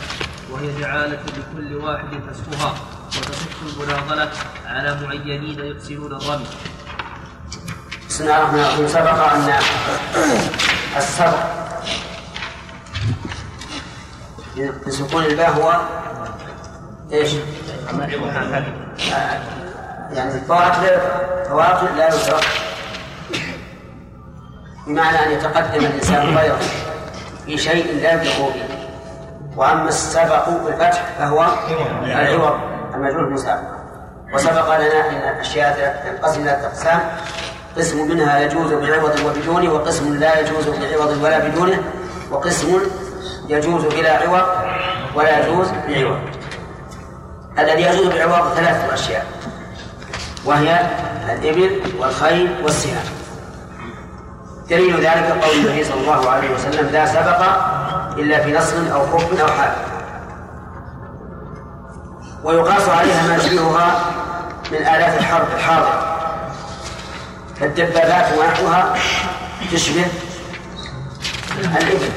وهي 0.51 0.79
جعالة 0.79 1.19
لكل 1.37 1.75
واحد 1.75 2.07
فسخها 2.07 2.75
وتصح 3.07 3.61
المناضلة 3.61 4.31
على 4.65 4.99
معينين 5.01 5.59
يحسنون 5.59 6.13
الرمي. 6.13 6.47
بسم 8.09 8.23
الله 8.23 8.37
الرحمن 8.37 8.59
الرحيم. 8.59 8.87
سبق 8.87 9.19
أن 9.33 9.59
السبق 10.97 11.43
بسكون 14.87 15.23
الباء 15.23 15.51
هو 15.51 15.81
إيش؟ 17.11 17.31
يعني 20.13 20.41
فواكه 20.47 20.97
فواكه 21.49 21.95
لا 21.95 22.07
يدرك. 22.07 22.45
بمعنى 24.87 25.25
أن 25.25 25.31
يتقدم 25.31 25.85
الإنسان 25.85 26.37
غيره 26.37 26.59
في 27.45 27.57
شيء 27.57 28.01
لا 28.01 28.13
يبلغ 28.13 28.49
به. 28.49 28.63
وأما 29.55 29.89
السبق 29.89 30.49
بالفتح 30.49 31.05
فهو 31.19 31.45
العوض 32.03 32.59
المجهول 32.95 33.23
المسابقة 33.23 33.81
وسبق 34.33 34.75
لنا 34.77 35.09
أن 35.09 35.35
الأشياء 35.35 36.01
تنقسم 36.05 36.41
إلى 36.41 36.51
أقسام. 36.51 36.99
قسم 37.77 38.07
منها 38.09 38.39
يجوز 38.39 38.73
بعوض 38.73 39.19
وبدونه 39.25 39.73
وقسم 39.73 40.19
لا 40.19 40.39
يجوز 40.39 40.67
بعوض 40.67 41.17
ولا 41.23 41.39
بدونه 41.39 41.83
وقسم 42.31 42.81
يجوز 43.47 43.85
بلا 43.85 44.17
عوض 44.17 44.45
ولا 45.15 45.39
يجوز 45.39 45.67
بعوض. 45.87 46.19
الذي 47.59 47.81
يجوز 47.81 48.07
بعوض 48.07 48.53
ثلاثة 48.53 48.93
أشياء. 48.93 49.25
وهي 50.45 50.81
الإبل 51.29 51.81
والخيل 51.99 52.55
والسهام 52.63 53.05
دليل 54.69 54.95
ذلك 54.95 55.37
قول 55.43 55.55
النبي 55.55 55.83
صلى 55.83 56.01
الله 56.01 56.29
عليه 56.29 56.55
وسلم 56.55 56.89
لا 56.89 57.05
سبق 57.05 57.41
إلا 58.17 58.43
في 58.43 58.53
نصر 58.53 58.93
أو 58.93 59.17
خف 59.17 59.41
أو 59.41 59.47
حال. 59.47 59.71
ويقاس 62.43 62.89
عليها 62.89 63.27
ما 63.27 63.35
يشبهها 63.35 64.05
من 64.71 64.77
آلات 64.77 65.17
الحرب 65.19 65.47
الحاضرة. 65.55 66.17
فالدبابات 67.59 68.37
ونحوها 68.37 68.95
تشبه 69.71 70.05
الإبل. 71.59 72.09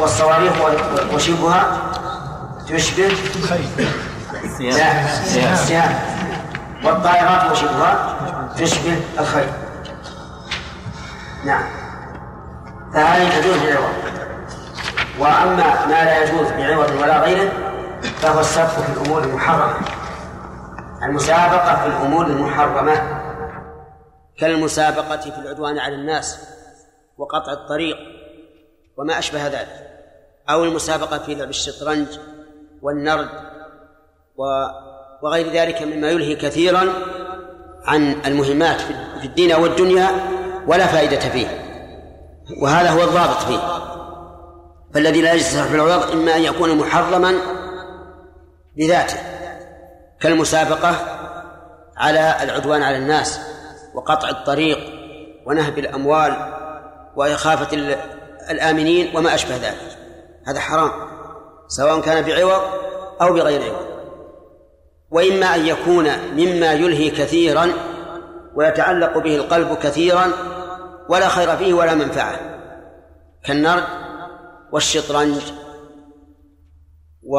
والصواريخ 0.00 0.52
وشبهها 1.14 1.78
تشبه 2.68 3.10
لا 4.44 5.04
السهام 5.52 5.94
والطائرات 6.84 7.50
وشبهها 7.50 8.16
تشبه 8.58 9.00
الخيل. 9.18 9.48
نعم. 11.44 11.64
فهذه 12.94 13.40
تجوز 13.40 13.56
بعوض. 13.56 13.94
وأما 15.18 15.86
ما 15.86 16.04
لا 16.04 16.24
يجوز 16.24 16.48
بعوض 16.48 16.90
ولا 16.90 17.20
غيره 17.20 17.52
فهو 18.16 18.40
السبق 18.40 18.68
في 18.68 18.92
الأمور 18.92 19.24
المحرمة. 19.24 19.74
المسابقة 21.02 21.76
في 21.76 21.86
الأمور 21.86 22.26
المحرمة. 22.26 23.20
كالمسابقة 24.38 25.16
في 25.16 25.38
العدوان 25.38 25.78
على 25.78 25.94
الناس 25.94 26.38
وقطع 27.18 27.52
الطريق 27.52 27.96
وما 28.96 29.18
أشبه 29.18 29.46
ذلك. 29.46 29.90
أو 30.50 30.64
المسابقة 30.64 31.18
في 31.18 31.34
لعب 31.34 31.48
الشطرنج 31.48 32.08
والنرد 32.82 33.28
وغير 35.22 35.52
ذلك 35.52 35.82
مما 35.82 36.10
يلهي 36.10 36.36
كثيرا 36.36 36.92
عن 37.84 38.16
المهمات 38.26 38.80
في 39.20 39.24
الدين 39.24 39.54
والدنيا 39.54 40.10
ولا 40.66 40.86
فائدة 40.86 41.20
فيه. 41.20 41.46
وهذا 42.62 42.90
هو 42.90 43.02
الضابط 43.02 43.36
فيه. 43.36 43.60
فالذي 44.94 45.22
لا 45.22 45.32
يجوز 45.32 45.58
في 45.58 45.74
العوض 45.74 46.10
إما 46.12 46.36
أن 46.36 46.42
يكون 46.42 46.78
محرما 46.78 47.34
بذاته 48.76 49.16
كالمسابقة 50.20 50.94
على 51.96 52.36
العدوان 52.42 52.82
على 52.82 52.96
الناس 52.96 53.40
وقطع 53.94 54.28
الطريق 54.28 54.78
ونهب 55.46 55.78
الأموال 55.78 56.36
وإخافة 57.16 57.76
الآمنين 58.50 59.16
وما 59.16 59.34
أشبه 59.34 59.56
ذلك. 59.56 59.98
هذا 60.46 60.60
حرام 60.60 60.90
سواء 61.68 62.00
كان 62.00 62.24
بعوض 62.24 62.62
أو 63.22 63.32
بغير 63.32 63.62
عوض. 63.62 63.89
وإما 65.10 65.54
أن 65.54 65.66
يكون 65.66 66.08
مما 66.32 66.72
يلهي 66.72 67.10
كثيرا 67.10 67.72
ويتعلق 68.54 69.18
به 69.18 69.36
القلب 69.36 69.78
كثيرا 69.82 70.32
ولا 71.08 71.28
خير 71.28 71.56
فيه 71.56 71.74
ولا 71.74 71.94
منفعة. 71.94 72.40
كالنرد 73.44 73.84
والشطرنج 74.72 75.42
و... 77.22 77.36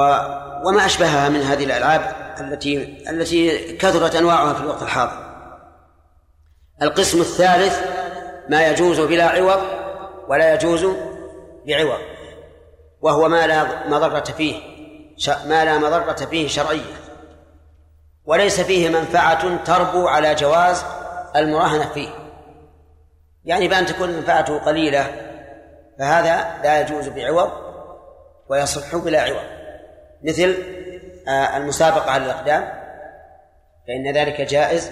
وما 0.66 0.86
أشبهها 0.86 1.30
من 1.30 1.42
هذه 1.42 1.64
الألعاب 1.64 2.16
التي 2.40 2.98
التي 3.10 3.74
كثرت 3.78 4.16
أنواعها 4.16 4.54
في 4.54 4.62
الوقت 4.62 4.82
الحاضر. 4.82 5.32
القسم 6.82 7.22
الثالث 7.22 7.80
ما 8.50 8.68
يجوز 8.68 9.00
بلا 9.00 9.28
عوض 9.28 9.62
ولا 10.28 10.54
يجوز 10.54 10.86
بعوض 11.68 12.00
وهو 13.02 13.30
ما 13.30 13.48
لا 13.48 13.88
مضرة 13.88 14.24
فيه 14.24 14.56
ما 15.46 15.66
لا 15.66 15.78
مضرة 15.78 16.26
فيه 16.26 16.48
شرعية 16.48 17.01
وليس 18.26 18.62
فيه 18.62 18.90
منفعة 18.90 19.64
تربو 19.64 20.08
على 20.08 20.36
جواز 20.36 20.86
المراهنة 21.36 21.94
فيه. 21.94 22.10
يعني 23.46 23.68
بأن 23.68 23.86
تكون 23.86 24.10
منفعته 24.10 24.60
قليلة 24.60 25.06
فهذا 26.00 26.62
لا 26.64 26.82
يجوز 26.82 27.08
بعوض 27.08 27.52
ويصح 28.50 28.96
بلا 28.96 29.22
عوض. 29.22 29.46
مثل 30.24 30.56
آه، 31.28 31.58
المسابقة 31.58 32.12
على 32.12 32.26
الأقدام 32.26 32.62
فإن 33.88 34.18
ذلك 34.18 34.42
جائز. 34.42 34.92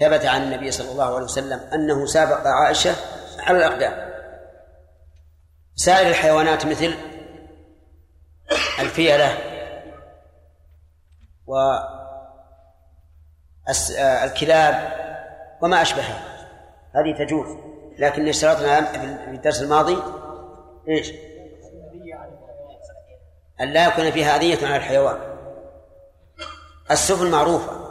ثبت 0.00 0.26
عن 0.26 0.42
النبي 0.42 0.70
صلى 0.70 0.92
الله 0.92 1.14
عليه 1.14 1.24
وسلم 1.24 1.60
أنه 1.74 2.06
سابق 2.06 2.46
عائشة 2.46 2.94
على 3.38 3.58
الأقدام. 3.58 4.12
سائر 5.74 6.08
الحيوانات 6.08 6.66
مثل 6.66 6.94
الفيلة 8.80 9.38
والكلاب 13.68 14.92
وما 15.62 15.82
أشبهها 15.82 16.22
هذه 16.94 17.24
تجوز 17.24 17.56
لكن 17.98 18.28
اشترطنا 18.28 18.92
في 19.24 19.30
الدرس 19.30 19.62
الماضي 19.62 19.98
إيش؟ 20.88 21.12
أن 23.60 23.68
لا 23.68 23.86
يكون 23.86 24.10
فيها 24.10 24.36
أذية 24.36 24.66
على 24.66 24.76
الحيوان. 24.76 25.18
السفن 26.90 27.30
معروفة. 27.30 27.82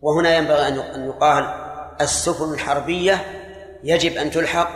وهنا 0.00 0.36
ينبغي 0.36 0.68
أن 0.68 1.06
يقال 1.06 1.44
السفن 2.00 2.54
الحربية 2.54 3.24
يجب 3.84 4.12
أن 4.16 4.30
تلحق 4.30 4.70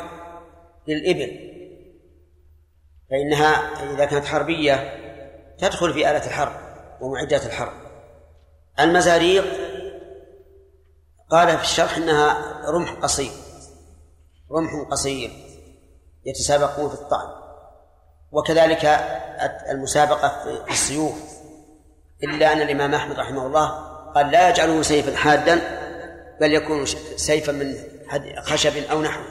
بالإبل. 0.87 1.55
فإنها 3.11 3.55
إذا 3.95 4.05
كانت 4.05 4.25
حربية 4.25 4.95
تدخل 5.59 5.93
في 5.93 6.11
آلة 6.11 6.27
الحرب 6.27 6.53
ومعدات 7.01 7.47
الحرب. 7.47 7.84
المزاريق. 8.81 9.45
قال 11.31 11.59
في 11.59 11.63
الشرح 11.65 11.97
إنها 11.97 12.61
رمح 12.71 12.93
قصير 12.93 13.33
رمح 14.51 14.89
قصير 14.91 15.31
يتسابقون 16.25 16.89
في 16.89 16.95
الطعن 16.95 17.29
وكذلك 18.33 18.85
المسابقة 19.71 20.29
في 20.65 20.73
السيوف. 20.73 21.15
إلا 22.23 22.53
أن 22.53 22.61
الإمام 22.61 22.95
أحمد 22.95 23.19
رحمه 23.19 23.47
الله 23.47 23.69
قال 24.15 24.31
لا 24.31 24.49
يجعله 24.49 24.83
سيفا 24.83 25.17
حادا 25.17 25.61
بل 26.41 26.53
يكون 26.53 26.87
سيفا 27.17 27.53
من 27.53 27.75
خشب 28.43 28.77
أو 28.91 29.03
نحو. 29.03 29.23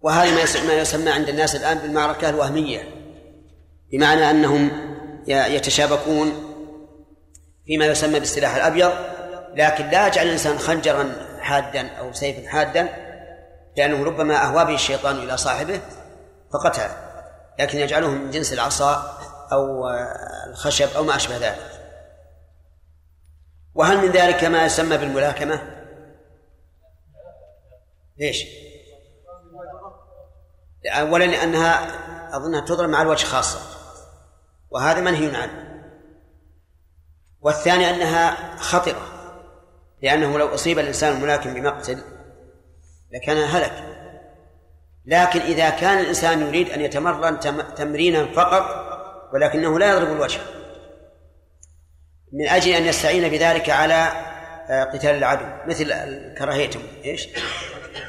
وهذا 0.00 0.34
ما 0.66 0.72
يسمى 0.72 1.10
عند 1.10 1.28
الناس 1.28 1.56
الآن 1.56 1.78
بالمعركة 1.78 2.28
الوهمية 2.28 2.82
بمعنى 3.92 4.30
أنهم 4.30 4.70
يتشابكون 5.26 6.47
فيما 7.68 7.86
يسمى 7.86 8.20
بالسلاح 8.20 8.54
الأبيض 8.54 8.92
لكن 9.54 9.90
لا 9.90 10.06
يجعل 10.06 10.26
الإنسان 10.26 10.58
خنجرا 10.58 11.12
حادا 11.40 11.88
أو 11.88 12.12
سيفا 12.12 12.48
حادا 12.48 12.88
لأنه 13.76 14.04
ربما 14.04 14.44
أهوى 14.44 14.64
به 14.64 14.74
الشيطان 14.74 15.16
إلى 15.16 15.36
صاحبه 15.36 15.80
فقتله 16.52 16.96
لكن 17.58 17.78
يجعله 17.78 18.08
من 18.08 18.30
جنس 18.30 18.52
العصا 18.52 19.18
أو 19.52 19.88
الخشب 20.50 20.88
أو 20.96 21.04
ما 21.04 21.16
أشبه 21.16 21.36
ذلك 21.36 21.70
وهل 23.74 23.98
من 23.98 24.10
ذلك 24.12 24.44
ما 24.44 24.64
يسمى 24.64 24.96
بالملاكمة؟ 24.96 25.62
ليش؟ 28.18 28.46
أولا 30.86 31.24
لأنها 31.24 31.86
أظنها 32.36 32.60
تضرب 32.60 32.88
مع 32.88 33.02
الوجه 33.02 33.24
خاصة 33.24 33.60
وهذا 34.70 35.00
منهي 35.00 35.36
عنه 35.36 35.67
والثاني 37.40 37.90
أنها 37.90 38.56
خطرة 38.56 39.18
لأنه 40.02 40.38
لو 40.38 40.54
أصيب 40.54 40.78
الإنسان 40.78 41.16
الملاكم 41.16 41.54
بمقتل 41.54 41.98
لكان 43.12 43.36
هلك. 43.36 43.84
لكن 45.06 45.40
إذا 45.40 45.70
كان 45.70 45.98
الإنسان 45.98 46.40
يريد 46.40 46.70
أن 46.70 46.80
يتمرن 46.80 47.40
تمرينا 47.76 48.26
فقط 48.26 48.88
ولكنه 49.32 49.78
لا 49.78 49.90
يضرب 49.90 50.12
الوجه. 50.12 50.40
من 52.32 52.48
أجل 52.48 52.72
أن 52.72 52.84
يستعين 52.84 53.28
بذلك 53.28 53.70
على 53.70 54.12
آه، 54.70 54.84
قتال 54.84 55.10
العدو 55.10 55.44
مثل 55.66 55.92
الكراهيتم 55.92 56.80
إيش؟ 57.04 57.28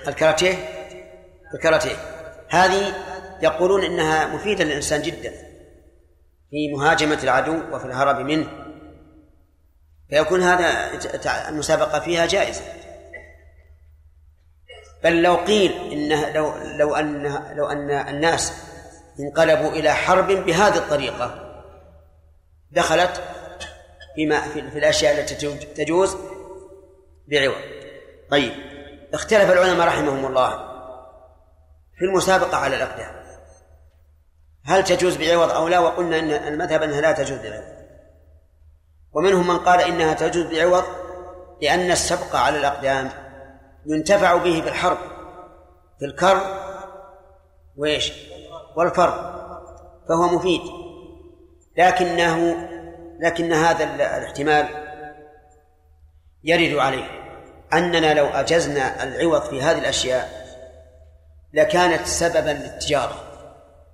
الكاراتيه؟ 0.08 0.56
الكاراتيه. 1.54 1.96
هذه 2.50 2.94
يقولون 3.42 3.84
إنها 3.84 4.28
مفيدة 4.28 4.64
للإنسان 4.64 5.02
جدا 5.02 5.34
في 6.50 6.74
مهاجمة 6.74 7.20
العدو 7.24 7.62
وفي 7.72 7.86
الهرب 7.86 8.20
منه. 8.20 8.69
فيكون 10.10 10.42
هذا 10.42 10.92
المسابقة 11.50 12.00
فيها 12.00 12.26
جائزة. 12.26 12.62
بل 15.04 15.22
لو 15.22 15.36
قيل 15.36 15.92
انه 15.92 16.30
لو 16.30 16.54
لو 16.58 16.96
ان 16.96 17.24
لو 17.56 17.68
أن 17.68 17.92
الناس 17.92 18.54
انقلبوا 19.20 19.70
إلى 19.70 19.94
حرب 19.94 20.28
بهذه 20.28 20.78
الطريقة 20.78 21.46
دخلت 22.72 23.24
فيما 24.16 24.42
في, 24.42 24.72
في 24.72 24.80
الأشياء 24.80 25.20
التي 25.20 25.36
تجوز 25.66 26.18
بعوض. 27.28 27.62
طيب 28.32 28.54
اختلف 29.14 29.52
العلماء 29.52 29.88
رحمهم 29.88 30.26
الله 30.26 30.50
في 31.98 32.06
المسابقة 32.06 32.58
على 32.58 32.76
الأقدام. 32.76 33.20
هل 34.66 34.84
تجوز 34.84 35.18
بعوض 35.18 35.50
أو 35.50 35.68
لا؟ 35.68 35.80
وقلنا 35.80 36.20
إن 36.20 36.32
المذهب 36.32 36.84
أنها 36.84 37.02
لا 37.02 37.12
تجوز 37.12 37.40
بعوض. 37.40 37.79
ومنهم 39.14 39.48
من 39.48 39.58
قال 39.58 39.82
إنها 39.82 40.14
تجوز 40.14 40.46
بعوض 40.46 40.84
لأن 41.62 41.92
السبق 41.92 42.36
على 42.36 42.58
الأقدام 42.58 43.10
ينتفع 43.86 44.36
به 44.36 44.62
في 44.62 44.70
الحرب 44.70 44.98
في 46.00 46.06
الكر 46.06 46.42
وإيش؟ 47.78 48.14
والفر 48.76 49.40
فهو 50.10 50.36
مفيد. 50.36 50.62
لكنه 51.78 52.68
لكن 53.20 53.54
هذا 53.54 53.84
الاحتمال 53.84 54.68
يرد 56.44 56.78
عليه. 56.78 57.06
أننا 57.74 58.14
لو 58.14 58.26
أجزنا 58.26 59.04
العوض 59.04 59.42
في 59.42 59.62
هذه 59.62 59.78
الأشياء 59.78 60.40
لكانت 61.54 62.08
سببا 62.08 62.50
للتجارة 62.50 63.24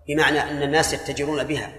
بمعنى 0.08 0.42
أن 0.42 0.64
الناس 0.64 0.94
يتجرون 0.94 1.44
بها 1.44 1.72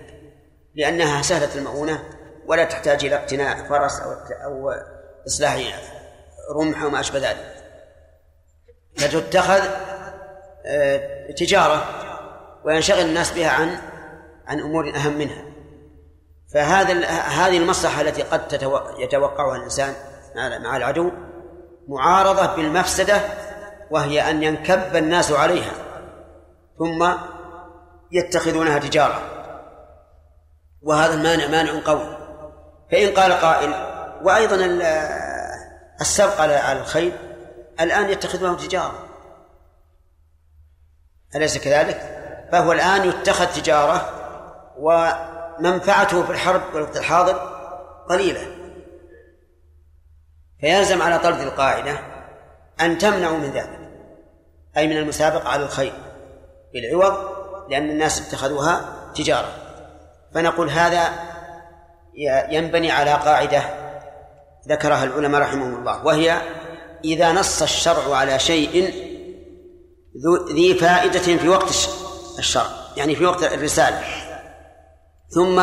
لأنها 0.74 1.22
سهلة 1.22 1.54
المؤونة 1.54 2.15
ولا 2.46 2.64
تحتاج 2.64 3.04
إلى 3.04 3.14
اقتناء 3.14 3.56
فرس 3.68 4.00
أو 4.00 4.12
أو 4.44 4.74
إصلاح 5.26 5.80
رمح 6.56 6.82
وما 6.82 7.00
أشبه 7.00 7.18
ذلك. 7.18 7.56
فتتخذ 8.96 9.62
آه، 10.66 11.30
تجارة 11.32 11.84
وينشغل 12.64 13.00
الناس 13.00 13.32
بها 13.32 13.50
عن 13.50 13.78
عن 14.46 14.60
أمور 14.60 14.94
أهم 14.96 15.18
منها. 15.18 15.44
فهذا 16.54 17.06
هذه 17.08 17.58
المصلحة 17.58 18.00
التي 18.00 18.22
قد 18.22 18.40
يتوقعها 18.98 19.56
الإنسان 19.56 19.94
مع 20.36 20.76
العدو 20.76 21.10
معارضة 21.88 22.56
بالمفسدة 22.56 23.20
وهي 23.90 24.30
أن 24.30 24.42
ينكب 24.42 24.96
الناس 24.96 25.32
عليها 25.32 25.72
ثم 26.78 27.08
يتخذونها 28.12 28.78
تجارة. 28.78 29.22
وهذا 30.82 31.14
المانع 31.14 31.46
مانع 31.46 31.80
قوي. 31.84 32.15
فإن 32.90 33.14
قال 33.14 33.32
قائل 33.32 33.74
وأيضا 34.22 34.56
السبق 36.00 36.40
على 36.40 36.80
الخيل 36.80 37.12
الآن 37.80 38.10
يتخذونه 38.10 38.56
تجارة. 38.56 39.08
أليس 41.34 41.58
كذلك؟ 41.58 42.12
فهو 42.52 42.72
الآن 42.72 43.08
يتخذ 43.08 43.46
تجارة 43.46 44.10
ومنفعته 44.78 46.22
في 46.22 46.32
الحرب 46.32 46.62
والوقت 46.74 46.96
الحاضر 46.96 47.34
قليلة. 48.08 48.46
فيلزم 50.60 51.02
على 51.02 51.18
طرد 51.18 51.40
القاعدة 51.40 51.98
أن 52.80 52.98
تمنعوا 52.98 53.38
من 53.38 53.50
ذلك 53.50 53.78
أي 54.76 54.86
من 54.86 54.96
المسابقة 54.96 55.48
على 55.48 55.62
الخير 55.62 55.92
بالعوض 56.72 57.36
لأن 57.70 57.90
الناس 57.90 58.28
اتخذوها 58.28 58.80
تجارة. 59.14 59.48
فنقول 60.34 60.70
هذا 60.70 61.12
ينبني 62.50 62.90
على 62.90 63.10
قاعدة 63.10 63.62
ذكرها 64.68 65.04
العلماء 65.04 65.40
رحمهم 65.40 65.74
الله 65.74 66.06
وهي 66.06 66.40
إذا 67.04 67.32
نص 67.32 67.62
الشرع 67.62 68.16
على 68.16 68.38
شيء 68.38 68.94
ذي 70.54 70.74
فائدة 70.74 71.18
في 71.18 71.48
وقت 71.48 71.68
الشرع 72.38 72.70
يعني 72.96 73.16
في 73.16 73.24
وقت 73.24 73.42
الرسالة. 73.42 74.00
ثم 75.34 75.60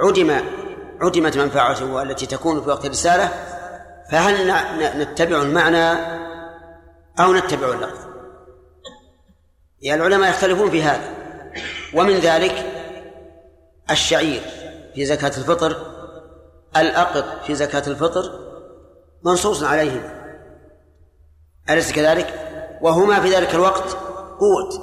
عدم 0.00 0.40
عدمت 1.00 1.36
منفعته 1.36 2.02
التي 2.02 2.26
تكون 2.26 2.62
في 2.62 2.68
وقت 2.68 2.84
الرسالة 2.84 3.30
فهل 4.10 4.54
نتبع 5.02 5.42
المعنى 5.42 5.92
أو 7.20 7.32
نتبع 7.32 7.68
اللفظ؟ 7.68 8.08
يعني 9.80 10.06
العلماء 10.06 10.30
يختلفون 10.30 10.70
في 10.70 10.82
هذا. 10.82 11.14
ومن 11.94 12.14
ذلك 12.14 12.66
الشعير. 13.90 14.42
في 14.98 15.06
زكاة 15.06 15.32
الفطر 15.38 15.76
الأقط 16.76 17.44
في 17.44 17.54
زكاة 17.54 17.82
الفطر 17.86 18.22
منصوص 19.24 19.62
عليهما. 19.62 20.34
أليس 21.70 21.92
كذلك؟ 21.92 22.34
وهما 22.82 23.20
في 23.20 23.28
ذلك 23.28 23.54
الوقت 23.54 23.96
قوت 24.40 24.80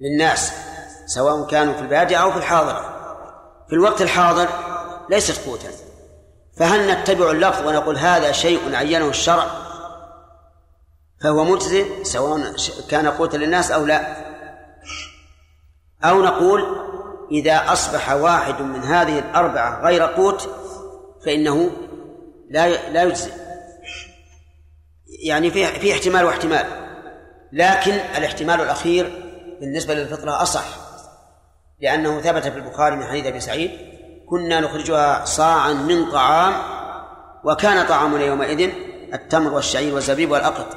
للناس 0.00 0.52
سواء 1.06 1.46
كانوا 1.46 1.74
في 1.74 1.80
البادية 1.80 2.16
أو 2.16 2.30
في 2.30 2.36
الحاضرة 2.36 2.80
في 3.68 3.72
الوقت 3.72 4.02
الحاضر 4.02 4.48
ليست 5.10 5.46
قوتا. 5.46 5.70
فهل 6.58 6.90
نتبع 6.90 7.30
اللفظ 7.30 7.66
ونقول 7.66 7.96
هذا 7.96 8.32
شيء 8.32 8.74
عينه 8.74 9.08
الشرع؟ 9.08 9.46
فهو 11.20 11.44
مجزئ 11.44 12.04
سواء 12.04 12.54
كان 12.90 13.08
قوتا 13.08 13.36
للناس 13.36 13.70
أو 13.70 13.86
لا. 13.86 14.16
أو 16.04 16.22
نقول 16.22 16.81
إذا 17.32 17.72
أصبح 17.72 18.12
واحد 18.12 18.62
من 18.62 18.82
هذه 18.82 19.18
الأربعة 19.18 19.84
غير 19.84 20.02
قوت 20.02 20.48
فإنه 21.24 21.70
لا 22.50 22.90
لا 22.90 23.02
يجزئ. 23.02 23.32
يعني 25.24 25.50
في 25.50 25.66
في 25.66 25.92
احتمال 25.92 26.24
واحتمال. 26.24 26.66
لكن 27.52 27.92
الاحتمال 27.92 28.60
الأخير 28.60 29.32
بالنسبة 29.60 29.94
للفطرة 29.94 30.42
أصح. 30.42 30.64
لأنه 31.80 32.20
ثبت 32.20 32.48
في 32.48 32.56
البخاري 32.56 32.96
من 32.96 33.04
حديث 33.04 33.26
أبي 33.26 33.40
سعيد 33.40 33.70
كنا 34.28 34.60
نخرجها 34.60 35.24
صاعا 35.24 35.72
من 35.72 36.10
طعام 36.10 36.54
وكان 37.44 37.86
طعامنا 37.86 38.24
يومئذ 38.24 38.70
التمر 39.14 39.52
والشعير 39.52 39.94
والزبيب 39.94 40.30
والأقط. 40.30 40.76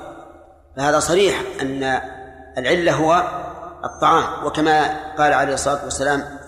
فهذا 0.78 1.00
صريح 1.00 1.42
أن 1.62 2.02
العلة 2.58 2.94
هو 2.94 3.24
الطعام. 3.86 4.46
وكما 4.46 4.88
قال 5.18 5.34
عليه 5.34 5.54
الصلاة 5.54 5.84
والسلام 5.84 6.45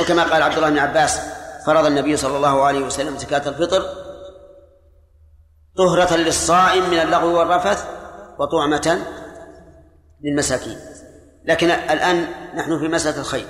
وكما 0.00 0.22
قال 0.22 0.42
عبد 0.42 0.54
الله 0.56 0.70
بن 0.70 0.78
عباس 0.78 1.20
فرض 1.66 1.86
النبي 1.86 2.16
صلى 2.16 2.36
الله 2.36 2.64
عليه 2.64 2.80
وسلم 2.80 3.18
زكاة 3.18 3.48
الفطر 3.48 3.82
طهرة 5.76 6.16
للصائم 6.16 6.90
من 6.90 6.98
اللغو 6.98 7.38
والرفث 7.38 7.84
وطعمة 8.38 9.02
للمساكين. 10.24 10.78
لكن 11.44 11.70
الآن 11.70 12.26
نحن 12.54 12.78
في 12.78 12.88
مسألة 12.88 13.20
الخيل 13.20 13.46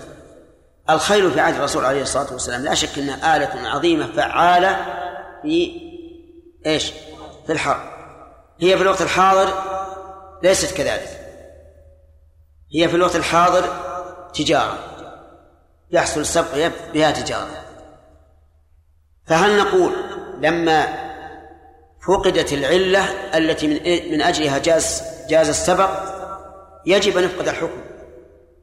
الخيل 0.90 1.30
في 1.30 1.40
عهد 1.40 1.54
الرسول 1.54 1.84
عليه 1.84 2.02
الصلاة 2.02 2.32
والسلام 2.32 2.62
لا 2.62 2.74
شك 2.74 2.98
أنها 2.98 3.36
آلة 3.36 3.68
عظيمة 3.68 4.12
فعالة 4.16 4.76
في 5.42 5.80
إيش؟ 6.66 6.92
في 7.46 7.52
الحرب 7.52 7.92
هي 8.60 8.76
في 8.76 8.82
الوقت 8.82 9.02
الحاضر 9.02 9.48
ليست 10.42 10.76
كذلك. 10.76 11.18
هي 12.74 12.88
في 12.88 12.96
الوقت 12.96 13.16
الحاضر 13.16 13.64
تجارة. 14.34 14.78
يحصل 15.92 16.20
السبق 16.20 16.72
بها 16.94 17.10
تجارة. 17.10 17.64
فهل 19.26 19.58
نقول 19.58 19.92
لما 20.38 20.86
فقدت 22.08 22.52
العلة 22.52 23.04
التي 23.38 23.66
من 23.66 24.12
من 24.12 24.22
أجلها 24.22 24.58
جاز 24.58 25.02
جاز 25.28 25.48
السبق 25.48 25.90
يجب 26.86 27.18
أن 27.18 27.24
نفقد 27.24 27.48
الحكم؟ 27.48 27.80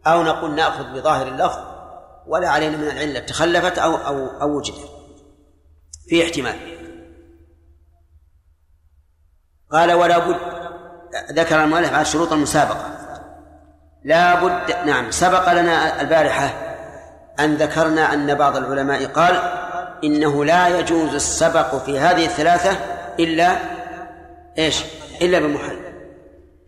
أو 0.07 0.23
نقول 0.23 0.55
نأخذ 0.55 0.83
بظاهر 0.93 1.27
اللفظ 1.27 1.59
ولا 2.27 2.49
علينا 2.49 2.77
من 2.77 2.83
العلة 2.83 3.19
تخلفت 3.19 3.77
أو 3.77 3.95
أو 3.95 4.41
أو 4.41 4.57
وجدت؟ 4.57 4.89
في 6.09 6.23
احتمال. 6.23 6.55
قال 9.71 9.93
ولا 9.93 10.17
بد 10.17 10.37
ذكر 11.31 11.63
المؤلف 11.63 11.93
على 11.93 12.05
شروط 12.05 12.33
المسابقة. 12.33 12.95
لا 14.03 14.43
بد 14.43 14.71
نعم 14.87 15.11
سبق 15.11 15.53
لنا 15.53 16.01
البارحة 16.01 16.68
أن 17.39 17.55
ذكرنا 17.55 18.13
أن 18.13 18.35
بعض 18.35 18.57
العلماء 18.57 19.05
قال 19.05 19.41
إنه 20.03 20.45
لا 20.45 20.79
يجوز 20.79 21.13
السبق 21.13 21.75
في 21.75 21.99
هذه 21.99 22.25
الثلاثة 22.25 22.71
إلا 23.19 23.57
إيش؟ 24.57 24.83
إلا 25.21 25.39
بمحل. 25.39 25.79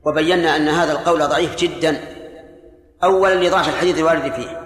وبينا 0.06 0.56
أن 0.56 0.68
هذا 0.70 0.92
القول 0.92 1.28
ضعيف 1.28 1.56
جدا. 1.56 2.02
أولا 3.04 3.48
لضعف 3.48 3.70
الحديث 3.70 3.98
الوارد 3.98 4.34
فيه. 4.34 4.62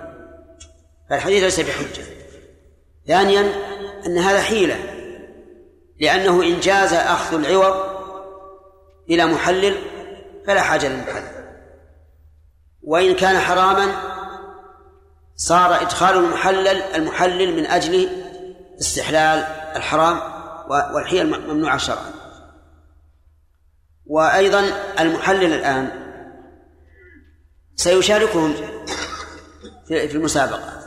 فالحديث 1.10 1.44
ليس 1.44 1.60
بحجة. 1.60 2.04
ثانيا 3.08 3.52
أن 4.06 4.18
هذا 4.18 4.42
حيلة. 4.42 4.76
لأنه 6.02 6.44
إن 6.44 6.60
جاز 6.60 6.94
أخذ 6.94 7.38
العوض 7.38 7.76
إلى 9.10 9.26
محلل 9.26 9.76
فلا 10.48 10.62
حاجة 10.62 10.88
للمحلل. 10.88 11.36
وإن 12.84 13.16
كان 13.16 13.40
حراما 13.40 14.15
صار 15.36 15.82
إدخال 15.82 16.18
المحلل 16.18 16.68
المحلل 16.68 17.56
من 17.56 17.66
أجل 17.66 18.10
استحلال 18.80 19.40
الحرام 19.76 20.20
والحيل 20.70 21.40
ممنوعة 21.40 21.78
شرعا. 21.78 22.12
وأيضا 24.06 24.64
المحلل 25.00 25.54
الآن 25.54 25.92
سيشاركهم 27.76 28.54
في 29.88 30.16
المسابقة. 30.16 30.80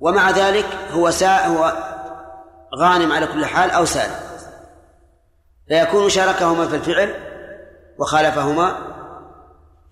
ومع 0.00 0.30
ذلك 0.30 0.66
هو 0.90 1.10
سا 1.10 1.46
هو 1.46 1.72
غانم 2.76 3.12
على 3.12 3.26
كل 3.26 3.46
حال 3.46 3.70
أو 3.70 3.84
سالم. 3.84 4.20
فيكون 5.68 6.08
شاركهما 6.08 6.68
في 6.68 6.76
الفعل 6.76 7.14
وخالفهما 7.98 8.78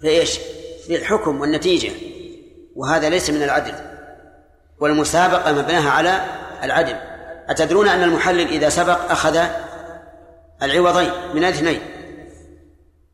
في 0.00 0.08
إيش؟ 0.08 0.38
في 0.86 0.96
الحكم 0.96 1.40
والنتيجة. 1.40 2.07
وهذا 2.78 3.08
ليس 3.08 3.30
من 3.30 3.42
العدل. 3.42 3.74
والمسابقة 4.80 5.52
مبناها 5.52 5.90
على 5.90 6.20
العدل. 6.62 6.96
أتدرون 7.48 7.88
أن 7.88 8.02
المحلل 8.02 8.48
إذا 8.48 8.68
سبق 8.68 9.10
أخذ 9.10 9.44
العوضين 10.62 11.10
من 11.34 11.44
الاثنين؟ 11.44 11.80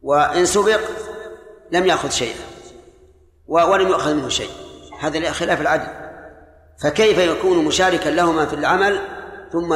وإن 0.02 0.46
سبق 0.46 0.80
لم 1.72 1.86
يأخذ 1.86 2.10
شيئا. 2.10 2.36
ولم 3.46 3.88
يؤخذ 3.88 4.14
منه 4.14 4.28
شيء. 4.28 4.50
هذا 5.00 5.32
خلاف 5.32 5.60
العدل. 5.60 5.86
فكيف 6.82 7.18
يكون 7.18 7.64
مشاركا 7.64 8.08
لهما 8.08 8.46
في 8.46 8.54
العمل 8.54 9.00
ثم 9.52 9.74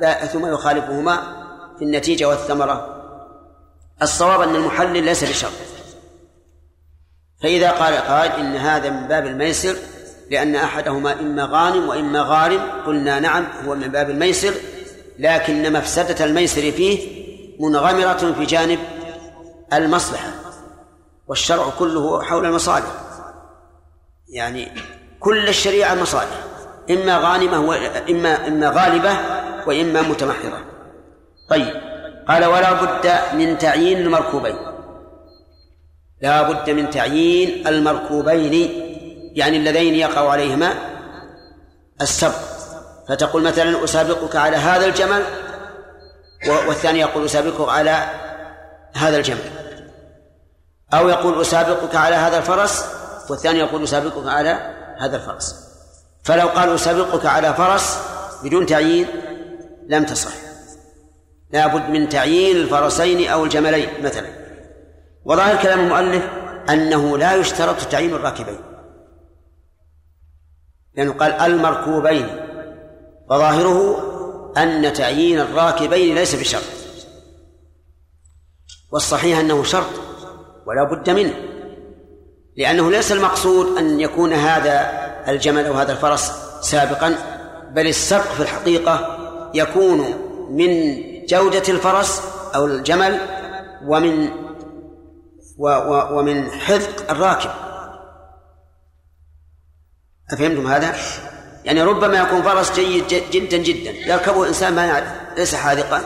لا 0.00 0.26
ثم 0.26 0.46
يخالفهما 0.46 1.16
في 1.78 1.84
النتيجة 1.84 2.24
والثمرة؟ 2.24 3.02
الصواب 4.02 4.40
أن 4.40 4.54
المحلل 4.54 5.04
ليس 5.04 5.24
بشرط. 5.24 5.75
فإذا 7.42 7.70
قال 7.70 7.94
قائل 7.94 8.32
إن 8.32 8.56
هذا 8.56 8.90
من 8.90 9.08
باب 9.08 9.26
الميسر 9.26 9.76
لأن 10.30 10.56
أحدهما 10.56 11.12
إما 11.20 11.44
غانم 11.44 11.88
وإما 11.88 12.22
غارم 12.22 12.60
قلنا 12.86 13.20
نعم 13.20 13.46
هو 13.66 13.74
من 13.74 13.88
باب 13.88 14.10
الميسر 14.10 14.54
لكن 15.18 15.72
مفسدة 15.72 16.24
الميسر 16.24 16.72
فيه 16.72 17.26
منغمرة 17.60 18.34
في 18.38 18.44
جانب 18.44 18.78
المصلحة 19.72 20.30
والشرع 21.28 21.70
كله 21.78 22.22
حول 22.22 22.46
المصالح. 22.46 22.86
يعني 24.28 24.68
كل 25.20 25.48
الشريعة 25.48 25.94
مصالح 25.94 26.44
إما 26.90 27.18
غانمة 27.18 27.60
وإما 27.60 28.48
إما 28.48 28.70
غالبة 28.70 29.16
وإما 29.66 30.02
متمحضة. 30.02 30.58
طيب 31.48 31.74
قال 32.28 32.44
ولا 32.44 32.72
بد 32.72 33.12
من 33.34 33.58
تعيين 33.58 33.98
المركوبين. 33.98 34.56
لا 36.20 36.42
بد 36.42 36.70
من 36.70 36.90
تعيين 36.90 37.66
المركوبين 37.66 38.70
يعني 39.34 39.56
اللذين 39.56 39.94
يقع 39.94 40.30
عليهما 40.30 40.74
السبق 42.00 42.56
فتقول 43.08 43.42
مثلا 43.42 43.84
أسابقك 43.84 44.36
على 44.36 44.56
هذا 44.56 44.86
الجمل 44.86 45.22
والثاني 46.48 47.00
يقول 47.00 47.24
أسابقك 47.24 47.68
على 47.68 48.10
هذا 48.94 49.16
الجمل. 49.16 49.50
أو 50.94 51.08
يقول 51.08 51.40
أسابقك 51.40 51.96
على 51.96 52.14
هذا 52.16 52.38
الفرس 52.38 52.84
والثاني 53.30 53.58
يقول 53.58 53.82
أسابقك 53.82 54.28
على 54.28 54.74
هذا 54.98 55.16
الفرس. 55.16 55.54
فلو 56.24 56.48
قال 56.48 56.74
أسابقك 56.74 57.26
على 57.26 57.54
فرس 57.54 57.98
بدون 58.44 58.66
تعيين 58.66 59.06
لم 59.88 60.04
تصح. 60.04 60.32
لا 61.52 61.66
بد 61.66 61.90
من 61.90 62.08
تعيين 62.08 62.56
الفرسين 62.56 63.28
أو 63.28 63.44
الجملين 63.44 63.88
مثلا. 64.02 64.45
وظاهر 65.26 65.62
كلام 65.62 65.80
المؤلف 65.80 66.24
أنه 66.70 67.18
لا 67.18 67.34
يشترط 67.34 67.82
تعيين 67.82 68.14
الراكبين. 68.14 68.58
لأنه 70.96 71.12
قال 71.12 71.32
المركوبين. 71.32 72.26
وظاهره 73.30 74.02
أن 74.56 74.92
تعيين 74.92 75.40
الراكبين 75.40 76.14
ليس 76.14 76.34
بشرط. 76.34 76.62
والصحيح 78.92 79.38
أنه 79.38 79.62
شرط 79.62 79.90
ولا 80.66 80.84
بد 80.84 81.10
منه. 81.10 81.34
لأنه 82.56 82.90
ليس 82.90 83.12
المقصود 83.12 83.78
أن 83.78 84.00
يكون 84.00 84.32
هذا 84.32 84.90
الجمل 85.28 85.66
أو 85.66 85.72
هذا 85.72 85.92
الفرس 85.92 86.32
سابقا 86.60 87.14
بل 87.72 87.86
السبق 87.86 88.32
في 88.32 88.40
الحقيقة 88.40 89.18
يكون 89.54 89.98
من 90.50 91.02
جودة 91.26 91.62
الفرس 91.68 92.22
أو 92.54 92.66
الجمل 92.66 93.20
ومن 93.86 94.45
و 95.58 95.68
و 95.68 96.18
ومن 96.18 96.50
حذق 96.50 97.10
الراكب. 97.10 97.50
أفهمتم 100.32 100.66
هذا؟ 100.66 100.94
يعني 101.64 101.82
ربما 101.82 102.18
يكون 102.18 102.42
فرس 102.42 102.72
جيد 102.72 103.08
جدا 103.08 103.56
جدا. 103.56 103.90
يركبه 103.90 104.48
إنسان 104.48 104.74
ما 104.74 104.86
يعرف 104.86 105.08
ليس 105.36 105.54
حاذقا. 105.54 106.02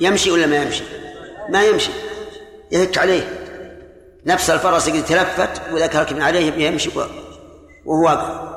يمشي 0.00 0.30
ولا 0.30 0.46
ما 0.46 0.56
يمشي؟ 0.56 0.84
ما 1.48 1.64
يمشي. 1.64 1.90
يهك 2.72 2.98
عليه. 2.98 3.38
نفس 4.26 4.50
الفرس 4.50 4.88
يقدر 4.88 4.98
يتلفت 4.98 5.72
وإذا 5.72 6.00
ركب 6.00 6.20
عليه 6.20 6.66
يمشي 6.66 6.90
وهو 7.84 8.04
واقف. 8.04 8.52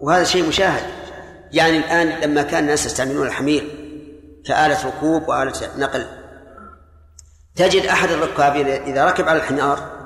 وهذا 0.00 0.24
شيء 0.24 0.48
مشاهد. 0.48 0.86
يعني 1.52 1.78
الآن 1.78 2.08
لما 2.20 2.42
كان 2.42 2.62
الناس 2.62 2.86
يستعملون 2.86 3.26
الحمير 3.26 3.64
كآلة 4.46 4.86
ركوب 4.86 5.28
وآلة 5.28 5.52
نقل 5.76 6.19
تجد 7.56 7.86
أحد 7.86 8.10
الركاب 8.10 8.56
إذا 8.56 9.04
ركب 9.04 9.28
على 9.28 9.38
الحمار 9.38 10.00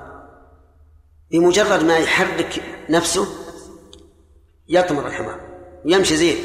بمجرد 1.30 1.84
ما 1.84 1.96
يحرك 1.98 2.62
نفسه 2.90 3.26
يطمر 4.68 5.06
الحمار 5.06 5.40
ويمشي 5.84 6.16
زين. 6.16 6.36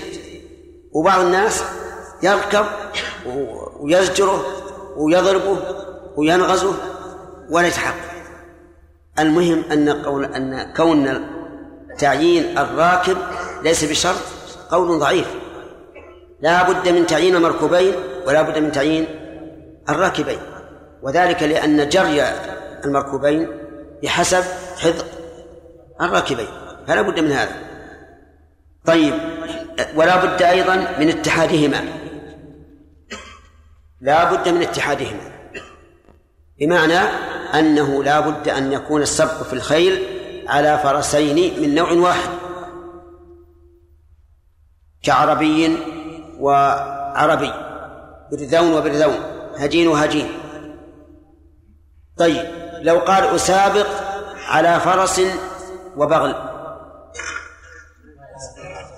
وبعض 0.91 1.19
الناس 1.19 1.63
يركب 2.23 2.65
ويزجره 3.79 4.45
ويضربه 4.97 5.59
وينغزه 6.17 6.73
ولا 7.49 7.67
يتحقق. 7.67 8.09
المهم 9.19 9.63
أن 9.71 9.89
قول 9.89 10.25
أن 10.25 10.73
كون 10.77 11.27
تعيين 11.97 12.57
الراكب 12.57 13.17
ليس 13.63 13.83
بشرط 13.83 14.21
قول 14.69 14.99
ضعيف. 14.99 15.27
لا 16.41 16.71
بد 16.71 16.89
من 16.89 17.07
تعيين 17.07 17.35
المركوبين 17.35 17.93
ولا 18.27 18.41
بد 18.41 18.57
من 18.57 18.71
تعيين 18.71 19.05
الراكبين. 19.89 20.39
وذلك 21.01 21.43
لأن 21.43 21.89
جري 21.89 22.23
المركوبين 22.85 23.49
بحسب 24.03 24.43
حذق 24.77 25.05
الراكبين 26.01 26.47
فلا 26.87 27.01
بد 27.01 27.19
من 27.19 27.31
هذا. 27.31 27.55
طيب 28.85 29.13
ولا 29.95 30.25
بد 30.25 30.41
أيضا 30.41 30.75
من 30.75 31.09
اتحادهما. 31.09 31.83
لا 34.01 34.33
بد 34.33 34.49
من 34.49 34.61
اتحادهما. 34.61 35.31
بمعنى 36.59 36.99
أنه 37.53 38.03
لا 38.03 38.19
بد 38.19 38.49
أن 38.49 38.71
يكون 38.71 39.01
السبق 39.01 39.43
في 39.43 39.53
الخيل 39.53 40.03
على 40.47 40.79
فرسين 40.83 41.61
من 41.61 41.75
نوع 41.75 41.91
واحد. 41.91 42.29
كعربي 45.03 45.77
وعربي 46.39 47.53
برذون 48.31 48.73
وبرذون 48.73 49.19
هجين 49.57 49.87
وهجين. 49.87 50.38
طيب 52.19 52.45
لو 52.81 52.99
قال 52.99 53.23
أسابق 53.35 53.87
على 54.47 54.79
فرس 54.79 55.21
وبغل. 55.97 56.35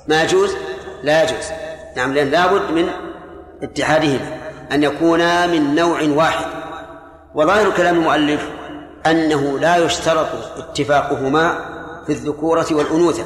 ما 0.07 0.24
يجوز؟ 0.24 0.55
لا 1.03 1.24
يجوز. 1.24 1.45
نعم 1.95 2.13
لأن 2.13 2.28
لابد 2.28 2.72
من 2.72 2.89
اتحادهما 3.63 4.38
أن 4.72 4.84
يكونا 4.84 5.47
من 5.47 5.76
نوع 5.76 6.01
واحد. 6.01 6.45
وظاهر 7.36 7.72
كلام 7.72 7.95
المؤلف 7.95 8.49
أنه 9.05 9.59
لا 9.59 9.78
يشترط 9.78 10.28
اتفاقهما 10.57 11.55
في 12.05 12.11
الذكورة 12.11 12.67
والأنوثة. 12.72 13.26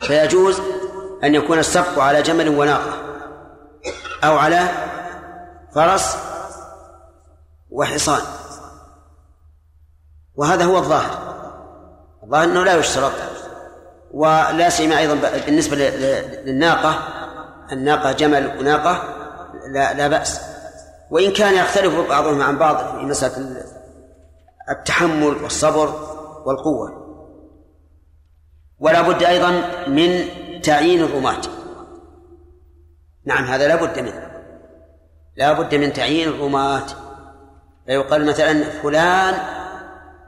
فيجوز 0.00 0.60
أن 1.24 1.34
يكون 1.34 1.58
السبق 1.58 1.98
على 1.98 2.22
جمل 2.22 2.48
وناقة 2.48 2.94
أو 4.24 4.38
على 4.38 4.68
فرس 5.74 6.16
وحصان. 7.70 8.22
وهذا 10.36 10.64
هو 10.64 10.78
الظاهر. 10.78 11.18
الظاهر 12.22 12.44
أنه 12.44 12.64
لا 12.64 12.76
يشترط. 12.76 13.12
ولا 14.10 14.68
سيما 14.68 14.98
أيضا 14.98 15.14
بالنسبة 15.46 15.76
للناقة 15.76 16.98
الناقة 17.72 18.12
جمل 18.12 18.58
وناقة 18.58 19.02
لا, 19.72 19.94
لا 19.94 20.08
بأس. 20.08 20.40
وإن 21.10 21.32
كان 21.32 21.54
يختلف 21.54 22.08
بعضهم 22.08 22.42
عن 22.42 22.58
بعض 22.58 22.76
في 22.76 23.04
مسألة 23.04 23.62
التحمل 24.70 25.42
والصبر 25.42 25.94
والقوة. 26.46 27.06
ولا 28.78 29.02
بد 29.02 29.22
أيضا 29.22 29.50
من 29.86 30.28
تعيين 30.62 31.04
الرماة. 31.04 31.40
نعم 33.24 33.44
هذا 33.44 33.68
لا 33.68 33.76
بد 33.76 33.98
منه. 33.98 34.30
لا 35.36 35.52
بد 35.52 35.74
من 35.74 35.92
تعيين 35.92 36.28
الرماة. 36.28 36.86
فيقال 37.86 38.26
مثلا 38.26 38.64
فلان 38.82 39.34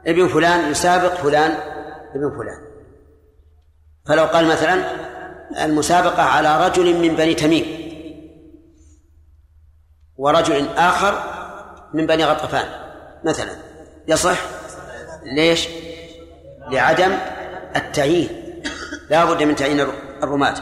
ابن 0.07 0.27
فلان 0.27 0.71
يسابق 0.71 1.13
فلان 1.13 1.51
ابن 2.15 2.37
فلان. 2.37 2.69
فلو 4.07 4.25
قال 4.25 4.47
مثلا 4.47 4.83
المسابقة 5.65 6.23
على 6.23 6.67
رجل 6.67 6.99
من 6.99 7.15
بني 7.15 7.33
تميم 7.33 7.65
ورجل 10.15 10.67
آخر 10.67 11.23
من 11.93 12.05
بني 12.07 12.25
غطفان 12.25 12.65
مثلا 13.23 13.55
يصح؟ 14.07 14.37
ليش؟ 15.35 15.67
لعدم 16.71 17.17
التعيين. 17.75 18.29
لا 19.09 19.25
بد 19.25 19.43
من 19.43 19.55
تعيين 19.55 19.79
الرماة. 20.23 20.55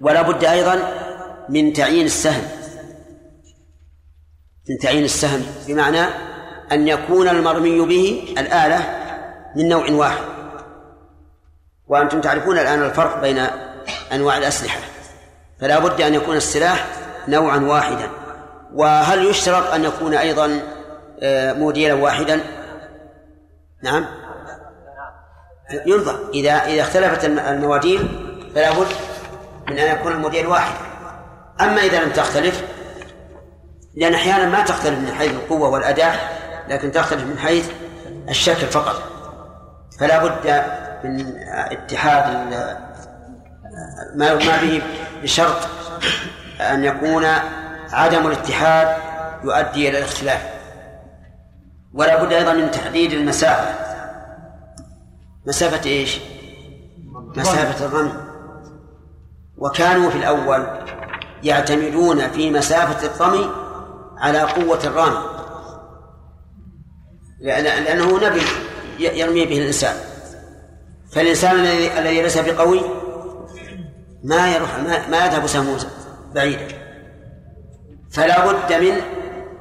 ولا 0.00 0.22
بد 0.22 0.44
أيضا 0.44 0.78
من 1.48 1.72
تعيين 1.72 2.06
السهم. 2.06 2.44
من 4.70 4.78
تعيين 4.78 5.04
السهم 5.04 5.42
بمعنى 5.68 6.06
أن 6.74 6.88
يكون 6.88 7.28
المرمي 7.28 7.80
به 7.80 8.34
الآلة 8.38 8.78
من 9.56 9.68
نوع 9.68 9.90
واحد. 9.90 10.24
وأنتم 11.88 12.20
تعرفون 12.20 12.58
الآن 12.58 12.82
الفرق 12.82 13.20
بين 13.20 13.46
أنواع 14.12 14.38
الأسلحة. 14.38 14.80
فلا 15.60 15.78
بد 15.78 16.00
أن 16.00 16.14
يكون 16.14 16.36
السلاح 16.36 16.86
نوعا 17.28 17.58
واحدا. 17.58 18.10
وهل 18.74 19.24
يشترط 19.24 19.74
أن 19.74 19.84
يكون 19.84 20.14
أيضا 20.14 20.60
آه، 21.22 21.52
موديلا 21.52 21.94
واحدا؟ 21.94 22.40
نعم. 23.82 24.06
ينظر 25.86 26.30
إذا 26.34 26.52
إذا 26.52 26.82
اختلفت 26.82 27.24
المواديل 27.24 28.08
فلا 28.54 28.70
بد 28.70 28.86
من 29.68 29.78
أن 29.78 29.96
يكون 29.96 30.12
الموديل 30.12 30.46
واحد. 30.46 30.74
أما 31.60 31.82
إذا 31.82 32.04
لم 32.04 32.10
تختلف 32.10 32.64
لأن 33.94 34.14
أحيانا 34.14 34.46
ما 34.46 34.64
تختلف 34.64 34.98
من 34.98 35.14
حيث 35.14 35.30
القوة 35.30 35.68
والأداء. 35.68 36.43
لكن 36.68 36.92
تختلف 36.92 37.24
من 37.24 37.38
حيث 37.38 37.70
الشكل 38.28 38.66
فقط. 38.66 39.02
فلا 39.98 40.24
بد 40.24 40.64
من 41.04 41.36
اتحاد 41.48 42.48
ما 44.14 44.26
يرمى 44.26 44.68
به 44.68 44.82
بشرط 45.22 45.56
أن 46.60 46.84
يكون 46.84 47.24
عدم 47.92 48.26
الاتحاد 48.26 48.96
يؤدي 49.44 49.88
إلى 49.88 49.98
الاختلاف. 49.98 50.42
ولا 51.94 52.24
بد 52.24 52.32
أيضا 52.32 52.52
من 52.52 52.70
تحديد 52.70 53.12
المسافة. 53.12 53.74
مسافة 55.46 55.90
إيش؟ 55.90 56.20
مسافة 57.36 57.86
الرمي 57.86 58.12
وكانوا 59.58 60.10
في 60.10 60.18
الأول 60.18 60.66
يعتمدون 61.42 62.28
في 62.28 62.50
مسافة 62.50 63.06
الرمي 63.06 63.50
على 64.18 64.40
قوة 64.40 64.78
الرامي 64.84 65.33
لأنه 67.44 68.26
نبي 68.26 68.42
يرمي 68.98 69.44
به 69.44 69.58
الإنسان. 69.58 69.96
فالإنسان 71.12 71.56
الذي 71.98 72.22
ليس 72.22 72.38
بقوي 72.38 72.80
ما 74.24 74.54
يروح 74.54 74.78
ما 75.10 75.24
يذهب 75.24 75.46
سهمه 75.46 75.86
بعيدا 76.34 76.68
فلا 78.12 78.46
بد 78.46 78.72
من 78.72 79.00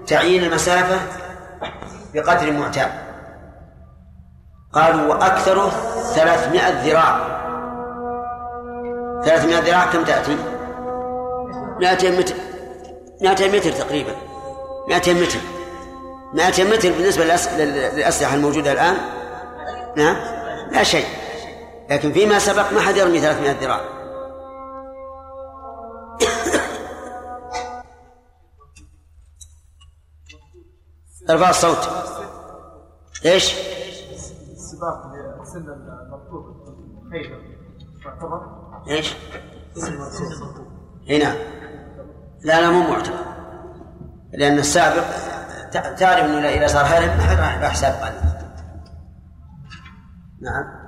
تعيين 0.07 0.43
المسافة 0.43 0.99
بقدر 2.13 2.51
معتاد. 2.51 2.91
قالوا 4.73 5.07
وأكثره 5.07 5.69
ثلاثمائة 6.15 6.83
ذراع. 6.83 7.43
ثلاثمائة 9.25 9.59
ذراع 9.59 9.85
كم 9.85 10.03
تأتي؟ 10.03 10.37
200 11.79 12.11
متر. 12.11 12.35
200 13.21 13.47
متر 13.47 13.71
تقريبا. 13.71 14.15
200 14.87 15.13
متر. 15.13 15.39
200 16.33 16.63
متر 16.63 16.91
بالنسبة 16.91 17.23
للأسلحة 17.23 18.35
الموجودة 18.35 18.71
الآن؟ 18.71 18.97
نعم. 19.97 20.15
لا 20.71 20.83
شيء. 20.83 21.05
لكن 21.89 22.13
فيما 22.13 22.39
سبق 22.39 22.73
ما 22.73 22.81
حد 22.81 22.97
يرمي 22.97 23.19
300 23.19 23.51
ذراع. 23.51 23.79
ارفع 31.29 31.49
الصوت. 31.49 31.89
إيش؟ 33.25 33.53
السباق 34.51 35.11
لسن 35.41 35.65
خيبه 37.11 37.37
تعتبر 38.03 38.41
إيش؟ 38.89 39.15
إي 41.09 41.17
نعم. 41.17 41.35
لا 42.41 42.61
لا 42.61 42.69
مو 42.69 42.79
معتبر. 42.79 43.25
لأن 44.33 44.59
السابق 44.59 45.05
تعرف 45.73 46.25
أنه 46.25 46.47
إذا 46.47 46.67
صار 46.67 46.85
حد 46.85 47.03
راح 47.61 47.73
يسابق 47.73 48.03
عليه 48.03 48.21
نعم. 50.41 50.83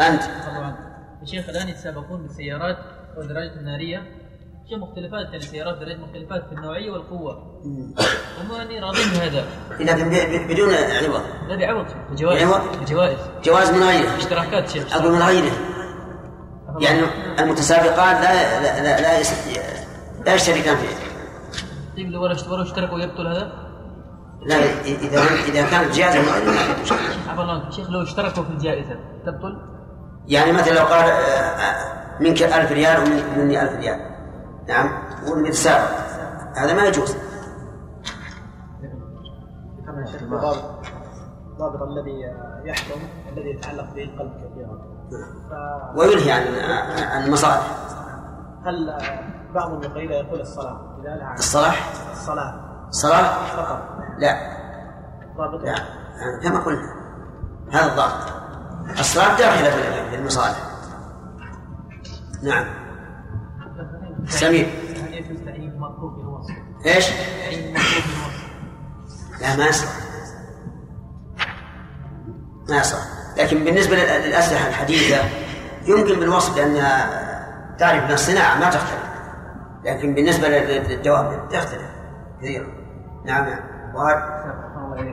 أنت. 0.00 0.22
طبعا. 0.22 0.76
يا 1.20 1.26
شيخ 1.26 1.48
الآن 1.48 1.68
يتسابقون 1.68 2.22
بالسيارات 2.22 2.76
والدراجات 3.16 3.56
النارية. 3.56 4.02
شيء 4.68 4.78
مختلفات؟ 4.78 5.26
يعني 5.26 5.40
سيارات 5.40 5.78
دراجات 5.78 5.98
مختلفات 5.98 6.48
في 6.48 6.52
النوعية 6.54 6.90
والقوة. 6.90 7.60
هم 8.40 8.52
يعني 8.56 8.80
راضين 8.80 9.08
بهذا. 9.08 9.44
لكن 9.80 10.08
بدون 10.48 10.74
عوض. 10.74 11.22
لا 11.48 11.56
بعوض. 11.56 11.86
بجوائز 12.10 12.42
عوض؟ 12.42 12.80
بجوائز 12.82 13.18
جواز 13.44 13.70
من 13.70 13.82
غيره 13.82 14.16
اشتراكات 14.16 14.68
شيخ. 14.68 14.96
أقول 14.96 15.12
من 15.12 15.22
غيره 15.22 15.52
يعني 16.80 17.00
المتسابقات 17.38 18.16
لا 18.16 18.60
لا 18.60 18.82
لا, 18.82 19.00
لا, 19.00 19.22
لا 20.26 20.34
يشتركان 20.34 20.76
طيب 21.96 22.10
لو 22.10 22.22
ولو 22.22 22.62
اشتركوا 22.62 22.98
يبطل 22.98 23.26
هذا؟ 23.26 23.52
لا 24.46 24.56
إذا 24.84 25.20
إذا 25.48 25.70
كانت 25.70 25.94
جائزة 25.94 26.32
عفوا 27.28 27.42
الله 27.42 27.70
شيخ 27.70 27.90
لو 27.90 28.02
اشتركوا 28.02 28.42
في 28.42 28.50
الجائزة 28.50 28.96
تبطل؟ 29.26 29.58
يعني 30.26 30.52
مثلا 30.52 30.74
لو 30.74 30.84
قال 30.84 31.12
منك 32.20 32.42
ألف 32.42 32.72
ريال 32.72 33.02
ومني 33.02 33.62
ألف 33.62 33.72
ريال. 33.72 34.00
نعم 34.68 35.02
ونتسابق 35.28 35.90
هذا 36.56 36.74
ما 36.74 36.84
يجوز. 36.84 37.16
الضابط 41.52 41.82
الذي 41.82 42.20
يحكم 42.64 43.00
الذي 43.32 43.50
يتعلق 43.50 43.94
به 43.94 44.02
القلب 44.02 44.32
كثيرا 44.32 44.78
وينهي 45.96 46.32
عن 46.32 46.42
عن 47.04 47.24
المصالح. 47.26 47.76
هل 48.64 48.98
بعضهم 49.54 49.82
يقول 49.82 50.10
يقول 50.10 50.40
الصلاة؟ 50.40 50.93
لها 51.08 51.34
الصلاة. 51.34 51.74
الصلاة؟ 52.88 53.46
فقط. 53.56 53.82
لا. 54.18 54.54
ضابط. 55.36 55.64
لا. 55.64 55.74
كما 56.42 56.58
قلنا. 56.60 56.94
هذا 57.72 57.86
الضابط. 57.92 58.32
الصلاة 58.98 59.38
داخلة 59.38 59.70
في 60.10 60.16
المصالح. 60.16 60.58
نعم. 62.42 62.64
سمير. 64.26 64.66
هل 64.66 65.14
يجوز 65.14 65.40
تعيين 65.44 65.78
مركوب 65.78 66.12
بالوصف؟ 66.16 66.54
إيش؟ 66.86 67.06
تعيين 67.08 67.74
مركوب 67.74 68.02
بالوصف 68.06 68.44
لا 69.40 69.56
ما 69.56 69.66
يصلح. 69.66 69.90
ما 72.68 72.76
يصلح. 72.76 73.02
لكن 73.36 73.64
بالنسبة 73.64 73.96
لل- 73.96 74.26
للأسلحة 74.28 74.68
الحديثة 74.68 75.16
يمكن 75.86 76.20
بالوصف 76.20 76.56
لأنها 76.56 77.24
تعرف 77.78 78.04
أن 78.04 78.12
الصناعة 78.12 78.58
ما 78.58 78.70
تختلف. 78.70 79.13
لكن 79.84 80.14
بالنسبة 80.14 80.48
لل- 80.48 80.88
للدواب 80.90 81.48
تختلف 81.48 81.90
كثيرا 82.40 82.66
نعم. 83.26 83.46
وهذا 83.94 84.44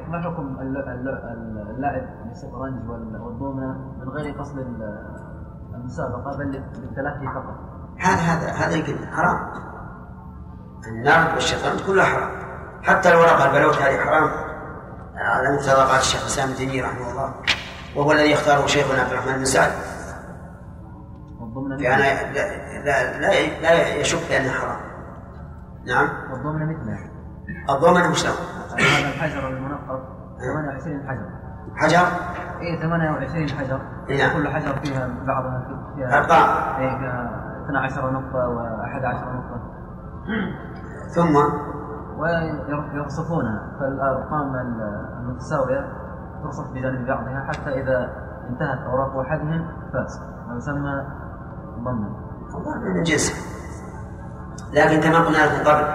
ما 0.07 0.21
حكم 0.21 0.57
الل- 0.61 0.77
الل- 0.89 1.67
اللاعب 1.75 2.03
للشطرنج 2.27 2.89
وال- 2.89 3.21
والضومنة 3.21 3.73
من 3.99 4.09
غير 4.09 4.33
قصد 4.39 4.57
ال- 4.57 5.17
المسابقة 5.75 6.37
بل 6.37 6.45
للتلهي 6.51 7.27
فقط؟ 7.33 7.55
هذا 7.99 8.15
هذا 8.21 8.51
هذا 8.51 8.75
يمكن 8.75 9.07
حرام. 9.07 9.51
النار 10.87 11.33
والشطرنج 11.33 11.81
كلها 11.87 12.05
حرام. 12.05 12.29
حتى 12.83 13.09
الورقة 13.09 13.45
البلوت 13.49 13.75
هذه 13.75 13.97
حرام. 13.97 14.29
على 15.15 15.49
قال 15.83 15.99
الشيخ 15.99 16.39
ابن 16.43 16.53
تيمية 16.55 16.83
رحمه 16.83 17.11
الله. 17.11 17.33
وهو 17.95 18.11
الذي 18.11 18.31
يختاره 18.31 18.65
شيخنا 18.67 19.01
عبد 19.01 19.11
الرحمن 19.11 19.33
بن 19.33 19.45
سعد. 19.45 19.71
كان 21.79 21.99
لا 22.85 23.19
لا 23.19 23.61
لا, 23.61 23.95
يشك 23.95 24.29
بأنها 24.29 24.51
حرام. 24.51 24.79
نعم. 25.87 26.07
والضمنة 26.31 26.65
مثله 26.65 26.99
الضمن 27.69 28.11
وش 28.11 28.25
له؟ 28.25 28.31
هذا 28.71 29.09
الحجر 29.09 29.47
المنقط 29.47 30.01
28 30.39 31.07
حجر. 31.07 31.29
حجر؟ 31.75 32.07
اي 32.61 32.81
28 32.81 33.49
حجر. 33.49 33.81
نعم. 34.09 34.33
كل 34.37 34.47
حجر 34.47 34.75
فيها 34.83 35.09
بعضها 35.27 35.67
فيها 35.95 36.17
أرقام. 36.17 36.75
اي 36.81 36.99
فيها 36.99 37.41
12 37.65 38.11
نقطة 38.11 38.39
و11 38.39 39.05
نقطة. 39.35 39.61
ثم؟ 41.15 41.35
ويرصفونها. 42.19 43.71
فالأرقام 43.79 44.55
المتساوية 45.19 45.87
ترصف 46.43 46.71
بجانب 46.71 47.07
بعضها 47.07 47.47
حتى 47.47 47.81
إذا 47.81 48.09
انتهت 48.49 48.79
أوراق 48.87 49.17
أحدهم 49.17 49.67
فاز 49.93 50.21
ويسمى 50.49 51.05
ضمن 51.79 52.30
من 52.95 53.03
جنسه 53.03 53.33
لكن 54.73 55.01
كما 55.01 55.19
قلنا 55.19 55.37
لكم 55.37 55.69
قبل 55.69 55.87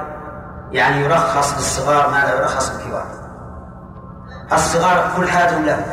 يعني 0.73 1.05
يرخص 1.05 1.55
للصغار 1.55 2.11
ما 2.11 2.17
لا 2.17 2.41
يرخص 2.41 2.71
للكبار 2.73 3.07
الصغار 4.53 5.11
كل 5.17 5.29
حياتهم 5.29 5.65
له 5.65 5.85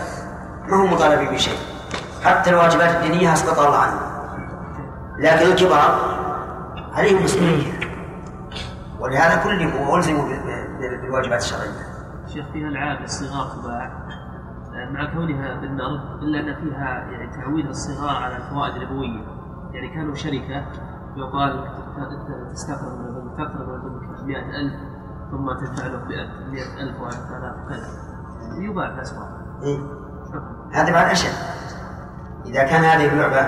ما 0.67 0.75
هم 0.77 0.93
مطالبين 0.93 1.29
بشيء. 1.33 1.57
حتى 2.23 2.49
الواجبات 2.49 2.95
الدينية 2.95 3.33
أسقط 3.33 3.59
الله 3.59 3.77
عنهم. 3.77 3.99
لكن 5.19 5.51
الكبار 5.51 6.15
عليهم 6.93 7.23
مسؤولية. 7.23 7.73
ولهذا 8.99 9.35
بال- 10.27 10.77
بال- 10.77 11.01
بالواجبات 11.01 11.41
الشرعية. 11.41 11.71
شيخ 12.33 12.45
فيها 12.53 12.67
العاب 12.67 13.03
الصغار 13.03 13.47
تباع 13.47 13.91
مع 14.91 15.13
كونها 15.13 15.55
بالنار 15.61 15.89
إلا 16.21 16.39
أن 16.39 16.55
فيها 16.55 16.87
يعني 17.11 17.41
تعويد 17.41 17.65
الصغار 17.67 18.15
على 18.23 18.35
الفوائد 18.35 18.75
الابويه 18.75 19.23
يعني 19.73 19.87
كانوا 19.95 20.15
شركة 20.15 20.65
يقال 21.17 21.67
تستقرض 22.53 22.99
من 22.99 23.05
البنك 23.05 23.37
تقرض 23.37 23.69
من 23.69 23.75
البنك 23.75 24.23
100000 24.23 24.73
ثم 25.31 25.65
تدفع 25.65 25.87
له 25.87 25.97
100000 26.51 27.01
و 27.01 27.05
1000 27.07 27.15
كذا 27.15 27.55
يباع 28.59 28.87
في 28.89 28.95
الأسواق. 28.95 29.29
إيه؟ 29.63 29.79
هذا 30.73 30.91
بعد 30.93 31.11
أشد 31.11 31.33
إذا 32.45 32.63
كان 32.63 32.83
هذه 32.83 33.11
اللعبة 33.13 33.41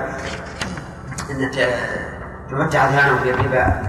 أن 1.32 1.52
ت- 1.52 2.50
تمتع 2.52 2.86
أذهانهم 2.86 3.24
بالربا 3.24 3.82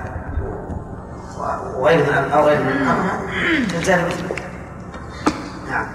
و- 1.38 1.80
وغيره 1.82 2.10
من 2.26 2.32
أو 2.32 2.44
غيره 2.44 2.62
من 2.62 2.68
الأمر. 2.68 3.10
تزداد 3.68 3.98
إثما. 4.06 4.36
نعم. 5.70 5.86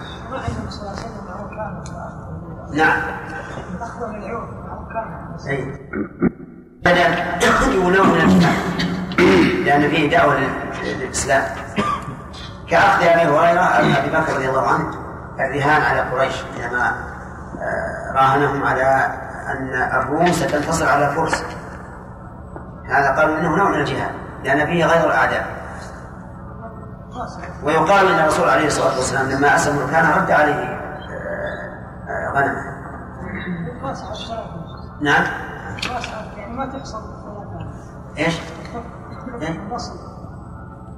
نعم. 2.74 3.02
أي 5.50 5.80
هذا 6.86 7.74
يولون 7.74 8.08
من 8.10 8.16
الكتاب 8.22 8.54
لأن 9.66 9.90
فيه 9.90 10.10
دعوة 10.18 10.36
لل- 10.40 11.00
للإسلام. 11.00 11.44
كأخذ 12.70 13.04
أبي 13.04 13.22
هريرة 13.22 13.62
أبي 13.62 14.10
بكر 14.10 14.34
رضي 14.36 14.50
الله 14.50 14.68
عنه 14.68 14.92
الرهان 15.40 15.82
على 15.82 16.00
قريش 16.02 16.44
حينما 16.62 16.88
آه، 17.62 18.14
راهنهم 18.16 18.64
على 18.64 18.84
أن 19.48 19.74
الروم 20.00 20.32
ستنتصر 20.32 20.90
على 20.90 21.10
الفرس. 21.10 21.44
هذا 22.90 23.16
قالوا 23.16 23.38
إنه 23.40 23.56
نوع 23.56 23.70
من 23.70 23.80
الجهاد 23.80 24.12
لأن 24.44 24.66
فيه 24.66 24.86
غير 24.86 25.06
الأعداء. 25.08 25.46
ويقال 27.64 28.08
أن 28.08 28.20
الرسول 28.20 28.50
عليه 28.50 28.68
الصلاة 28.68 28.96
والسلام 28.96 29.30
لما 29.30 29.56
أسلم 29.56 29.88
كان 29.92 30.10
رد 30.12 30.32
عليه 30.32 30.54
آه، 30.54 32.10
آه، 32.10 32.32
غنمه 32.36 32.72
نعم. 35.02 35.24
يعني 36.38 36.54
ما 36.54 36.66
تحصل 36.66 37.02
إيش؟ 38.18 38.40
النصر 39.42 39.94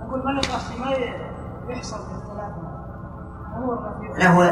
أقول 0.02 0.24
ما 0.26 0.42
يحصل 1.70 1.98
في 1.98 2.12
الثلاثة 2.12 2.56
أمور 3.58 3.80
لا 4.18 4.28
هو 4.28 4.44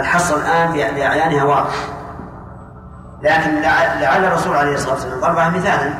الحصر 0.00 0.36
الآن 0.36 0.68
بأ- 0.72 0.94
بأعيانها 0.94 1.44
واضح. 1.44 1.74
لكن 3.22 3.60
لعل 4.00 4.24
الرسول 4.24 4.56
عليه 4.56 4.74
الصلاة 4.74 4.92
والسلام 4.94 5.20
ضربها 5.20 5.48
مثالا. 5.48 5.94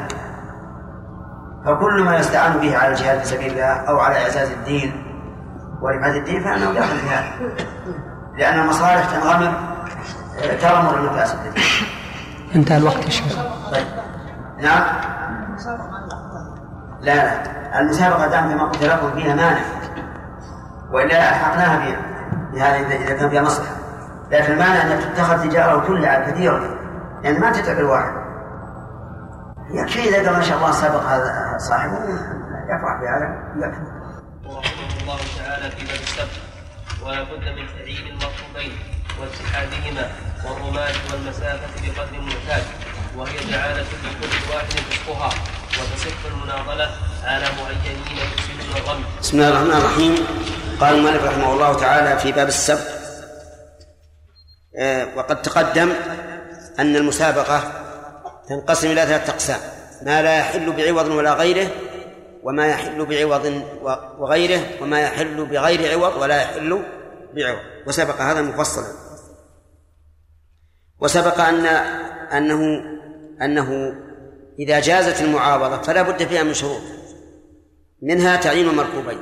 فكل 1.64 2.02
ما 2.04 2.16
يستعان 2.16 2.52
به 2.58 2.78
على 2.78 2.88
الجهاد 2.88 3.18
في 3.18 3.24
سبيل 3.26 3.52
الله 3.52 3.64
أو 3.64 3.98
على 4.00 4.22
إعزاز 4.22 4.50
الدين 4.50 5.02
ورفعة 5.82 6.10
الدين 6.16 6.44
فإنه 6.44 6.72
داخل 6.72 6.96
في 6.96 7.06
هذا 7.08 7.24
لأن 8.38 8.60
المصالح 8.60 9.10
تنغمر 9.10 9.52
آه، 10.42 10.56
تغمر 10.60 10.98
المفاسد 10.98 11.38
انتهى 12.56 12.76
الوقت 12.76 13.04
يا 13.04 13.10
شيخ. 13.10 13.36
طيب. 13.72 13.86
نعم. 14.58 14.82
لا 17.00 17.14
لا. 17.14 17.80
المسابقة 17.80 18.28
كما 18.28 18.64
قلت 18.64 18.84
لكم 18.84 19.14
فيها 19.14 19.34
مانع 19.34 19.60
وإلا 20.92 21.28
ألحقناها 21.28 21.76
بها 21.78 22.00
بهذا 22.52 22.86
إذا 22.86 23.04
إذا 23.04 23.14
كان 23.14 23.30
فيها 23.30 23.42
مصلحة. 23.42 23.76
لكن 24.30 24.52
المانع 24.52 24.82
أن 24.82 25.00
تتخذ 25.00 25.48
تجارة 25.48 25.86
كلها 25.86 26.30
كثيرة 26.30 26.78
لأن 27.22 27.40
ما 27.40 27.50
تتعب 27.50 27.78
الواحد. 27.78 28.12
يكفي 29.70 30.08
إذا 30.08 30.26
قال 30.26 30.36
ما 30.36 30.42
شاء 30.42 30.58
الله 30.58 30.72
سبق 30.72 31.02
هذا 31.02 31.54
صاحبه 31.58 31.98
يفرح 32.64 33.00
بهذا 33.00 33.36
يكفي. 33.56 33.80
ورحمة 34.46 35.00
الله 35.02 35.18
تعالى 35.38 35.70
في 35.70 35.86
باب 35.86 35.94
السبت 35.94 36.40
ولا 37.06 37.22
بد 37.22 37.58
من 37.58 37.66
تعيين 37.78 38.06
المركوبين 38.06 38.95
واتحادهما 39.20 40.10
والرماة 40.44 40.94
والمسافة 41.12 41.68
بقدر 41.82 42.18
المحتاج 42.18 42.62
وهي 43.16 43.36
جعالة 43.51 43.80
لكل 43.82 44.52
واحد 44.55 44.66
رزقها 44.90 45.30
وتصح 45.78 46.24
المناضلة 46.32 46.90
على 47.24 47.47
معينين 47.59 47.98
يحسنون 48.16 48.76
الرمي 48.76 49.05
بسم 49.20 49.36
الله 49.36 49.48
الرحمن 49.48 49.70
الرحيم. 49.70 50.26
قال 50.80 50.94
المؤلف 50.94 51.24
رحمه 51.24 51.52
الله 51.52 51.74
تعالى 51.74 52.18
في 52.18 52.32
باب 52.32 52.48
السبت 52.48 52.88
آه، 54.78 55.09
وقد 55.16 55.43
تقدم 55.43 55.93
أن 56.78 56.97
المسابقة 56.97 57.62
تنقسم 58.48 58.90
إلى 58.90 59.06
ثلاثة 59.06 59.32
أقسام 59.32 59.60
ما 60.02 60.22
لا 60.22 60.38
يحل 60.38 60.72
بعوض 60.72 61.09
ولا 61.09 61.34
غيره 61.34 61.70
وما 62.43 62.66
يحل 62.66 63.06
بعوض 63.06 63.62
وغيره 64.18 64.60
وما 64.80 65.01
يحل 65.01 65.47
بغير 65.47 65.93
عوض 65.93 66.16
ولا 66.16 66.43
يحل 66.43 66.82
بعوض. 67.34 67.59
وسبق 67.86 68.20
هذا 68.20 68.43
مفصلا. 68.43 69.05
وسبق 71.01 71.40
أن 71.40 71.66
أنه 72.36 72.82
أنه 73.43 73.94
إذا 74.59 74.81
جازت 74.81 75.23
المعاوضة 75.23 75.82
فلا 75.82 76.02
بد 76.02 76.23
فيها 76.23 76.43
من 76.43 76.55
شروط. 76.55 76.82
منها 78.02 78.36
تعيين 78.36 78.68
المركوبين. 78.68 79.18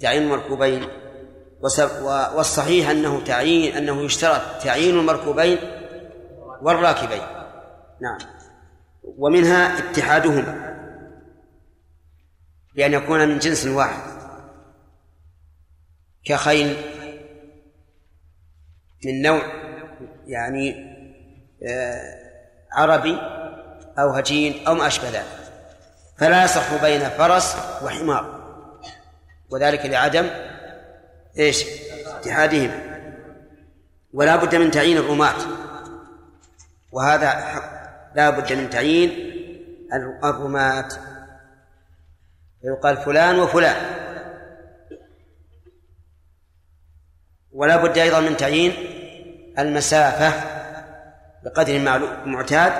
تعيين 0.00 0.22
المركوبين. 0.22 0.86
والصحيح 2.34 2.90
أنه 2.90 3.24
تعيين 3.24 3.76
أنه 3.76 4.02
يشترط 4.02 4.62
تعيين 4.62 4.98
المركوبين 4.98 5.58
والراكبين. 6.62 7.22
نعم. 8.02 8.18
ومنها 9.02 9.78
اتحادهما. 9.78 10.70
بأن 12.76 12.92
يكون 12.92 13.28
من 13.28 13.38
جنس 13.38 13.66
واحد. 13.66 14.20
كخيل 16.24 16.76
من 19.04 19.22
نوع 19.22 19.42
يعني 20.26 20.90
آه، 21.68 22.20
عربي 22.72 23.18
أو 23.98 24.10
هجين 24.10 24.66
أو 24.66 24.74
ما 24.74 24.86
أشبه 24.86 25.08
ذلك. 25.08 25.24
فلا 26.18 26.44
يصح 26.44 26.82
بين 26.82 27.08
فرس 27.08 27.56
وحمار. 27.82 28.40
وذلك 29.50 29.86
لعدم 29.86 30.30
إيش؟ 31.38 31.64
اتحادهم. 32.06 32.70
ولا 34.12 34.36
بد 34.36 34.54
من 34.54 34.70
تعيين 34.70 34.96
الرماة. 34.96 35.36
وهذا 36.92 37.30
حق. 37.30 37.80
لا 38.14 38.30
بد 38.30 38.52
من 38.52 38.70
تعيين 38.70 39.10
الرماة. 40.24 40.88
فيقال 42.62 42.96
فلان 42.96 43.38
وفلان. 43.38 43.76
ولا 47.60 47.76
بد 47.76 47.98
أيضا 47.98 48.20
من 48.20 48.36
تعيين 48.36 48.72
المسافة 49.58 50.32
بقدر 51.44 51.78
معتاد 52.26 52.72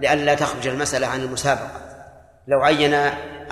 لئلا 0.00 0.34
تخرج 0.34 0.66
المسألة 0.66 1.06
عن 1.06 1.20
المسابقة. 1.20 1.80
لو 2.48 2.62
عين 2.62 2.94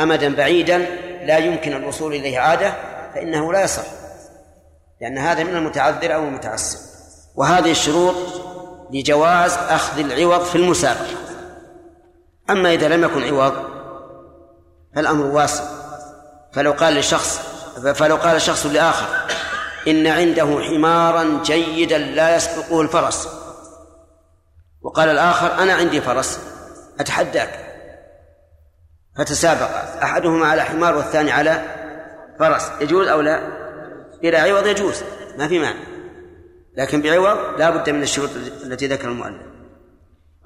أمدا 0.01 0.35
بعيدا 0.35 0.79
لا 1.25 1.39
يمكن 1.39 1.73
الوصول 1.77 2.15
إليه 2.15 2.39
عادة 2.39 2.75
فإنه 3.15 3.53
لا 3.53 3.63
يصح 3.63 3.83
لأن 5.01 5.19
هذا 5.19 5.45
من 5.45 5.57
المتعذر 5.57 6.15
أو 6.15 6.25
المتعسر 6.25 6.79
وهذه 7.35 7.71
الشروط 7.71 8.15
لجواز 8.91 9.53
أخذ 9.53 9.99
العوض 9.99 10.45
في 10.45 10.57
المسابقة. 10.57 11.17
أما 12.51 12.75
إذا 12.75 12.89
لم 12.89 13.05
يكن 13.05 13.23
عوض 13.23 13.55
فالأمر 14.95 15.25
واسع. 15.25 15.65
فلو 16.53 16.73
قال 16.73 16.95
لشخص 16.95 17.41
فلو 17.95 18.17
قال 18.17 18.43
شخص 18.43 18.67
لآخر 18.67 19.32
إن 19.89 20.07
عنده 20.07 20.61
حمارا 20.61 21.43
جيدا 21.45 21.99
لا 21.99 22.37
يسبقه 22.37 22.81
الفرس. 22.81 23.29
وقال 24.83 25.09
الآخر 25.09 25.63
أنا 25.63 25.73
عندي 25.73 26.01
فرس 26.01 26.41
أتحداك. 27.01 27.59
فتسابق 29.17 29.69
أحدهما 30.03 30.47
على 30.47 30.63
حمار 30.63 30.97
والثاني 30.97 31.33
على 31.33 31.63
فرس. 32.39 32.71
يجوز 32.81 33.09
أو 33.09 33.21
لا؟ 33.21 33.43
إلى 34.25 34.37
عوض 34.37 34.67
يجوز 34.67 35.03
ما 35.39 35.49
في 35.49 35.59
معنى 35.59 35.79
لكن 36.77 37.03
بعوض 37.03 37.39
لا 37.59 37.71
بد 37.71 37.91
من 37.91 38.03
الشروط 38.03 38.31
التي 38.65 38.87
ذكر 38.87 39.09
المؤلف. 39.09 39.43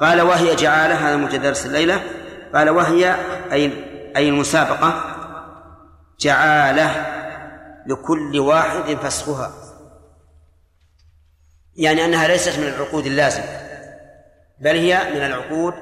قال 0.00 0.20
وهي 0.20 0.54
جعالة 0.54 0.94
هذا 0.94 1.16
متدرس 1.16 1.66
الليلة. 1.66 2.02
قال 2.54 2.70
وهي 2.70 3.16
أي 3.52 3.72
أي 4.16 4.28
المسابقة؟ 4.28 5.02
جعالة. 6.20 7.15
لكل 7.86 8.38
واحد 8.38 8.94
فسخها. 8.94 9.52
يعني 11.76 12.04
أنها 12.04 12.28
ليست 12.28 12.58
من 12.58 12.68
العقود 12.68 13.06
اللازمة 13.06 13.66
بل 14.60 14.76
هي 14.76 15.10
من 15.14 15.26
العقود 15.26 15.74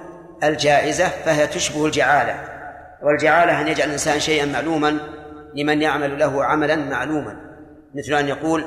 الجائزة 0.43 1.09
فهي 1.09 1.47
تشبه 1.47 1.87
الجعالة. 1.87 2.49
والجعالة 3.03 3.61
أن 3.61 3.69
يجعل 3.69 3.87
الإنسان 3.87 4.21
شيئا 4.21 4.47
معلوما 4.47 5.01
لمن 5.55 5.83
يعمل 5.83 6.19
له 6.19 6.45
عملا 6.45 6.77
معلوما. 6.77 7.37
مثل 7.95 8.15
أن 8.15 8.29
يقول 8.29 8.65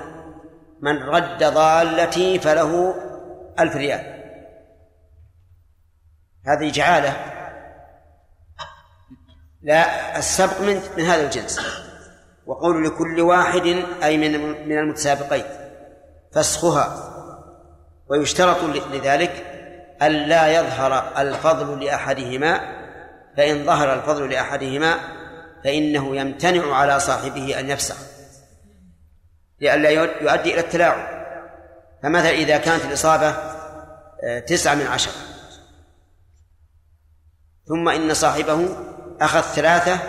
من 0.82 1.04
رد 1.04 1.44
ضالتي 1.44 2.40
فله 2.40 2.96
ألف 3.60 3.76
ريال. 3.76 4.18
هذه 6.46 6.72
جعالة. 6.72 7.16
لا 9.62 10.18
السبق 10.18 10.62
من 10.62 10.82
من 10.98 11.04
هذا 11.04 11.26
الجنس. 11.26 11.87
وقول 12.48 12.86
لكل 12.86 13.22
واحد 13.22 13.84
أي 14.04 14.18
من 14.18 14.68
من 14.68 14.78
المتسابقين 14.78 15.44
فسخها. 16.34 17.14
ويشترط 18.10 18.64
لذلك 18.92 19.46
ألا 20.02 20.48
يظهر 20.48 21.22
الفضل 21.22 21.84
لأحدهما 21.84 22.60
فإن 23.38 23.66
ظهر 23.66 23.94
الفضل 23.94 24.30
لأحدهما 24.30 24.96
فإنه 25.64 26.16
يمتنع 26.16 26.76
على 26.76 27.00
صاحبه 27.00 27.60
أن 27.60 27.70
يفسخ. 27.70 27.96
لئلا 29.60 29.90
يؤدي 29.90 30.54
إلى 30.54 30.60
التلاعب. 30.60 31.18
فمثلا 32.04 32.30
إذا 32.30 32.58
كانت 32.58 32.86
الإصابة 32.86 33.28
آه، 34.24 34.40
تسعة 34.40 34.76
من 34.76 34.88
عشرة 34.88 35.14
ثم 37.68 37.90
إن 37.90 38.14
صاحبه 38.14 38.70
أخذ 39.22 39.42
ثلاثة 39.42 40.00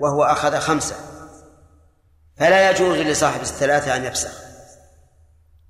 وهو 0.00 0.24
أخذ 0.24 0.58
خمسة. 0.58 1.07
فلا 2.38 2.70
يجوز 2.70 2.96
لصاحب 2.96 3.40
الثلاثة 3.40 3.96
أن 3.96 4.04
يفسخ 4.04 4.30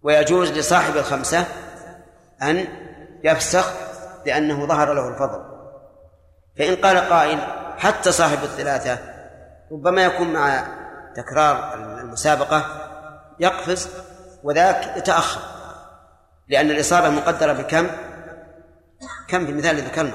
ويجوز 0.03 0.51
لصاحب 0.51 0.97
الخمسة 0.97 1.45
أن 2.43 2.67
يفسخ 3.25 3.73
لأنه 4.27 4.67
ظهر 4.67 4.93
له 4.95 5.09
الفضل 5.09 5.43
فإن 6.59 6.77
قال 6.77 6.99
قائل 6.99 7.39
حتى 7.79 8.13
صاحب 8.13 8.39
الثلاثة 8.45 8.99
ربما 9.73 10.05
يكون 10.05 10.33
مع 10.33 10.67
تكرار 11.17 11.75
المسابقة 11.75 12.65
يقفز 13.41 13.89
وذاك 14.43 14.97
يتأخر 14.97 15.41
لأن 16.49 16.71
الإصابة 16.71 17.09
مقدرة 17.09 17.53
بكم؟ 17.53 17.87
كم 19.29 19.47
في 19.47 19.53
المثال 19.53 19.71
الذي 19.71 19.87
ذكرنا؟ 19.87 20.13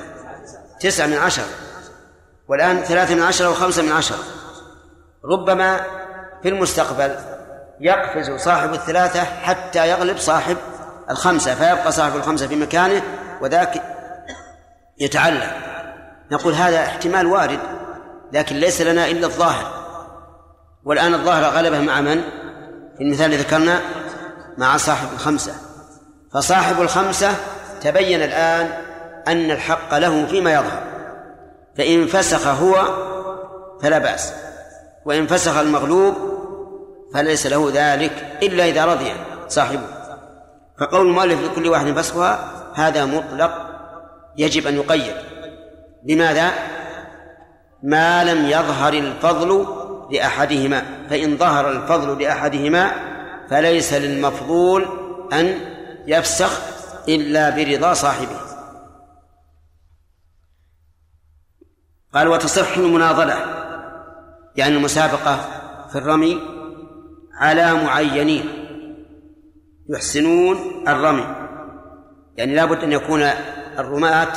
تسعة 0.80 1.07
من 1.07 1.17
عشرة 1.17 1.45
والآن 2.47 2.77
ثلاثة 2.77 3.15
من 3.15 3.21
عشرة 3.23 3.49
وخمسة 3.49 3.81
من 3.81 3.91
عشرة 3.91 4.17
ربما 5.25 5.85
في 6.43 6.49
المستقبل 6.49 7.15
يقفز 7.79 8.31
صاحب 8.43 8.73
الثلاثة 8.73 9.23
حتى 9.23 9.89
يغلب 9.89 10.17
صاحب 10.17 10.57
الخمسة 11.09 11.55
فيبقى 11.55 11.91
صاحب 11.91 12.15
الخمسة 12.15 12.47
في 12.47 12.55
مكانه 12.55 13.01
وذاك 13.41 13.81
يتعلق 14.99 15.51
نقول 16.31 16.53
هذا 16.53 16.83
احتمال 16.83 17.27
وارد 17.27 17.59
لكن 18.33 18.55
ليس 18.55 18.81
لنا 18.81 19.07
إلا 19.07 19.27
الظاهر. 19.27 19.83
والآن 20.85 21.13
الظاهر 21.13 21.43
غلبه 21.43 21.79
مع 21.79 22.01
من؟ 22.01 22.21
في 22.97 23.03
المثال 23.03 23.25
الذي 23.25 23.43
ذكرنا 23.43 23.79
مع 24.57 24.77
صاحب 24.77 25.07
الخمسة. 25.13 25.53
فصاحب 26.33 26.81
الخمسة 26.81 27.33
تبين 27.81 28.21
الآن 28.21 28.69
أن 29.27 29.51
الحق 29.51 29.97
له 29.97 30.25
فيما 30.25 30.53
يظهر. 30.53 30.83
فإن 31.77 32.07
فسخ 32.07 32.47
هو 32.47 32.87
فلا 33.81 33.97
بأس 33.97 34.33
وإن 35.05 35.27
فسخ 35.27 35.57
المغلوب 35.57 36.32
فليس 37.14 37.48
له 37.48 37.72
ذلك 37.73 38.40
إلا 38.44 38.65
إذا 38.65 38.85
رضي 38.85 39.11
صاحبه. 39.48 39.88
فقول 40.80 41.07
المؤلف 41.07 41.52
لكل 41.52 41.68
واحد 41.68 41.91
فسخها 41.91 42.52
هذا 42.73 43.06
مطلق 43.06 43.52
يجب 44.38 44.68
أن 44.68 44.76
يقيد. 44.76 45.15
لماذا؟ 46.06 46.52
ما 47.84 48.23
لم 48.23 48.45
يظهر 48.45 48.94
الفضل 48.94 49.68
لأحدهما 50.11 50.84
فإن 51.10 51.38
ظهر 51.38 51.72
الفضل 51.72 52.22
لأحدهما 52.22 52.91
فليس 53.49 53.94
للمفضول 53.94 54.88
أن 55.34 55.60
يفسخ 56.07 56.61
إلا 57.07 57.49
برضا 57.49 57.94
صاحبه. 57.94 58.40
قال 62.14 62.27
وتصح 62.27 62.77
المناضلة 62.77 63.35
يعني 64.56 64.76
المسابقة 64.76 65.40
في 65.91 65.98
الرمي 65.98 66.52
على 67.35 67.73
معينين 67.73 68.45
يحسنون 69.89 70.57
الرمي. 70.88 71.26
يعني 72.38 72.55
لابد 72.55 72.84
أن 72.84 72.91
يكون 72.91 73.23
الرماة 73.80 74.34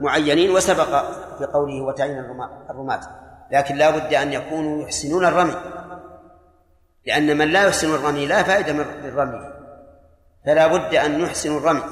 معينين 0.00 0.50
وسبق 0.50 1.10
في 1.38 1.44
قوله 1.44 1.82
وتعين 1.82 2.18
الرماة. 2.70 3.00
لكن 3.52 3.76
لا 3.76 3.90
بد 3.90 4.14
أن 4.14 4.32
يكونوا 4.32 4.82
يحسنون 4.82 5.24
الرمي. 5.24 5.54
لأن 7.06 7.38
من 7.38 7.48
لا 7.48 7.64
يحسن 7.64 7.94
الرمي 7.94 8.26
لا 8.26 8.42
فائدة 8.42 8.72
من 8.72 8.84
رميه 9.16 9.54
فلا 10.46 10.66
بد 10.66 10.94
أن 10.94 11.20
يحسن 11.20 11.56
الرمي. 11.56 11.82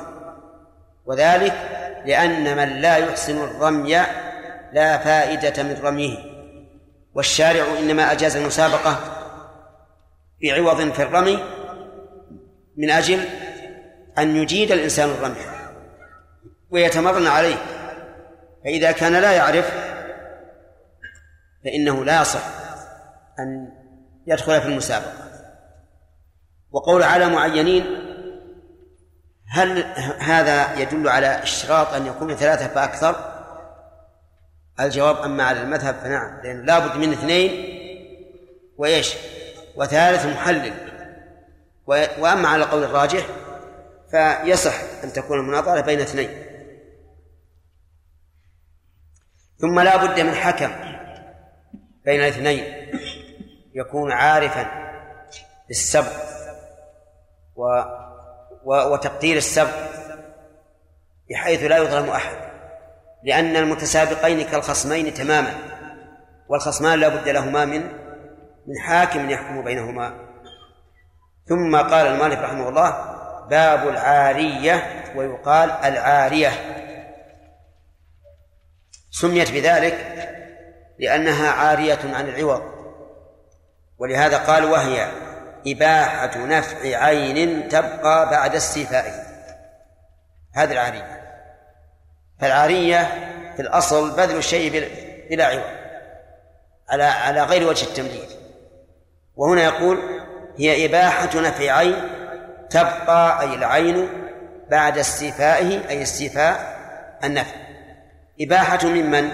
وذلك 1.06 1.54
لأن 2.06 2.56
من 2.56 2.80
لا 2.80 2.96
يحسن 2.96 3.44
الرمي 3.44 3.96
لا 4.72 4.98
فائدة 4.98 5.62
من 5.62 5.76
رميه. 5.82 6.18
والشارع 7.14 7.64
إنما 7.78 8.12
أجاز 8.12 8.36
المسابقة 8.36 9.15
بعوض 10.42 10.92
في 10.92 11.02
الرمي 11.02 11.38
من 12.76 12.90
أجل 12.90 13.20
أن 14.18 14.36
يجيد 14.36 14.72
الإنسان 14.72 15.10
الرمي 15.10 15.36
ويتمرن 16.70 17.26
عليه. 17.26 17.56
فإذا 18.64 18.92
كان 18.92 19.12
لا 19.12 19.32
يعرف 19.32 19.70
فإنه 21.64 22.04
لا 22.04 22.20
يصح 22.20 22.42
أن 23.38 23.68
يدخل 24.26 24.60
في 24.60 24.68
المسابقة. 24.68 25.26
وقول 26.70 27.02
على 27.02 27.28
معينين 27.28 27.84
هل 29.48 29.82
هذا 30.18 30.80
يدل 30.80 31.08
على 31.08 31.42
اشتراط 31.42 31.92
أن 31.94 32.06
يكون 32.06 32.34
ثلاثة 32.34 32.68
فأكثر؟ 32.68 33.36
الجواب 34.80 35.16
أما 35.16 35.44
على 35.44 35.62
المذهب 35.62 35.94
فنعم 35.94 36.40
لأن 36.44 36.66
لابد 36.66 36.96
من 36.96 37.12
اثنين 37.12 37.50
وإيش؟ 38.78 39.14
وثالث 39.76 40.26
محلل. 40.26 40.74
وأما 42.18 42.48
على 42.48 42.64
القول 42.64 42.84
الراجح 42.84 43.26
فيصح 44.10 44.74
أن 45.04 45.12
تكون 45.12 45.38
المناظرة 45.38 45.80
بين 45.80 46.00
اثنين. 46.00 46.46
ثم 49.58 49.80
لا 49.80 49.96
بد 49.96 50.20
من 50.20 50.34
حكم 50.34 50.70
بين 52.04 52.20
الاثنين 52.20 52.64
يكون 53.74 54.12
عارفا 54.12 54.66
بالسبق 55.68 56.12
و 57.56 57.82
وتقدير 58.64 59.36
السبق 59.36 59.76
بحيث 61.30 61.62
لا 61.62 61.76
يظلم 61.76 62.10
أحد. 62.10 62.36
لأن 63.22 63.56
المتسابقين 63.56 64.42
كالخصمين 64.42 65.14
تماما 65.14 65.54
والخصمان 66.48 66.98
لا 66.98 67.08
بد 67.08 67.28
لهما 67.28 67.64
من 67.64 68.05
من 68.66 68.78
حاكم 68.86 69.30
يحكم 69.30 69.64
بينهما. 69.64 70.14
ثم 71.48 71.76
قال 71.76 72.06
المالك 72.06 72.38
رحمه 72.38 72.68
الله 72.68 73.16
باب 73.50 73.88
العارية 73.88 75.04
ويقال 75.16 75.70
العارية. 75.70 76.50
سميت 79.10 79.52
بذلك 79.52 80.28
لأنها 80.98 81.50
عارية 81.50 81.98
عن 82.04 82.28
العوض 82.28 82.62
ولهذا 83.98 84.38
قال 84.38 84.64
وهي 84.64 85.08
إباحة 85.66 86.38
نفع 86.38 87.04
عين 87.04 87.68
تبقى 87.68 88.30
بعد 88.30 88.54
استيفائه. 88.54 89.12
هذه 90.54 90.72
العارية. 90.72 91.16
فالعارية 92.40 93.02
في 93.56 93.62
الأصل 93.62 94.16
بذل 94.16 94.36
الشيء 94.36 94.70
بلا 95.30 95.46
عوض 95.46 95.76
على 96.88 97.04
على 97.04 97.42
غير 97.42 97.68
وجه 97.68 97.84
التمليك 97.84 98.28
وهنا 99.36 99.62
يقول 99.64 99.98
هي 100.58 100.86
إباحة 100.86 101.40
نفع 101.40 101.72
عين 101.72 101.96
تبقى 102.70 103.40
أي 103.40 103.54
العين 103.54 104.08
بعد 104.70 104.98
استيفائه 104.98 105.88
أي 105.88 106.02
استيفاء 106.02 106.76
النفع. 107.24 107.56
إباحة 108.40 108.86
ممن؟ 108.86 109.30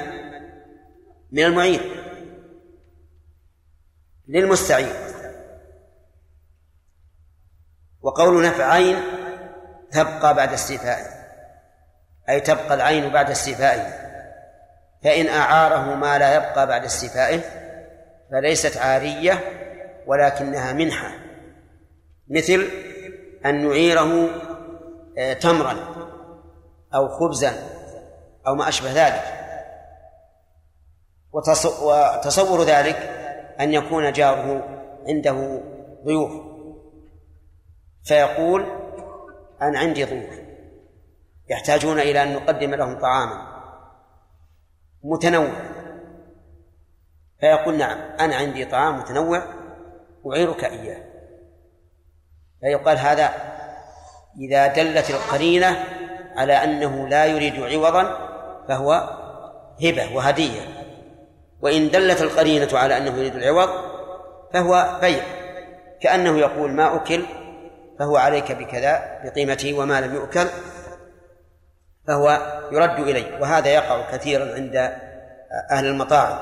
من 1.32 1.44
المعين 1.44 1.80
للمستعين. 4.28 4.92
وقول 8.02 8.46
نفع 8.46 8.72
عين 8.72 8.96
تبقى 9.92 10.34
بعد 10.34 10.52
استيفائه 10.52 11.06
أي 12.28 12.40
تبقى 12.40 12.74
العين 12.74 13.08
بعد 13.12 13.30
استيفائه. 13.30 14.02
فإن 15.04 15.28
أعاره 15.28 15.94
ما 15.94 16.18
لا 16.18 16.34
يبقى 16.34 16.66
بعد 16.66 16.84
استيفائه 16.84 17.40
فليست 18.30 18.76
عارية 18.76 19.38
ولكنها 20.06 20.72
منحة. 20.72 21.10
مثل 22.28 22.68
أن 23.46 23.68
نعيره 23.68 24.30
آه، 25.18 25.32
تمرا 25.32 25.76
أو 26.94 27.08
خبزا 27.08 27.52
أو 28.46 28.54
ما 28.54 28.68
أشبه 28.68 28.92
ذلك. 28.92 29.22
وتصور 31.32 32.62
ذلك 32.62 32.96
أن 33.60 33.72
يكون 33.72 34.12
جاره 34.12 34.68
عنده 35.08 35.62
ضيوف. 36.04 36.32
فيقول 38.04 38.62
أنا 39.62 39.78
عندي 39.78 40.04
ضيوف. 40.04 40.38
يحتاجون 41.50 41.98
إلى 41.98 42.22
أن 42.22 42.34
نقدم 42.34 42.74
لهم 42.74 42.98
طعاما. 42.98 43.52
متنوع. 45.04 45.52
فيقول 47.40 47.76
نعم 47.76 47.98
أنا 48.20 48.36
عندي 48.36 48.64
طعام 48.64 48.98
متنوع. 48.98 49.61
أعيرك 50.26 50.64
إياه. 50.64 51.02
فيقال 52.60 52.98
هذا 52.98 53.30
إذا 54.40 54.66
دلت 54.66 55.10
القرينة 55.10 55.84
على 56.36 56.52
أنه 56.52 57.08
لا 57.08 57.26
يريد 57.26 57.62
عوضا 57.62 58.02
فهو 58.68 58.92
هبة 59.82 60.16
وهدية. 60.16 60.60
وإن 61.62 61.90
دلت 61.90 62.22
القرينة 62.22 62.78
على 62.78 62.96
أنه 62.96 63.18
يريد 63.18 63.34
العوض 63.34 63.68
فهو 64.52 64.98
بيع. 65.00 65.24
كأنه 66.00 66.38
يقول 66.38 66.70
ما 66.70 66.96
أكل 66.96 67.24
فهو 67.98 68.16
عليك 68.16 68.52
بكذا 68.52 69.20
بقيمته 69.24 69.78
وما 69.78 70.00
لم 70.00 70.14
يؤكل 70.14 70.46
فهو 72.08 72.38
يرد 72.72 72.98
إليه. 72.98 73.40
وهذا 73.40 73.68
يقع 73.68 74.10
كثيرا 74.12 74.54
عند 74.54 74.76
أهل 75.70 75.86
المطاعم. 75.86 76.38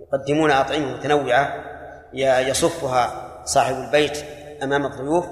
يقدمون 0.00 0.50
أطعمة 0.50 0.96
متنوعة 0.96 1.69
يصفها 2.12 3.30
صاحب 3.44 3.74
البيت 3.74 4.24
أمام 4.62 4.86
الضيوف 4.86 5.26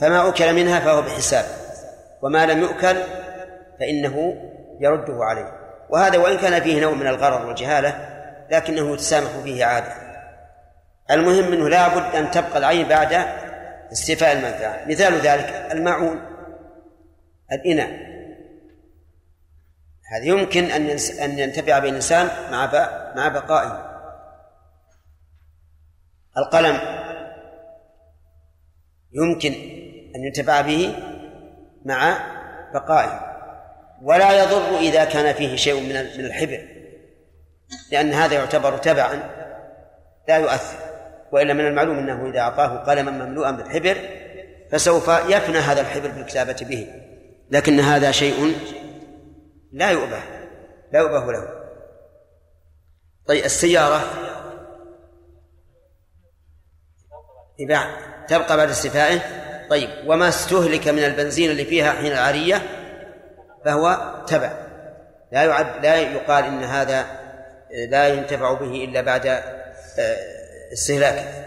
فما 0.00 0.28
أكل 0.28 0.52
منها 0.52 0.80
فهو 0.80 1.02
بحساب 1.02 1.44
وما 2.22 2.46
لم 2.46 2.60
يؤكل 2.60 2.96
فإنه 3.80 4.34
يرده 4.80 5.24
عليه. 5.24 5.52
وهذا 5.90 6.18
وإن 6.18 6.38
كان 6.38 6.62
فيه 6.62 6.80
نوع 6.80 6.94
من 6.94 7.06
الغرر 7.06 7.46
والجهالة 7.46 8.08
لكنه 8.50 8.92
يتسامح 8.92 9.30
فيه 9.44 9.64
عادة. 9.64 9.92
المهم 11.10 11.52
أنه 11.52 11.68
لا 11.68 11.88
بد 11.88 12.16
أن 12.16 12.30
تبقى 12.30 12.58
العين 12.58 12.88
بعد 12.88 13.26
استيفاء 13.92 14.32
المنفعة. 14.32 14.84
مثال 14.86 15.14
ذلك 15.14 15.68
الماعون 15.72 16.20
الإناء. 17.52 17.88
هذا 20.12 20.24
يمكن 20.24 20.64
أن 20.64 20.96
أن 21.22 21.38
ينتفع 21.38 21.78
به 21.78 21.88
الإنسان 21.88 22.28
مع 22.50 22.70
مع 23.16 23.28
بقائه. 23.28 23.93
القلم 26.38 26.78
يمكن 29.12 29.52
أن 30.16 30.24
ينتفع 30.24 30.60
به 30.60 30.94
مع 31.84 32.18
بقائه 32.74 33.34
ولا 34.02 34.42
يضر 34.42 34.78
إذا 34.78 35.04
كان 35.04 35.34
فيه 35.34 35.56
شيء 35.56 35.80
من 35.80 36.18
من 36.18 36.24
الحبر 36.24 36.68
لأن 37.92 38.12
هذا 38.12 38.34
يعتبر 38.34 38.76
تبعا 38.76 39.30
لا 40.28 40.38
يؤثر 40.38 40.78
وإلا 41.32 41.54
من 41.54 41.66
المعلوم 41.66 41.98
أنه 41.98 42.30
إذا 42.30 42.40
أعطاه 42.40 42.76
قلما 42.76 43.10
مملوءا 43.10 43.50
بالحبر 43.50 43.96
فسوف 44.70 45.08
يفنى 45.08 45.58
هذا 45.58 45.80
الحبر 45.80 46.08
بالكتابة 46.08 46.56
به 46.60 46.88
لكن 47.50 47.80
هذا 47.80 48.10
شيء 48.10 48.56
لا 49.72 49.90
يؤبه 49.90 50.20
لا 50.92 51.00
يؤبه 51.00 51.32
له. 51.32 51.48
طيب 53.26 53.44
السيارة 53.44 54.00
إذا 57.60 57.86
تبقى 58.28 58.56
بعد 58.56 58.70
استيفائه. 58.70 59.20
طيب 59.70 59.90
وما 60.06 60.28
استهلك 60.28 60.88
من 60.88 61.04
البنزين 61.04 61.50
اللي 61.50 61.64
فيها 61.64 61.92
حين 61.92 62.12
العارية 62.12 62.62
فهو 63.64 64.14
تبع. 64.26 64.52
لا 65.32 65.44
يعد 65.44 65.84
لا 65.84 65.96
يقال 65.96 66.44
إن 66.44 66.64
هذا 66.64 67.06
لا 67.88 68.08
ينتفع 68.08 68.52
به 68.52 68.84
إلا 68.84 69.00
بعد 69.00 69.26
آه، 69.26 69.42
استهلاكه. 70.72 71.44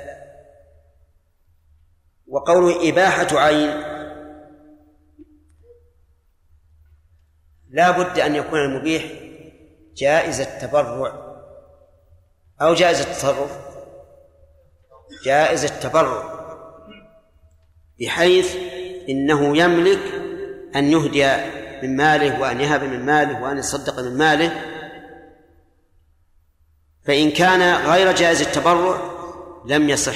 وقوله 2.28 2.90
إباحة 2.90 3.40
عين 3.40 3.84
لا 7.70 7.92
بد 7.92 8.20
أن 8.20 8.36
يكون 8.36 8.60
المبيح 8.60 9.04
جائز 9.96 10.42
التبرع 10.42 11.28
أو 12.62 12.74
جائز 12.74 13.02
التصرف. 13.02 13.67
جائز 15.28 15.66
التبرع 15.66 16.24
بحيث 18.02 18.56
إنه 19.10 19.58
يملك 19.58 20.00
أن 20.76 20.92
يهدي 20.92 21.28
من 21.84 21.96
ماله 21.96 22.42
وأن 22.42 22.62
يهب 22.62 22.84
من 22.84 23.06
ماله 23.06 23.44
وأن 23.44 23.58
يصدق 23.58 24.00
من 24.00 24.18
ماله. 24.18 24.52
فإن 27.06 27.32
كان 27.32 27.86
غير 27.86 28.12
جائز 28.12 28.42
التبرع 28.42 29.02
لم 29.66 29.90
يصح 29.90 30.16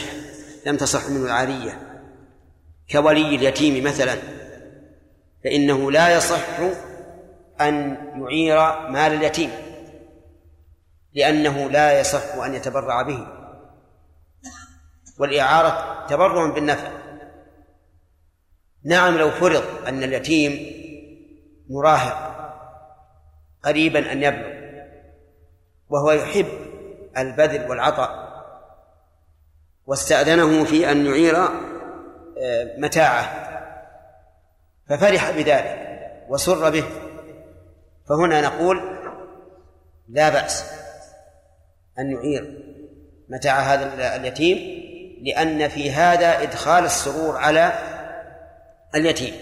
لم 0.65 0.77
تصح 0.77 1.09
منه 1.09 1.25
العارية. 1.25 2.01
كولي 2.91 3.35
اليتيم 3.35 3.83
مثلا 3.83 4.15
فإنه 5.43 5.91
لا 5.91 6.17
يصح 6.17 6.59
أن 7.61 7.97
يعير 8.15 8.89
مال 8.89 9.13
اليتيم 9.13 9.51
لأنه 11.13 11.69
لا 11.69 11.99
يصح 11.99 12.35
أن 12.35 12.55
يتبرع 12.55 13.01
به. 13.01 13.40
والإعارة 15.22 16.06
تبرع 16.07 16.45
بالنفع. 16.45 16.91
نعم 18.84 19.18
لو 19.18 19.31
فرض 19.31 19.64
أن 19.88 20.03
اليتيم 20.03 20.81
مراهق 21.69 22.31
قريبا 23.64 24.11
أن 24.11 24.23
يبلغ 24.23 24.61
وهو 25.89 26.11
يحب 26.11 26.48
البذل 27.18 27.69
والعطاء 27.69 28.31
واستأذنه 29.85 30.64
في 30.64 30.91
أن 30.91 31.06
يعير 31.06 31.38
آه، 31.38 32.76
متاعه 32.77 33.23
ففرح 34.89 35.31
بذلك 35.31 35.77
وسر 36.30 36.69
به 36.69 36.84
فهنا 38.10 38.41
نقول 38.41 38.98
لا 40.10 40.30
بأس 40.30 40.65
أن 41.99 42.11
يعير 42.11 42.64
متاع 43.30 43.60
هذا 43.60 44.15
اليتيم 44.15 44.81
لأن 45.22 45.68
في 45.68 45.91
هذا 45.91 46.41
إدخال 46.41 46.85
السرور 46.85 47.38
على 47.38 47.73
اليتيم. 48.95 49.34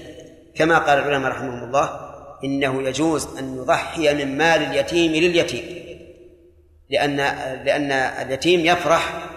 كما 0.56 0.78
قال 0.78 1.00
العلماء 1.00 1.32
رحمهم 1.32 1.64
الله 1.64 2.00
إنه 2.44 2.84
يجوز 2.84 3.38
أن 3.38 3.58
يضحي 3.58 4.14
من 4.14 4.38
مال 4.38 4.62
اليتيم 4.64 5.12
لليتيم. 5.12 5.80
لأن 6.90 7.18
لأن 7.66 7.92
اليتيم 7.92 8.66
يفرح 8.66 9.30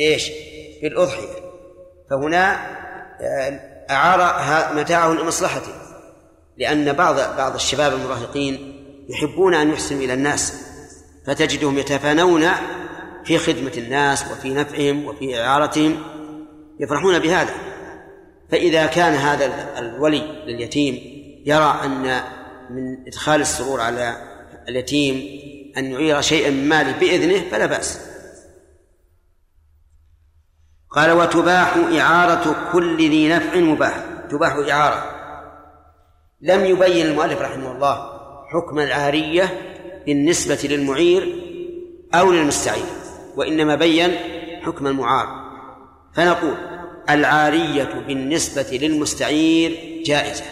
إيش؟ 0.00 0.30
بالأضحية. 0.82 1.46
فهنا 2.10 2.54
آه، 3.20 3.60
أعار 3.90 4.74
متاعه 4.74 5.12
لمصلحته. 5.12 5.72
لأن 6.56 6.92
بعض 6.92 7.16
بعض 7.36 7.54
الشباب 7.54 7.92
المراهقين 7.92 8.76
يحبون 9.08 9.54
أن 9.54 9.70
يحسنوا 9.70 10.00
إلى 10.00 10.12
الناس 10.12 10.54
فتجدهم 11.26 11.78
يتفانون 11.78 12.48
في 13.26 13.38
خدمة 13.38 13.72
الناس 13.76 14.24
وفي 14.32 14.54
نفعهم 14.54 15.04
وفي 15.04 15.40
إعارتهم 15.40 16.02
يفرحون 16.80 17.18
بهذا. 17.18 17.54
فإذا 18.50 18.86
كان 18.86 19.14
هذا 19.14 19.78
الولي 19.78 20.42
لليتيم 20.46 20.94
يرى 21.46 21.80
أن 21.84 22.20
من 22.70 23.06
إدخال 23.06 23.40
السرور 23.40 23.80
على 23.80 24.16
اليتيم 24.68 25.40
أن 25.76 25.84
يعير 25.84 26.20
شيئا 26.20 26.50
من 26.50 26.68
ماله 26.68 26.92
بإذنه 26.92 27.50
فلا 27.50 27.66
بأس. 27.66 28.00
قال 30.90 31.12
وتباح 31.12 31.76
إعارة 31.76 32.72
كل 32.72 32.96
ذي 32.96 33.28
نفع 33.28 33.56
مباح. 33.56 34.04
تباح 34.30 34.52
إعارة. 34.70 35.16
لم 36.40 36.64
يبين 36.64 37.06
المؤلف 37.06 37.40
رحمه 37.40 37.72
الله 37.72 38.16
حكم 38.52 38.78
العارية 38.78 39.60
بالنسبة 40.06 40.58
للمعير 40.64 41.42
أو 42.14 42.32
للمستعير. 42.32 42.95
وإنما 43.36 43.74
بين 43.74 44.14
حكم 44.62 44.86
المعار 44.86 45.46
فنقول 46.14 46.56
العارية 47.10 48.04
بالنسبة 48.06 48.78
للمستعير 48.78 50.02
جائزة. 50.04 50.44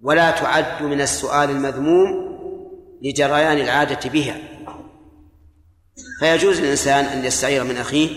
ولا 0.00 0.30
تعد 0.30 0.82
من 0.82 1.00
السؤال 1.00 1.50
المذموم 1.50 2.32
لجريان 3.02 3.58
العادة 3.58 4.10
بها. 4.10 4.36
فيجوز 6.20 6.60
للإنسان 6.60 7.04
أن 7.04 7.24
يستعير 7.24 7.64
من 7.64 7.76
أخيه 7.76 8.08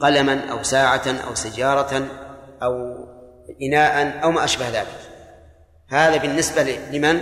قلما 0.00 0.50
أو 0.50 0.62
ساعة 0.62 1.02
أو 1.28 1.34
سجارة 1.34 2.06
أو 2.62 2.72
إناء 3.62 4.22
أو 4.22 4.30
ما 4.30 4.44
أشبه 4.44 4.68
ذلك. 4.68 4.98
هذا 5.88 6.16
بالنسبة 6.16 6.62
لمن؟ 6.92 7.20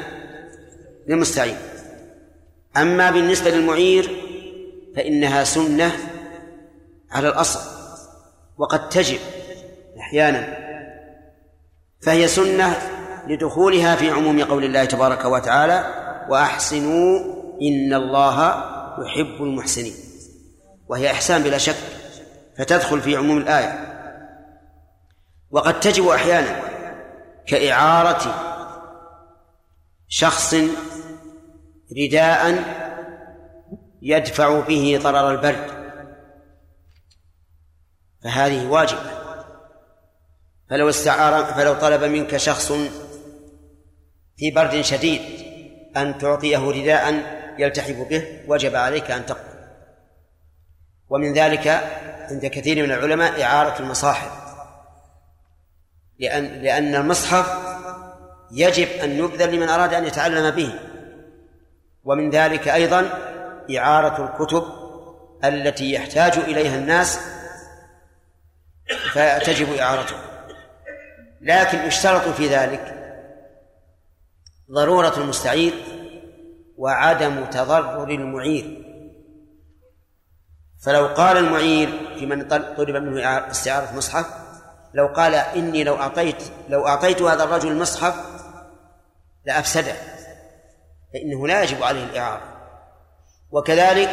للمستعير. 1.09 1.57
أما 2.77 3.11
بالنسبة 3.11 3.51
للمعير 3.51 4.26
فإنها 4.97 5.45
سنة 5.45 5.93
على 7.11 7.29
الأصل 7.29 7.61
وقد 8.59 8.89
تجب 8.89 9.19
أحيانا. 10.01 10.67
فهي 12.03 12.29
سنة 12.29 12.77
لدخولها 13.27 13.97
في 13.97 14.11
عموم 14.11 14.45
قول 14.45 14.65
الله 14.65 14.85
تبارك 14.85 15.25
وتعالى 15.25 15.85
وأحسنوا 16.29 17.19
إن 17.63 17.95
الله 17.95 18.65
يحب 18.99 19.43
المحسنين. 19.43 19.95
وهي 20.89 21.11
إحسان 21.11 21.43
بلا 21.43 21.59
شك 21.59 21.77
فتدخل 22.59 23.01
في 23.01 23.17
عموم 23.17 23.39
الآية. 23.39 23.97
وقد 25.51 25.81
تجب 25.81 26.09
أحيانا 26.09 26.61
كإعارة 27.47 28.35
شخص 30.09 30.55
رداء 31.99 32.65
يدفع 34.03 34.61
به 34.61 34.99
ضرر 35.03 35.31
البرد. 35.31 35.71
فهذه 38.25 38.67
واجبة 38.67 39.11
فلو 40.71 40.89
استعار 40.89 41.45
فلو 41.45 41.75
طلب 41.75 42.05
منك 42.05 42.37
شخص 42.37 42.73
في 44.37 44.51
برد 44.51 44.81
شديد 44.81 45.21
أن 45.97 46.19
تعطيه 46.19 46.71
رداء 46.71 47.15
يلتحف 47.59 48.09
به 48.11 48.41
وجب 48.49 48.77
عليك 48.77 49.11
أن 49.11 49.27
تقبل. 49.27 49.57
ومن 51.09 51.33
ذلك 51.33 51.69
عند 52.31 52.47
كثير 52.47 52.87
من 52.87 52.93
العلماء 52.93 53.43
إعارة 53.43 53.81
المصاحف 53.81 54.31
لأن 56.19 56.45
لأن 56.45 56.95
المصحف 56.95 57.77
يجب 58.53 58.89
أن 58.89 59.11
يبذل 59.11 59.57
لمن 59.57 59.69
أراد 59.69 59.95
أن 59.95 60.05
يتعلم 60.05 60.51
به. 60.51 60.73
ومن 62.05 62.31
ذلك 62.31 62.69
أيضا 62.69 63.26
إعارة 63.71 64.25
الكتب 64.25 64.65
التي 65.45 65.93
يحتاج 65.93 66.39
إليها 66.39 66.77
الناس 66.79 67.21
فتجب 69.13 69.73
إعارتها 69.73 70.47
لكن 71.41 71.79
يشترط 71.79 72.29
في 72.29 72.49
ذلك 72.49 72.97
ضرورة 74.71 75.19
المستعير 75.19 75.73
وعدم 76.77 77.45
تضرر 77.45 78.11
المعير. 78.11 78.83
فلو 80.85 81.07
قال 81.07 81.37
المعير 81.37 81.89
في 82.19 82.27
من 82.27 82.49
طلب 82.49 82.97
منه 82.97 83.29
استعارة 83.51 83.97
مصحف 83.97 84.27
لو 84.95 85.07
قال 85.07 85.35
إني 85.35 85.85
لو 85.85 85.97
أعطيت 85.97 86.43
لو 86.69 86.87
أعطيت 86.87 87.23
هذا 87.23 87.45
الرجل 87.45 87.69
المصحف 87.69 88.15
لأفسده 89.45 89.95
فإنه 91.13 91.47
لا 91.47 91.63
يجب 91.63 91.83
عليه 91.83 92.05
الإعارة. 92.05 92.56
وكذلك 93.57 94.11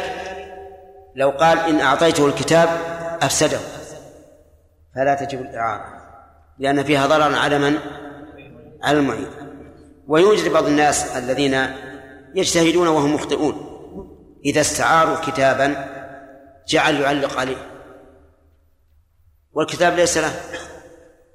لو 1.16 1.30
قال 1.30 1.58
إن 1.58 1.80
أعطيته 1.80 2.26
الكتاب 2.26 2.68
أفسده. 3.22 3.58
فلا 4.94 5.14
تجب 5.14 5.40
الإعارة 5.40 5.84
لأن 6.58 6.84
فيها 6.84 7.06
ضررا 7.06 7.36
على 7.36 7.58
من؟ 7.58 7.78
على 8.82 8.98
المعين. 8.98 9.30
ويوجد 10.08 10.52
بعض 10.52 10.66
الناس 10.66 11.16
الذين 11.16 11.66
يجتهدون 12.34 12.88
وهم 12.88 13.14
مخطئون. 13.14 13.70
إذا 14.44 14.60
استعاروا 14.60 15.16
كتابا 15.16 15.86
جعل 16.68 17.00
يعلق 17.00 17.38
عليه. 17.38 17.70
والكتاب 19.52 19.96
ليس 19.96 20.18
له. 20.18 20.32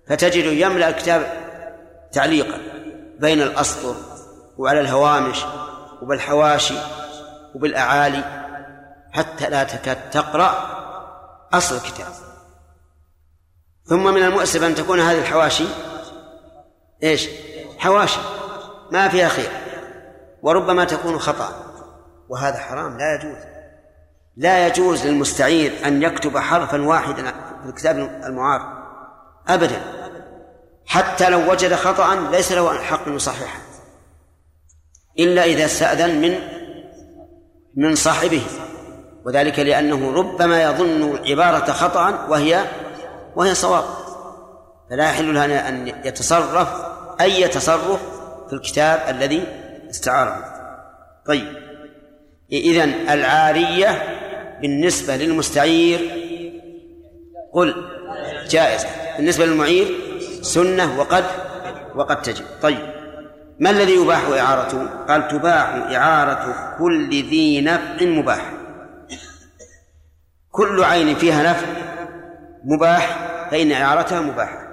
فتجد 0.08 0.46
يملأ 0.46 0.90
الكتاب 0.90 1.34
تعليقا 2.12 2.58
بين 3.20 3.42
الأسطر 3.42 3.96
وعلى 4.58 4.82
الهوامش 4.82 5.46
وبالحواشي 6.02 6.99
وبالأعالي 7.56 8.24
حتى 9.12 9.50
لا 9.50 9.64
تكاد 9.64 10.10
تقرأ 10.10 10.80
أصل 11.54 11.76
الكتاب. 11.76 12.14
ثم 13.86 14.14
من 14.14 14.24
المؤسف 14.24 14.64
أن 14.64 14.76
تكون 14.76 15.00
هذه 15.00 15.20
الحواشي 15.20 15.66
إيش؟ 17.04 17.30
حواشي 17.78 18.20
ما 18.92 19.10
فيها 19.10 19.28
خير 19.28 19.50
وربما 20.42 20.86
تكون 20.86 21.20
خطأ 21.20 21.50
وهذا 22.30 22.58
حرام 22.58 22.98
لا 22.98 23.16
يجوز. 23.16 23.38
لا 24.38 24.68
يجوز 24.68 25.06
للمستعير 25.06 25.88
أن 25.88 26.04
يكتب 26.04 26.38
حرفا 26.38 26.82
واحدا 26.82 27.32
في 27.64 27.70
الكتاب 27.70 27.98
المعار 27.98 28.80
أبدا. 29.48 29.82
حتى 30.86 31.30
لو 31.30 31.52
وجد 31.52 31.76
خطأ 31.76 32.16
ليس 32.16 32.52
له 32.52 32.72
أن 33.08 33.16
يصححه 33.16 33.62
إلا 35.20 35.44
إذا 35.44 35.66
استأذن 35.66 36.22
من 36.22 36.59
من 37.76 37.96
صاحبه 37.96 38.42
وذلك 39.26 39.60
لأنه 39.60 40.14
ربما 40.14 40.64
يظن 40.64 41.20
عبارة 41.28 41.72
خطأ 41.72 42.28
وهي 42.30 42.66
وهي 43.36 43.56
صواب. 43.56 43.84
فلا 44.90 45.04
يحل 45.04 45.34
له 45.34 45.70
أن 45.70 45.88
يتصرف 46.06 46.68
أي 47.22 47.48
تصرف 47.48 48.02
في 48.48 48.54
الكتاب 48.54 49.16
الذي 49.16 49.44
استعاره 49.90 50.46
طيب. 51.26 51.48
إذن 52.52 53.10
العارية 53.10 54.04
بالنسبة 54.62 55.16
للمستعير 55.16 56.00
قل 57.54 57.90
جائزة. 58.50 58.88
بالنسبة 59.18 59.46
للمعير 59.46 59.88
سنة 60.42 61.00
وقد 61.00 61.24
وقد 61.96 62.22
تجب. 62.22 62.46
طيب. 62.62 62.99
ما 63.60 63.70
الذي 63.70 63.96
يباح 63.96 64.24
إعارته؟ 64.28 64.88
قال 64.88 65.28
تباح 65.28 65.70
إعارة 65.96 66.76
كل 66.78 67.10
ذي 67.10 67.62
نفع 67.62 68.06
مباح. 68.06 68.52
كل 70.52 70.84
عين 70.84 71.16
فيها 71.16 71.52
نفع 71.52 71.68
مباح 72.64 73.30
فإن 73.52 73.72
إعارتها 73.72 74.22
مباحة. 74.22 74.68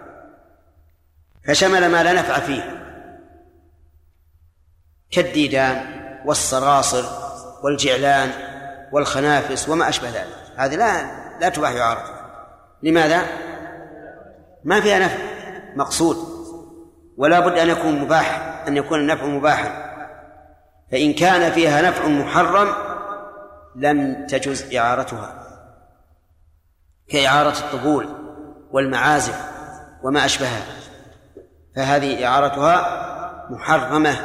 فشمل 1.48 1.90
ما 1.90 2.02
لا 2.02 2.12
نفع 2.12 2.38
فيه. 2.38 2.82
كالديدان 5.10 5.86
والصراصر 6.24 7.04
والجعلان 7.64 8.30
والخنافس 8.92 9.68
وما 9.68 9.88
أشبه 9.88 10.08
ذلك. 10.08 10.36
هذه 10.56 10.74
لا 10.74 11.10
لا 11.40 11.48
تباح 11.48 11.70
إعارتها. 11.70 12.26
لماذا؟ 12.82 13.22
ما 14.64 14.80
فيها 14.80 14.98
نفع 14.98 15.18
مقصود. 15.76 16.16
ولا 17.16 17.40
بد 17.40 17.58
أن 17.58 17.68
يكون 17.68 18.00
مباح. 18.00 18.55
أن 18.68 18.76
يكون 18.76 19.00
النفع 19.00 19.26
مباحا 19.26 19.86
فإن 20.92 21.12
كان 21.12 21.52
فيها 21.52 21.82
نفع 21.82 22.08
محرم 22.08 22.68
لم 23.76 24.26
تجز 24.26 24.74
إعارتها. 24.74 25.42
كإعارة 27.08 27.58
الطبول 27.58 28.08
والمعازف 28.70 29.50
وما 30.02 30.24
أشبهها. 30.24 30.62
فهذه 31.76 32.26
إعارتها 32.26 33.06
محرمة 33.50 34.16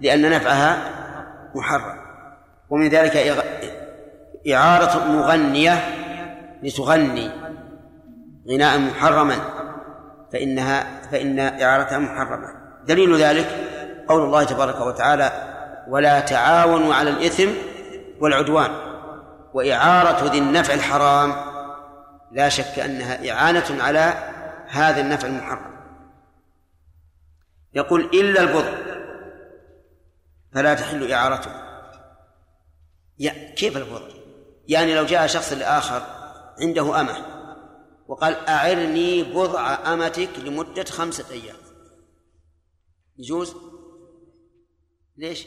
لأن 0.00 0.30
نفعها 0.30 0.78
محرم. 1.54 1.98
ومن 2.70 2.88
ذلك 2.88 3.16
إعارة 4.52 5.04
مغنية 5.04 5.84
لتغني 6.62 7.30
غناء 8.50 8.78
محرما 8.78 9.36
فإنها 10.32 11.00
فإن 11.10 11.38
إعارتها 11.38 11.98
محرمة. 11.98 12.55
دليل 12.86 13.16
ذلك 13.16 13.46
قول 14.08 14.22
الله 14.22 14.44
تبارك 14.44 14.80
وتعالى 14.80 15.32
ولا 15.88 16.20
تعاونوا 16.20 16.94
على 16.94 17.10
الإثم 17.10 17.48
والعدوان 18.20 18.70
وإعارة 19.54 20.30
ذي 20.30 20.38
النفع 20.38 20.74
الحرام. 20.74 21.34
لا 22.32 22.48
شك 22.48 22.78
أنها 22.78 23.30
إعانة 23.30 23.82
على 23.82 24.32
هذا 24.68 25.00
النفع 25.00 25.28
المحرم. 25.28 25.76
يقول 27.74 28.00
إلا 28.00 28.40
البضع 28.40 28.72
فلا 30.54 30.74
تحل 30.74 31.12
إعارته. 31.12 31.50
كيف 33.56 33.76
البضع 33.76 34.08
يعني 34.68 34.94
لو 34.94 35.04
جاء 35.04 35.26
شخص 35.26 35.52
لآخر 35.52 36.02
عنده 36.60 37.00
أمة 37.00 37.16
وقال 38.08 38.48
أعرني 38.48 39.22
بضع 39.22 39.78
أمتك 39.92 40.38
لمدة 40.38 40.84
خمسة 40.84 41.24
أيام. 41.30 41.65
يجوز 43.18 43.54
ليش؟ 45.16 45.46